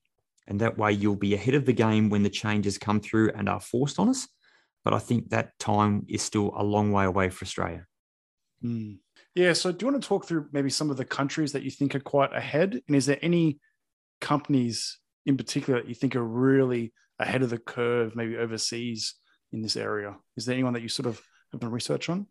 And 0.46 0.61
that 0.61 0.79
way 0.79 0.92
you'll 0.92 1.16
be 1.16 1.35
ahead 1.35 1.55
of 1.55 1.66
the 1.66 1.72
game 1.72 2.11
when 2.11 2.22
the 2.22 2.31
changes 2.31 2.79
come 2.79 3.01
through 3.01 3.33
and 3.35 3.49
are 3.49 3.61
forced 3.61 3.99
on 3.99 4.09
us. 4.09 4.29
But 4.85 4.94
I 4.94 4.99
think 4.99 5.31
that 5.31 5.59
time 5.59 6.05
is 6.09 6.22
still 6.22 6.53
a 6.57 6.62
long 6.62 6.92
way 6.92 7.05
away 7.05 7.31
for 7.31 7.44
Australia. 7.44 7.87
Mm. 8.62 8.99
Yeah. 9.35 9.53
So, 9.53 9.72
do 9.72 9.85
you 9.85 9.92
want 9.92 10.03
to 10.03 10.09
talk 10.09 10.27
through 10.27 10.49
maybe 10.53 10.70
some 10.70 10.90
of 10.90 10.96
the 10.96 11.05
countries 11.05 11.53
that 11.53 11.62
you 11.62 11.70
think 11.70 11.94
are 11.94 12.01
quite 12.01 12.35
ahead? 12.35 12.81
And 12.87 12.96
is 12.96 13.07
there 13.07 13.18
any 13.20 13.59
companies 14.20 14.99
in 15.25 15.37
particular 15.37 15.81
that 15.81 15.88
you 15.88 15.94
think 15.94 16.14
are 16.14 16.25
really 16.25 16.92
ahead 17.18 17.42
of 17.42 17.51
the 17.51 17.59
curve, 17.59 18.14
maybe 18.14 18.37
overseas 18.37 19.14
in 19.53 19.62
this 19.62 19.77
area? 19.77 20.16
Is 20.37 20.46
there 20.46 20.55
anyone 20.55 20.75
that 20.75 20.83
you 20.83 20.88
sort 20.88 21.07
of 21.07 21.20
have 21.52 21.61
done 21.61 21.70
research 21.70 22.09
on? 22.09 22.26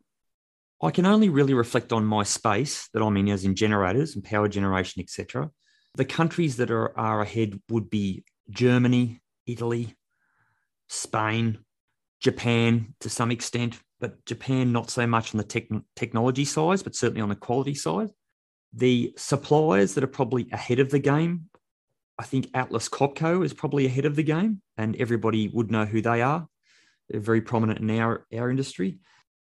I 0.81 0.91
can 0.91 1.05
only 1.05 1.29
really 1.29 1.53
reflect 1.53 1.93
on 1.93 2.05
my 2.05 2.23
space 2.23 2.89
that 2.93 3.01
I'm 3.01 3.17
in, 3.17 3.29
as 3.29 3.45
in 3.45 3.55
generators 3.55 4.15
and 4.15 4.23
power 4.23 4.47
generation, 4.47 5.01
etc. 5.01 5.49
The 5.95 6.05
countries 6.05 6.57
that 6.57 6.69
are, 6.69 6.97
are 6.97 7.21
ahead 7.21 7.59
would 7.69 7.89
be 7.89 8.25
Germany, 8.49 9.21
Italy, 9.47 9.95
Spain, 10.89 11.59
Japan 12.19 12.93
to 12.99 13.09
some 13.09 13.31
extent, 13.31 13.79
but 13.99 14.25
Japan 14.25 14.71
not 14.71 14.89
so 14.89 15.07
much 15.07 15.33
on 15.33 15.37
the 15.37 15.43
tech, 15.43 15.67
technology 15.95 16.45
side, 16.45 16.83
but 16.83 16.95
certainly 16.95 17.21
on 17.21 17.29
the 17.29 17.35
quality 17.35 17.75
side. 17.75 18.11
The 18.73 19.13
suppliers 19.15 19.93
that 19.93 20.03
are 20.03 20.07
probably 20.07 20.49
ahead 20.51 20.79
of 20.79 20.89
the 20.89 20.99
game, 20.99 21.49
I 22.19 22.23
think 22.23 22.49
Atlas 22.53 22.89
Copco 22.89 23.43
is 23.43 23.53
probably 23.53 23.85
ahead 23.85 24.05
of 24.05 24.15
the 24.15 24.23
game, 24.23 24.61
and 24.77 24.95
everybody 24.97 25.47
would 25.47 25.71
know 25.71 25.85
who 25.85 26.01
they 26.01 26.21
are. 26.21 26.47
Very 27.11 27.41
prominent 27.41 27.79
in 27.79 27.89
our, 27.99 28.25
our 28.33 28.49
industry. 28.49 28.99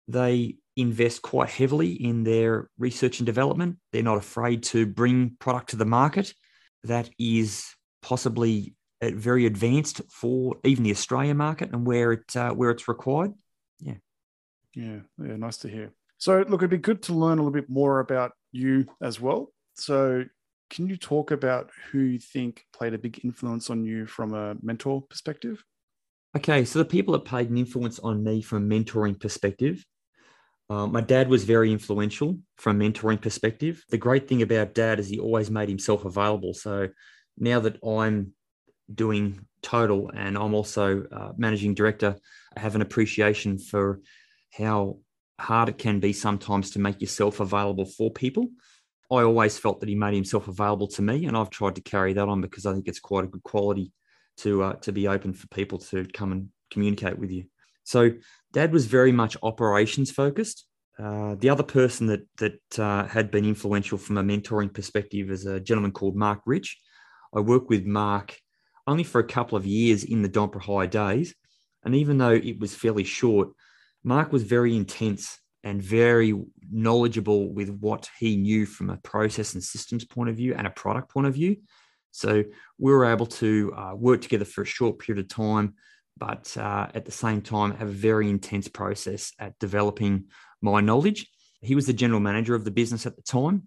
They 0.09 0.57
invest 0.77 1.23
quite 1.23 1.49
heavily 1.49 1.93
in 1.93 2.25
their 2.25 2.69
research 2.79 3.21
and 3.21 3.27
development. 3.27 3.79
They're 3.93 4.03
not 4.03 4.19
afraid 4.19 4.63
to 4.65 4.87
bring 4.87 5.37
product 5.39 5.71
to 5.71 5.77
the 5.77 5.85
market 5.85 6.35
that 6.83 7.09
is 7.19 7.67
possibly 8.03 8.75
uh, 9.01 9.11
very 9.15 9.47
advanced 9.47 10.03
for 10.11 10.57
even 10.65 10.85
the 10.85 10.91
Australian 10.91 11.37
market 11.37 11.71
and 11.73 11.87
where 11.87 12.13
it 12.13 12.37
uh, 12.37 12.51
where 12.51 12.71
it's 12.71 12.89
required. 12.89 13.33
Yeah. 13.81 13.95
Yeah, 14.75 15.01
yeah, 15.19 15.37
nice 15.37 15.59
to 15.59 15.69
hear. 15.69 15.93
So, 16.19 16.45
look, 16.49 16.61
it'd 16.61 16.71
be 16.71 16.79
good 16.79 17.03
to 17.03 17.15
learn 17.15 17.39
a 17.39 17.43
little 17.43 17.53
bit 17.53 17.69
more 17.71 18.01
about 18.01 18.33
you 18.53 18.87
as 19.03 19.21
well. 19.21 19.53
So, 19.75 20.25
can 20.71 20.87
you 20.89 20.97
talk 20.97 21.31
about 21.31 21.71
who 21.91 22.01
you 22.01 22.19
think 22.19 22.65
played 22.73 22.95
a 22.95 22.99
big 22.99 23.25
influence 23.25 23.71
on 23.71 23.85
you 23.85 24.07
from 24.07 24.35
a 24.35 24.57
mentor 24.63 25.03
perspective? 25.03 25.63
Okay, 26.37 26.65
so 26.65 26.81
the 26.81 26.85
people 26.85 27.13
that 27.13 27.25
played 27.25 27.49
an 27.49 27.57
influence 27.57 28.01
on 28.01 28.25
me 28.25 28.43
from 28.43 28.65
a 28.65 28.75
mentoring 28.75 29.19
perspective, 29.19 29.85
uh, 30.69 30.87
my 30.87 31.01
dad 31.01 31.29
was 31.29 31.45
very 31.45 31.71
influential 31.71 32.39
from 32.57 32.81
a 32.81 32.85
mentoring 32.85 33.21
perspective. 33.21 33.85
The 33.91 33.99
great 33.99 34.27
thing 34.27 34.43
about 34.43 34.75
dad 34.75 34.99
is 34.99 35.09
he 35.09 35.21
always 35.21 35.49
made 35.49 35.69
himself 35.69 36.05
available. 36.05 36.53
So 36.53 36.89
now 37.39 37.61
that 37.61 37.79
I'm 37.87 38.33
doing 38.93 39.47
total 39.63 40.11
and 40.13 40.37
I'm 40.37 40.55
also 40.55 41.05
uh, 41.13 41.33
managing 41.37 41.75
director, 41.75 42.17
I 42.57 42.61
have 42.61 42.75
an 42.75 42.83
appreciation 42.83 43.57
for 43.57 44.01
how 44.53 44.99
hard 45.39 45.69
it 45.69 45.79
can 45.79 46.01
be 46.01 46.13
sometimes 46.13 46.73
to 46.73 46.81
make 46.81 47.01
yourself 47.01 47.39
available 47.39 47.85
for 47.85 48.11
people. 48.11 48.49
I 49.09 49.23
always 49.23 49.57
felt 49.57 49.79
that 49.81 49.89
he 49.89 49.95
made 49.95 50.15
himself 50.15 50.49
available 50.49 50.89
to 50.89 51.03
me, 51.03 51.27
and 51.27 51.37
I've 51.37 51.51
tried 51.51 51.77
to 51.77 51.81
carry 51.81 52.13
that 52.15 52.29
on 52.29 52.41
because 52.41 52.67
I 52.67 52.73
think 52.73 52.89
it's 52.89 52.99
quite 52.99 53.25
a 53.25 53.29
good 53.29 53.45
quality 53.45 53.93
to 54.39 54.63
uh, 54.63 54.73
to 54.75 54.93
be 54.93 55.09
open 55.09 55.33
for 55.33 55.47
people 55.49 55.79
to 55.79 56.05
come 56.13 56.33
and 56.33 56.49
communicate 56.71 57.19
with 57.19 57.31
you. 57.31 57.45
So 57.85 58.13
Dad 58.53 58.73
was 58.73 58.87
very 58.87 59.13
much 59.13 59.37
operations 59.43 60.11
focused. 60.11 60.67
Uh, 60.99 61.35
the 61.37 61.51
other 61.51 61.63
person 61.63 62.07
that 62.07 62.27
that 62.39 62.79
uh, 62.79 63.07
had 63.07 63.31
been 63.31 63.45
influential 63.45 63.99
from 63.99 64.19
a 64.19 64.23
mentoring 64.23 64.73
perspective 64.73 65.31
is 65.31 65.47
a 65.47 65.61
gentleman 65.61 65.93
called 65.93 66.17
Mark 66.17 66.41
Rich. 66.47 66.79
I 67.35 67.41
worked 67.41 67.69
with 67.69 67.85
Mark 67.85 68.37
only 68.87 69.05
for 69.05 69.19
a 69.19 69.27
couple 69.27 69.57
of 69.57 69.67
years 69.67 70.05
in 70.05 70.23
the 70.23 70.29
Donpra 70.29 70.63
Hire 70.63 70.87
days, 70.87 71.35
and 71.85 71.95
even 71.95 72.19
though 72.19 72.33
it 72.33 72.61
was 72.61 72.75
fairly 72.75 73.05
short, 73.05 73.49
Mark 74.05 74.33
was 74.33 74.43
very 74.45 74.77
intense 74.77 75.39
and 75.65 75.83
very 75.83 76.39
knowledgeable 76.71 77.53
with 77.53 77.71
what 77.71 78.09
he 78.19 78.37
knew 78.37 78.67
from 78.67 78.91
a 78.91 78.99
process 78.99 79.55
and 79.55 79.63
systems 79.63 80.05
point 80.05 80.29
of 80.29 80.37
view 80.37 80.55
and 80.55 80.67
a 80.67 80.71
product 80.71 81.11
point 81.11 81.27
of 81.27 81.35
view. 81.35 81.57
So 82.15 82.45
we 82.79 82.93
were 82.93 83.07
able 83.07 83.27
to 83.27 83.75
uh, 83.77 83.95
work 83.97 84.21
together 84.21 84.45
for 84.45 84.63
a 84.63 84.67
short 84.67 85.01
period 85.01 85.25
of 85.25 85.29
time, 85.29 85.75
but 86.17 86.57
uh, 86.57 86.87
at 86.95 87.05
the 87.05 87.11
same 87.11 87.43
time 87.43 87.73
have 87.73 87.89
a 87.89 87.93
very 87.93 88.31
intense 88.31 88.69
process 88.69 89.33
at 89.41 89.59
developing 89.59 90.27
my 90.63 90.81
knowledge. 90.81 91.27
He 91.61 91.75
was 91.75 91.87
the 91.87 91.93
general 91.93 92.21
manager 92.21 92.55
of 92.55 92.65
the 92.65 92.71
business 92.71 93.05
at 93.05 93.17
the 93.17 93.23
time, 93.23 93.65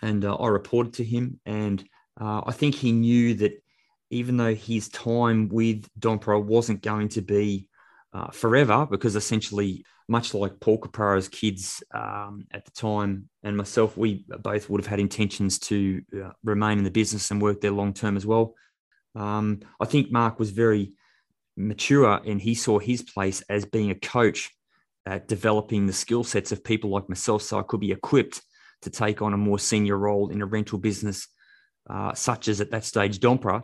and 0.00 0.24
uh, 0.24 0.34
I 0.36 0.48
reported 0.48 0.94
to 0.94 1.04
him. 1.04 1.40
And 1.44 1.84
uh, 2.18 2.40
I 2.46 2.52
think 2.52 2.74
he 2.74 2.90
knew 2.90 3.34
that 3.34 3.62
even 4.08 4.38
though 4.38 4.54
his 4.54 4.88
time 4.88 5.50
with 5.50 5.86
Donpra 6.00 6.42
wasn't 6.42 6.80
going 6.80 7.10
to 7.10 7.20
be 7.20 7.68
uh, 8.18 8.30
forever, 8.30 8.86
because 8.90 9.14
essentially, 9.14 9.84
much 10.08 10.34
like 10.34 10.58
Paul 10.60 10.78
Caprara's 10.78 11.28
kids 11.28 11.82
um, 11.94 12.46
at 12.50 12.64
the 12.64 12.70
time 12.70 13.28
and 13.42 13.56
myself, 13.56 13.96
we 13.96 14.24
both 14.40 14.68
would 14.68 14.80
have 14.80 14.88
had 14.88 14.98
intentions 14.98 15.58
to 15.60 16.02
uh, 16.16 16.30
remain 16.42 16.78
in 16.78 16.84
the 16.84 16.90
business 16.90 17.30
and 17.30 17.40
work 17.40 17.60
there 17.60 17.70
long 17.70 17.92
term 17.92 18.16
as 18.16 18.26
well. 18.26 18.54
Um, 19.14 19.60
I 19.80 19.84
think 19.84 20.10
Mark 20.10 20.38
was 20.38 20.50
very 20.50 20.92
mature 21.56 22.20
and 22.24 22.40
he 22.40 22.54
saw 22.54 22.78
his 22.78 23.02
place 23.02 23.42
as 23.48 23.64
being 23.64 23.90
a 23.90 23.94
coach 23.94 24.50
at 25.06 25.28
developing 25.28 25.86
the 25.86 25.92
skill 25.92 26.24
sets 26.24 26.52
of 26.52 26.64
people 26.64 26.90
like 26.90 27.08
myself 27.08 27.42
so 27.42 27.58
I 27.58 27.62
could 27.62 27.80
be 27.80 27.92
equipped 27.92 28.40
to 28.82 28.90
take 28.90 29.22
on 29.22 29.34
a 29.34 29.36
more 29.36 29.58
senior 29.58 29.96
role 29.96 30.30
in 30.30 30.42
a 30.42 30.46
rental 30.46 30.78
business, 30.78 31.28
uh, 31.88 32.14
such 32.14 32.48
as 32.48 32.60
at 32.60 32.70
that 32.70 32.84
stage 32.84 33.20
Donpra. 33.20 33.62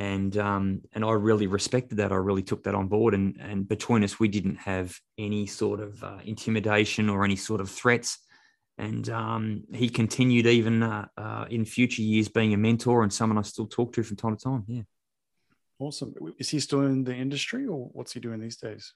And 0.00 0.38
um, 0.38 0.80
and 0.94 1.04
I 1.04 1.12
really 1.12 1.46
respected 1.46 1.98
that. 1.98 2.10
I 2.10 2.16
really 2.16 2.42
took 2.42 2.64
that 2.64 2.74
on 2.74 2.88
board. 2.88 3.12
And 3.12 3.36
and 3.38 3.68
between 3.68 4.02
us, 4.02 4.18
we 4.18 4.28
didn't 4.28 4.56
have 4.56 4.98
any 5.18 5.46
sort 5.46 5.78
of 5.78 6.02
uh, 6.02 6.20
intimidation 6.24 7.10
or 7.10 7.22
any 7.22 7.36
sort 7.36 7.60
of 7.60 7.68
threats. 7.68 8.18
And 8.78 9.06
um, 9.10 9.64
he 9.74 9.90
continued 9.90 10.46
even 10.46 10.82
uh, 10.82 11.06
uh 11.18 11.44
in 11.50 11.66
future 11.66 12.00
years 12.00 12.28
being 12.28 12.54
a 12.54 12.56
mentor 12.56 13.02
and 13.02 13.12
someone 13.12 13.36
I 13.36 13.42
still 13.42 13.66
talk 13.66 13.92
to 13.92 14.02
from 14.02 14.16
time 14.16 14.36
to 14.38 14.42
time. 14.42 14.64
Yeah. 14.66 14.82
Awesome. 15.78 16.14
Is 16.38 16.48
he 16.48 16.60
still 16.60 16.80
in 16.86 17.04
the 17.04 17.14
industry, 17.14 17.66
or 17.66 17.90
what's 17.92 18.14
he 18.14 18.20
doing 18.20 18.40
these 18.40 18.56
days? 18.56 18.94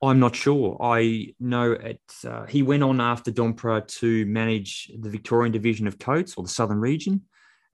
I'm 0.00 0.20
not 0.20 0.36
sure. 0.36 0.78
I 0.80 1.34
know 1.40 1.72
at 1.72 2.00
uh, 2.24 2.46
he 2.46 2.62
went 2.62 2.84
on 2.84 3.00
after 3.00 3.32
Donpra 3.32 3.86
to 3.98 4.26
manage 4.26 4.88
the 4.96 5.10
Victorian 5.10 5.52
division 5.52 5.88
of 5.88 5.98
Coates 5.98 6.34
or 6.36 6.44
the 6.44 6.48
Southern 6.48 6.80
region. 6.80 7.22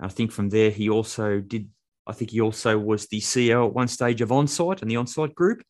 I 0.01 0.09
think 0.09 0.32
from 0.32 0.49
there 0.49 0.70
he 0.70 0.88
also 0.88 1.40
did. 1.40 1.68
I 2.09 2.13
think 2.13 2.31
he 2.31 2.41
also 2.41 2.79
was 2.79 3.07
the 3.07 3.21
CEO 3.21 3.67
at 3.67 3.75
one 3.75 3.87
stage 3.87 4.23
of 4.23 4.31
Onsite 4.31 4.81
and 4.81 4.91
the 4.91 4.95
Onsite 4.95 5.35
Group. 5.35 5.63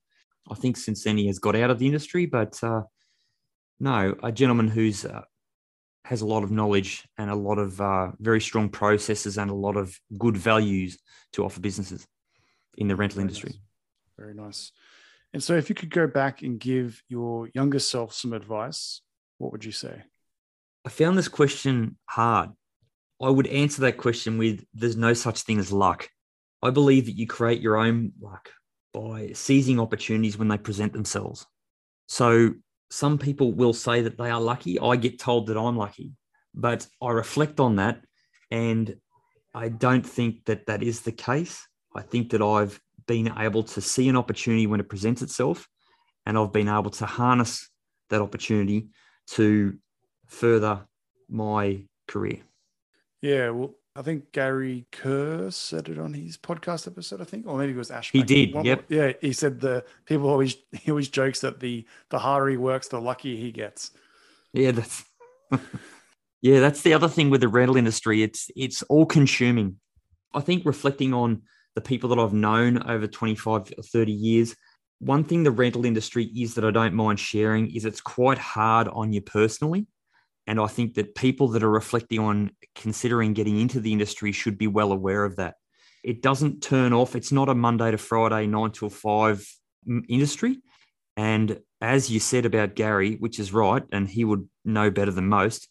I 0.49 0.55
think 0.55 0.77
since 0.77 1.03
then 1.03 1.19
he 1.19 1.27
has 1.27 1.41
got 1.41 1.57
out 1.57 1.71
of 1.71 1.81
the 1.81 1.87
industry, 1.87 2.27
but 2.27 2.59
uh, 2.63 2.83
no, 3.81 4.15
a 4.23 4.31
gentleman 4.31 4.69
who's 4.69 5.05
uh, 5.05 5.23
has 6.05 6.23
a 6.23 6.27
lot 6.27 6.45
of 6.45 6.51
knowledge 6.51 7.07
and 7.19 7.29
a 7.29 7.35
lot 7.35 7.59
of 7.59 7.81
uh, 7.81 8.13
very 8.21 8.41
strong 8.41 8.69
processes 8.69 9.37
and 9.37 9.51
a 9.51 9.55
lot 9.55 9.77
of 9.77 9.95
good 10.17 10.37
values 10.37 10.99
to 11.33 11.45
offer 11.45 11.61
businesses 11.61 12.07
in 12.77 12.89
the 12.89 12.97
rental 12.97 13.17
Very 13.17 13.25
industry. 13.25 13.51
Nice. 13.51 13.61
Very 14.17 14.35
nice. 14.35 14.73
And 15.35 15.43
so, 15.43 15.57
if 15.57 15.69
you 15.69 15.75
could 15.75 15.91
go 15.91 16.07
back 16.07 16.43
and 16.43 16.59
give 16.59 17.03
your 17.09 17.51
younger 17.53 17.81
self 17.81 18.15
some 18.15 18.33
advice, 18.33 19.03
what 19.39 19.53
would 19.53 19.65
you 19.65 19.73
say? 19.73 20.03
I 20.87 20.89
found 20.89 21.19
this 21.19 21.29
question 21.29 21.99
hard. 22.07 22.51
I 23.21 23.29
would 23.29 23.49
answer 23.49 23.83
that 23.83 23.99
question 23.99 24.39
with 24.39 24.65
there's 24.73 24.97
no 24.97 25.13
such 25.13 25.43
thing 25.43 25.59
as 25.59 25.73
luck. 25.73 26.09
I 26.63 26.71
believe 26.71 27.07
that 27.07 27.17
you 27.17 27.27
create 27.27 27.61
your 27.61 27.77
own 27.77 28.13
luck 28.21 28.51
by 28.93 29.33
seizing 29.35 29.79
opportunities 29.79 30.39
when 30.39 30.49
they 30.49 30.59
present 30.59 30.93
themselves. 30.93 31.47
So, 32.07 32.55
some 32.91 33.19
people 33.19 33.53
will 33.53 33.75
say 33.75 34.01
that 34.01 34.17
they 34.17 34.31
are 34.31 34.41
lucky. 34.41 34.81
I 34.81 34.97
get 34.97 35.19
told 35.19 35.49
that 35.49 35.59
I'm 35.59 35.77
lucky, 35.77 36.13
but 36.55 36.87
I 37.03 37.11
reflect 37.11 37.61
on 37.61 37.77
that 37.77 38.01
and 38.51 38.97
I 39.55 39.69
don't 39.69 40.07
think 40.07 40.45
that 40.47 40.67
that 40.67 40.83
is 40.83 41.03
the 41.03 41.13
case. 41.13 41.67
I 41.95 42.03
think 42.03 42.31
that 42.31 42.43
I've 42.43 42.81
been 43.07 43.33
able 43.39 43.63
to 43.65 43.81
see 43.81 44.09
an 44.09 44.17
opportunity 44.17 44.67
when 44.67 44.81
it 44.81 44.89
presents 44.89 45.23
itself, 45.23 45.67
and 46.27 46.39
I've 46.39 46.53
been 46.53 46.69
able 46.69 46.91
to 46.91 47.07
harness 47.07 47.69
that 48.11 48.21
opportunity 48.23 48.89
to 49.29 49.79
further 50.27 50.87
my 51.29 51.85
career. 52.07 52.41
Yeah, 53.21 53.51
well, 53.51 53.75
I 53.99 54.03
think 54.03 54.31
Gary 54.31 54.87
Kerr 54.93 55.51
said 55.51 55.89
it 55.89 55.99
on 55.99 56.15
his 56.15 56.37
podcast 56.37 56.87
episode. 56.87 57.21
I 57.21 57.25
think, 57.25 57.49
or 57.49 57.59
maybe 57.59 57.73
it 57.73 57.77
was 57.77 57.91
Ash. 57.91 58.13
He 58.13 58.23
did. 58.23 58.55
One, 58.55 58.65
yep. 58.65 58.85
Yeah, 58.89 59.11
he 59.21 59.33
said 59.33 59.59
the 59.59 59.85
people 60.07 60.29
always 60.31 60.57
he 60.73 60.93
always 60.93 61.09
jokes 61.09 61.41
that 61.41 61.59
the 61.59 61.85
the 62.11 62.21
harder 62.21 62.49
he 62.49 62.57
works, 62.57 62.87
the 62.87 63.01
luckier 63.01 63.37
he 63.37 63.51
gets. 63.51 63.91
Yeah, 64.53 64.71
that's 64.71 65.05
yeah, 66.43 66.61
that's 66.61 66.83
the 66.83 66.95
other 66.95 67.09
thing 67.09 67.29
with 67.29 67.41
the 67.41 67.49
rental 67.49 67.77
industry. 67.77 68.23
It's 68.23 68.53
it's 68.55 68.83
all 68.85 69.05
consuming. 69.05 69.81
I 70.33 70.43
think 70.43 70.65
reflecting 70.65 71.13
on 71.13 71.43
the 71.75 71.81
people 71.81 72.11
that 72.11 72.21
I've 72.21 72.33
known 72.33 72.89
over 72.89 73.09
25 73.09 73.73
or 73.77 73.83
30 73.83 74.13
years, 74.13 74.55
one 75.01 75.25
thing 75.25 75.43
the 75.43 75.51
rental 75.51 75.85
industry 75.85 76.27
is 76.27 76.55
that 76.55 76.65
I 76.65 76.71
don't 76.71 76.95
mind 76.95 77.19
sharing 77.19 77.75
is 77.75 77.85
it's 77.85 78.01
quite 78.01 78.39
hard 78.39 78.87
on 78.87 79.13
you 79.13 79.23
personally. 79.23 79.89
And 80.49 80.59
I 80.59 80.67
think 80.67 80.95
that 80.95 81.15
people 81.15 81.49
that 81.49 81.63
are 81.63 81.71
reflecting 81.71 82.21
on 82.21 82.53
considering 82.75 83.35
getting 83.35 83.61
into 83.61 83.81
the 83.81 83.93
industry 83.93 84.33
should 84.33 84.57
be 84.57 84.67
well 84.67 84.93
aware 84.93 85.27
of 85.27 85.37
that. 85.37 85.57
It 86.03 86.23
doesn't 86.23 86.63
turn 86.63 86.95
off. 86.95 87.15
It's 87.15 87.31
not 87.31 87.51
a 87.51 87.55
Monday 87.55 87.91
to 87.91 87.99
Friday, 87.99 88.47
nine 88.47 88.71
till 88.71 88.89
five 88.89 89.47
industry. 90.09 90.57
And 91.19 91.61
as 91.83 92.11
you 92.11 92.19
said 92.19 92.47
about 92.47 92.77
Gary, 92.77 93.17
which 93.17 93.39
is 93.39 93.53
right, 93.53 93.83
and 93.93 94.09
he 94.09 94.25
would 94.25 94.49
know 94.65 94.91
better 94.91 95.11
than 95.11 95.29
most, 95.29 95.69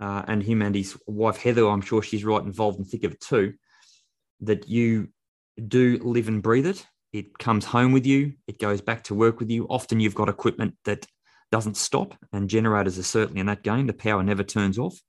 uh, 0.00 0.22
and 0.26 0.42
him 0.42 0.62
and 0.62 0.74
his 0.74 0.96
wife 1.06 1.36
Heather, 1.36 1.68
I'm 1.68 1.82
sure 1.82 2.02
she's 2.02 2.24
right 2.24 2.42
involved 2.42 2.78
in 2.78 2.86
thick 2.86 3.04
of 3.04 3.12
it 3.12 3.20
too, 3.20 3.52
that 4.40 4.66
you 4.66 5.08
do 5.68 5.98
live 6.02 6.28
and 6.28 6.42
breathe 6.42 6.66
it. 6.66 6.86
It 7.12 7.36
comes 7.36 7.66
home 7.66 7.92
with 7.92 8.06
you, 8.06 8.32
it 8.46 8.58
goes 8.58 8.80
back 8.80 9.04
to 9.04 9.14
work 9.14 9.40
with 9.40 9.50
you. 9.50 9.66
Often 9.68 10.00
you've 10.00 10.14
got 10.14 10.30
equipment 10.30 10.76
that 10.86 11.06
doesn't 11.50 11.76
stop, 11.76 12.14
and 12.32 12.48
generators 12.48 12.98
are 12.98 13.04
certainly 13.04 13.40
in 13.40 13.46
that 13.46 13.62
game. 13.62 13.86
The 13.86 13.92
power 13.92 14.22
never 14.22 14.42
turns 14.42 14.78
off. 14.78 15.00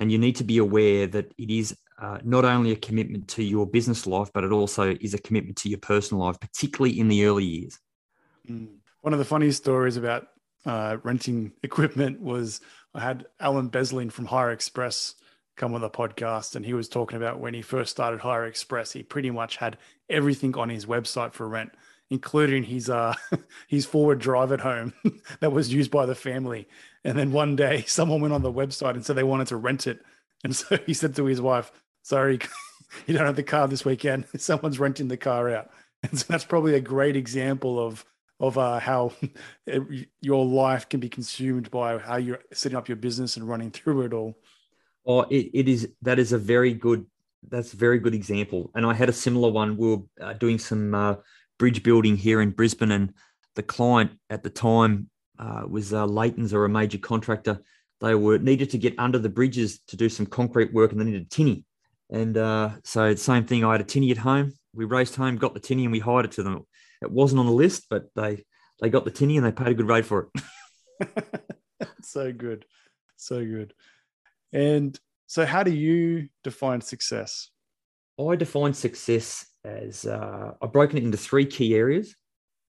And 0.00 0.10
you 0.10 0.18
need 0.18 0.36
to 0.36 0.44
be 0.44 0.58
aware 0.58 1.06
that 1.06 1.32
it 1.38 1.50
is 1.50 1.76
uh, 2.00 2.18
not 2.24 2.44
only 2.44 2.72
a 2.72 2.76
commitment 2.76 3.28
to 3.28 3.44
your 3.44 3.66
business 3.66 4.06
life, 4.06 4.30
but 4.34 4.44
it 4.44 4.50
also 4.50 4.96
is 5.00 5.14
a 5.14 5.18
commitment 5.18 5.56
to 5.58 5.68
your 5.68 5.78
personal 5.78 6.24
life, 6.24 6.40
particularly 6.40 6.98
in 6.98 7.08
the 7.08 7.24
early 7.26 7.44
years. 7.44 7.78
Mm. 8.48 8.78
One 9.02 9.12
of 9.12 9.18
the 9.18 9.24
funniest 9.24 9.62
stories 9.62 9.96
about 9.96 10.28
uh, 10.66 10.96
renting 11.02 11.52
equipment 11.62 12.20
was 12.20 12.60
I 12.94 13.00
had 13.00 13.26
Alan 13.38 13.68
Beslin 13.68 14.10
from 14.10 14.26
Hire 14.26 14.50
Express 14.50 15.14
come 15.56 15.74
on 15.74 15.80
the 15.80 15.90
podcast 15.90 16.56
and 16.56 16.64
he 16.64 16.74
was 16.74 16.88
talking 16.88 17.16
about 17.16 17.38
when 17.38 17.54
he 17.54 17.62
first 17.62 17.90
started 17.90 18.20
Hire 18.20 18.46
Express, 18.46 18.92
he 18.92 19.02
pretty 19.02 19.30
much 19.30 19.56
had 19.56 19.76
everything 20.08 20.56
on 20.56 20.68
his 20.68 20.86
website 20.86 21.32
for 21.32 21.48
rent, 21.48 21.70
including 22.14 22.62
his 22.62 22.88
uh 22.88 23.12
his 23.66 23.84
forward 23.84 24.20
drive 24.20 24.52
at 24.52 24.60
home 24.60 24.94
that 25.40 25.52
was 25.52 25.72
used 25.72 25.90
by 25.90 26.06
the 26.06 26.14
family. 26.14 26.68
And 27.02 27.18
then 27.18 27.32
one 27.32 27.56
day 27.56 27.84
someone 27.86 28.20
went 28.20 28.32
on 28.32 28.42
the 28.42 28.52
website 28.52 28.94
and 28.94 29.04
said 29.04 29.16
they 29.16 29.24
wanted 29.24 29.48
to 29.48 29.56
rent 29.56 29.86
it. 29.86 30.00
And 30.44 30.54
so 30.54 30.78
he 30.86 30.94
said 30.94 31.16
to 31.16 31.24
his 31.24 31.40
wife, 31.40 31.72
Sorry, 32.02 32.38
you 33.06 33.14
don't 33.14 33.26
have 33.26 33.36
the 33.36 33.42
car 33.42 33.66
this 33.66 33.84
weekend. 33.84 34.26
Someone's 34.36 34.78
renting 34.78 35.08
the 35.08 35.16
car 35.16 35.50
out. 35.50 35.70
And 36.02 36.18
so 36.18 36.26
that's 36.28 36.44
probably 36.44 36.74
a 36.74 36.80
great 36.80 37.16
example 37.16 37.84
of 37.84 38.04
of 38.40 38.58
uh, 38.58 38.78
how 38.78 39.12
your 40.20 40.44
life 40.44 40.88
can 40.88 41.00
be 41.00 41.08
consumed 41.08 41.70
by 41.70 41.98
how 41.98 42.16
you're 42.16 42.40
setting 42.52 42.76
up 42.76 42.88
your 42.88 42.96
business 42.96 43.36
and 43.36 43.48
running 43.48 43.70
through 43.70 44.02
it 44.02 44.12
all. 44.12 44.36
Oh, 45.06 45.22
it, 45.22 45.50
it 45.52 45.68
is 45.68 45.88
that 46.02 46.18
is 46.18 46.32
a 46.32 46.38
very 46.38 46.74
good 46.74 47.06
that's 47.50 47.72
a 47.74 47.76
very 47.76 47.98
good 47.98 48.14
example. 48.14 48.70
And 48.74 48.86
I 48.86 48.94
had 48.94 49.08
a 49.08 49.12
similar 49.12 49.50
one. 49.50 49.76
We 49.76 49.88
were 49.88 50.02
uh, 50.20 50.32
doing 50.34 50.58
some 50.58 50.94
uh, 50.94 51.16
bridge 51.58 51.82
building 51.82 52.16
here 52.16 52.40
in 52.40 52.50
Brisbane, 52.50 52.90
and 52.90 53.14
the 53.54 53.62
client 53.62 54.12
at 54.30 54.42
the 54.42 54.50
time 54.50 55.10
uh, 55.38 55.62
was 55.68 55.92
uh, 55.92 56.06
Leighton's 56.06 56.54
or 56.54 56.64
a 56.64 56.68
major 56.68 56.98
contractor. 56.98 57.60
They 58.00 58.14
were 58.14 58.38
needed 58.38 58.70
to 58.70 58.78
get 58.78 58.98
under 58.98 59.18
the 59.18 59.28
bridges 59.28 59.80
to 59.88 59.96
do 59.96 60.08
some 60.08 60.26
concrete 60.26 60.72
work, 60.72 60.92
and 60.92 61.00
they 61.00 61.04
needed 61.04 61.22
a 61.22 61.28
tinny. 61.28 61.64
And 62.10 62.36
uh, 62.36 62.70
so 62.84 63.10
the 63.10 63.16
same 63.16 63.44
thing. 63.44 63.64
I 63.64 63.72
had 63.72 63.80
a 63.80 63.84
tinny 63.84 64.10
at 64.10 64.18
home. 64.18 64.54
We 64.74 64.84
raced 64.84 65.16
home, 65.16 65.36
got 65.36 65.54
the 65.54 65.60
tinny, 65.60 65.84
and 65.84 65.92
we 65.92 66.00
hired 66.00 66.26
it 66.26 66.32
to 66.32 66.42
them. 66.42 66.64
It 67.02 67.10
wasn't 67.10 67.40
on 67.40 67.46
the 67.46 67.52
list, 67.52 67.86
but 67.88 68.06
they 68.14 68.44
they 68.80 68.90
got 68.90 69.04
the 69.04 69.10
tinny 69.10 69.36
and 69.36 69.46
they 69.46 69.52
paid 69.52 69.68
a 69.68 69.74
good 69.74 69.88
rate 69.88 70.04
for 70.04 70.28
it. 70.34 70.42
so 72.02 72.32
good, 72.32 72.64
so 73.16 73.44
good. 73.44 73.74
And 74.52 74.98
so, 75.26 75.44
how 75.44 75.62
do 75.62 75.72
you 75.72 76.28
define 76.42 76.80
success? 76.80 77.50
I 78.20 78.36
define 78.36 78.74
success 78.74 79.46
as 79.64 80.04
uh, 80.04 80.52
I've 80.60 80.72
broken 80.72 80.98
it 80.98 81.04
into 81.04 81.16
three 81.16 81.46
key 81.46 81.74
areas. 81.74 82.14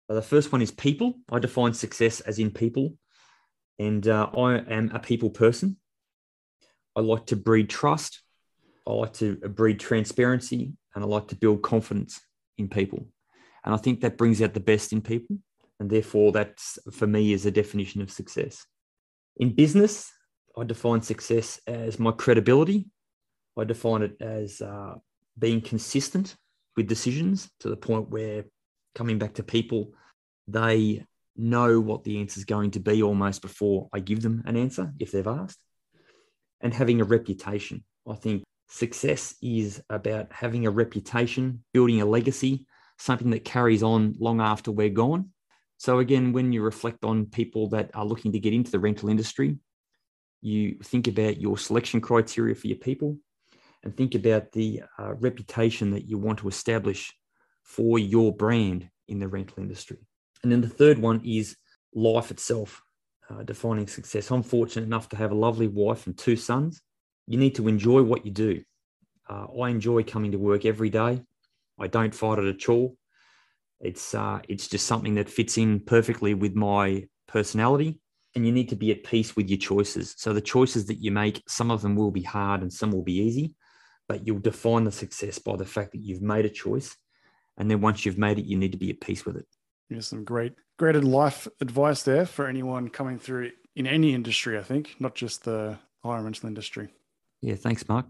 The 0.08 0.22
first 0.22 0.52
one 0.52 0.62
is 0.62 0.72
people. 0.72 1.16
I 1.32 1.40
define 1.40 1.74
success 1.74 2.22
as 2.22 2.40
in 2.40 2.52
people, 2.52 2.96
and 3.80 4.08
uh, 4.08 4.30
I 4.38 4.58
am 4.58 4.92
a 4.94 5.00
people 5.00 5.30
person. 5.30 5.78
I 6.96 7.02
like 7.02 7.26
to 7.28 7.36
breed 7.36 7.70
trust. 7.70 8.22
I 8.88 8.94
like 8.94 9.14
to 9.14 9.36
breed 9.36 9.80
transparency, 9.80 10.74
and 10.94 11.04
I 11.04 11.08
like 11.08 11.28
to 11.30 11.36
build 11.36 11.64
confidence 11.64 12.22
in 12.58 12.70
people. 12.70 13.08
And 13.64 13.74
I 13.74 13.78
think 13.78 14.02
that 14.02 14.18
brings 14.18 14.42
out 14.42 14.54
the 14.54 14.60
best 14.60 14.94
in 14.94 15.02
people, 15.02 15.40
and 15.80 15.90
therefore 15.90 16.32
that's 16.32 16.78
for 16.92 17.08
me 17.08 17.34
is 17.34 17.48
a 17.48 17.52
definition 17.52 18.02
of 18.02 18.12
success. 18.12 18.64
In 19.38 19.56
business, 19.56 20.12
I 20.56 20.64
define 20.64 21.02
success 21.02 21.60
as 21.66 22.00
my 22.00 22.12
credibility. 22.12 22.88
I 23.58 23.64
define 23.64 24.04
it 24.04 24.22
as 24.22 24.62
uh, 24.62 24.96
being 25.38 25.62
consistent 25.62 26.36
with 26.76 26.88
decisions 26.88 27.50
to 27.62 27.70
the 27.70 27.78
point 27.78 28.10
where 28.10 28.46
coming 28.94 29.18
back 29.18 29.36
to 29.36 29.44
people, 29.44 29.94
they 30.48 31.06
know 31.36 31.80
what 31.80 32.04
the 32.04 32.20
answer 32.20 32.40
is 32.40 32.46
going 32.46 32.72
to 32.72 32.80
be 32.80 33.04
almost 33.04 33.42
before 33.42 33.90
I 33.94 34.00
give 34.00 34.22
them 34.22 34.44
an 34.46 34.56
answer 34.56 34.94
if 35.00 35.12
they've 35.12 35.28
asked. 35.28 35.60
And 36.62 36.74
having 36.74 37.02
a 37.02 37.06
reputation. 37.06 37.84
I 38.10 38.16
think 38.16 38.44
success 38.70 39.36
is 39.42 39.82
about 39.90 40.32
having 40.32 40.66
a 40.66 40.72
reputation, 40.72 41.64
building 41.74 42.02
a 42.02 42.06
legacy, 42.06 42.66
something 42.98 43.30
that 43.32 43.46
carries 43.46 43.84
on 43.84 44.16
long 44.20 44.42
after 44.42 44.72
we're 44.72 44.90
gone. 44.90 45.32
So, 45.78 46.00
again, 46.00 46.32
when 46.32 46.54
you 46.54 46.62
reflect 46.64 47.04
on 47.04 47.26
people 47.26 47.70
that 47.70 47.92
are 47.94 48.06
looking 48.06 48.32
to 48.32 48.40
get 48.40 48.54
into 48.54 48.72
the 48.72 48.80
rental 48.80 49.10
industry, 49.10 49.58
you 50.42 50.78
think 50.84 51.08
about 51.08 51.42
your 51.42 51.58
selection 51.58 52.00
criteria 52.00 52.56
for 52.56 52.68
your 52.68 52.78
people 52.78 53.18
and 53.86 53.96
think 53.96 54.16
about 54.16 54.52
the 54.52 54.82
uh, 55.00 55.14
reputation 55.14 55.92
that 55.92 56.10
you 56.10 56.18
want 56.18 56.40
to 56.40 56.48
establish 56.48 57.14
for 57.64 58.00
your 58.00 58.36
brand 58.36 58.90
in 59.08 59.20
the 59.20 59.28
rental 59.28 59.62
industry. 59.62 59.98
And 60.44 60.52
then 60.52 60.62
the 60.62 60.68
third 60.70 60.98
one 60.98 61.22
is 61.24 61.56
life 61.94 62.32
itself, 62.32 62.82
uh, 63.30 63.44
defining 63.44 63.88
success. 63.88 64.32
I'm 64.32 64.44
fortunate 64.44 64.86
enough 64.86 65.08
to 65.10 65.16
have 65.16 65.32
a 65.32 65.36
lovely 65.36 65.68
wife 65.68 66.08
and 66.08 66.18
two 66.18 66.36
sons. 66.36 66.82
You 67.28 67.38
need 67.38 67.56
to 67.56 67.68
enjoy 67.68 68.02
what 68.02 68.26
you 68.26 68.32
do. 68.32 68.62
Uh, 69.30 69.46
I 69.62 69.70
enjoy 69.70 70.04
coming 70.04 70.32
to 70.32 70.38
work 70.38 70.66
every 70.66 70.90
day. 70.90 71.22
I 71.80 71.88
don't 71.88 72.14
fight 72.14 72.40
it 72.40 72.46
at 72.46 72.70
all. 72.70 72.98
It's 73.80 74.16
uh, 74.16 74.40
it's 74.48 74.68
just 74.68 74.88
something 74.88 75.16
that 75.16 75.30
fits 75.30 75.58
in 75.58 75.80
perfectly 75.80 76.34
with 76.34 76.56
my 76.56 77.08
personality. 77.28 78.00
And 78.36 78.46
you 78.46 78.52
need 78.52 78.70
to 78.70 78.76
be 78.76 78.92
at 78.92 79.04
peace 79.04 79.36
with 79.36 79.50
your 79.50 79.58
choices. 79.58 80.14
So 80.18 80.34
the 80.34 80.42
choices 80.42 80.86
that 80.88 81.02
you 81.02 81.12
make, 81.12 81.42
some 81.48 81.72
of 81.72 81.82
them 81.82 81.96
will 81.96 82.12
be 82.12 82.22
hard 82.22 82.62
and 82.62 82.72
some 82.72 82.92
will 82.92 83.04
be 83.04 83.18
easy 83.18 83.56
but 84.08 84.26
you'll 84.26 84.40
define 84.40 84.84
the 84.84 84.92
success 84.92 85.40
by 85.40 85.56
the 85.56 85.66
fact 85.66 85.92
that 85.92 86.02
you've 86.02 86.22
made 86.22 86.46
a 86.46 86.50
choice. 86.50 86.96
And 87.58 87.70
then 87.70 87.82
once 87.82 88.06
you've 88.06 88.18
made 88.18 88.40
it, 88.40 88.46
you 88.46 88.58
need 88.58 88.74
to 88.74 88.78
be 88.78 88.90
at 88.90 89.02
peace 89.02 89.26
with 89.26 89.38
it. 89.38 89.48
Yeah, 89.90 90.00
some 90.00 90.24
great, 90.24 90.54
great 90.78 90.96
life 91.04 91.48
advice 91.62 92.04
there 92.04 92.26
for 92.26 92.48
anyone 92.48 92.90
coming 92.90 93.20
through 93.20 93.52
in 93.76 93.88
any 93.88 94.14
industry, 94.14 94.58
I 94.58 94.64
think, 94.64 94.96
not 95.00 95.16
just 95.16 95.44
the 95.44 95.78
hire 96.04 96.24
rental 96.24 96.48
industry. 96.48 96.90
Yeah, 97.42 97.56
thanks, 97.56 97.88
Mark. 97.88 98.08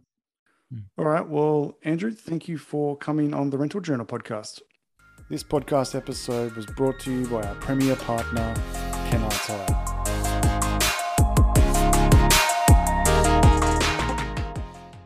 Hmm. 0.71 0.79
All 0.97 1.05
right. 1.05 1.27
Well, 1.27 1.77
Andrew, 1.83 2.11
thank 2.11 2.47
you 2.47 2.57
for 2.57 2.97
coming 2.97 3.33
on 3.33 3.49
the 3.49 3.57
Rental 3.57 3.81
Journal 3.81 4.05
podcast. 4.05 4.61
This 5.29 5.43
podcast 5.43 5.95
episode 5.95 6.55
was 6.55 6.65
brought 6.65 6.99
to 7.01 7.11
you 7.11 7.27
by 7.27 7.41
our 7.41 7.55
premier 7.55 7.95
partner, 7.95 8.53
Kennards 9.09 9.47
Hire. 9.47 9.94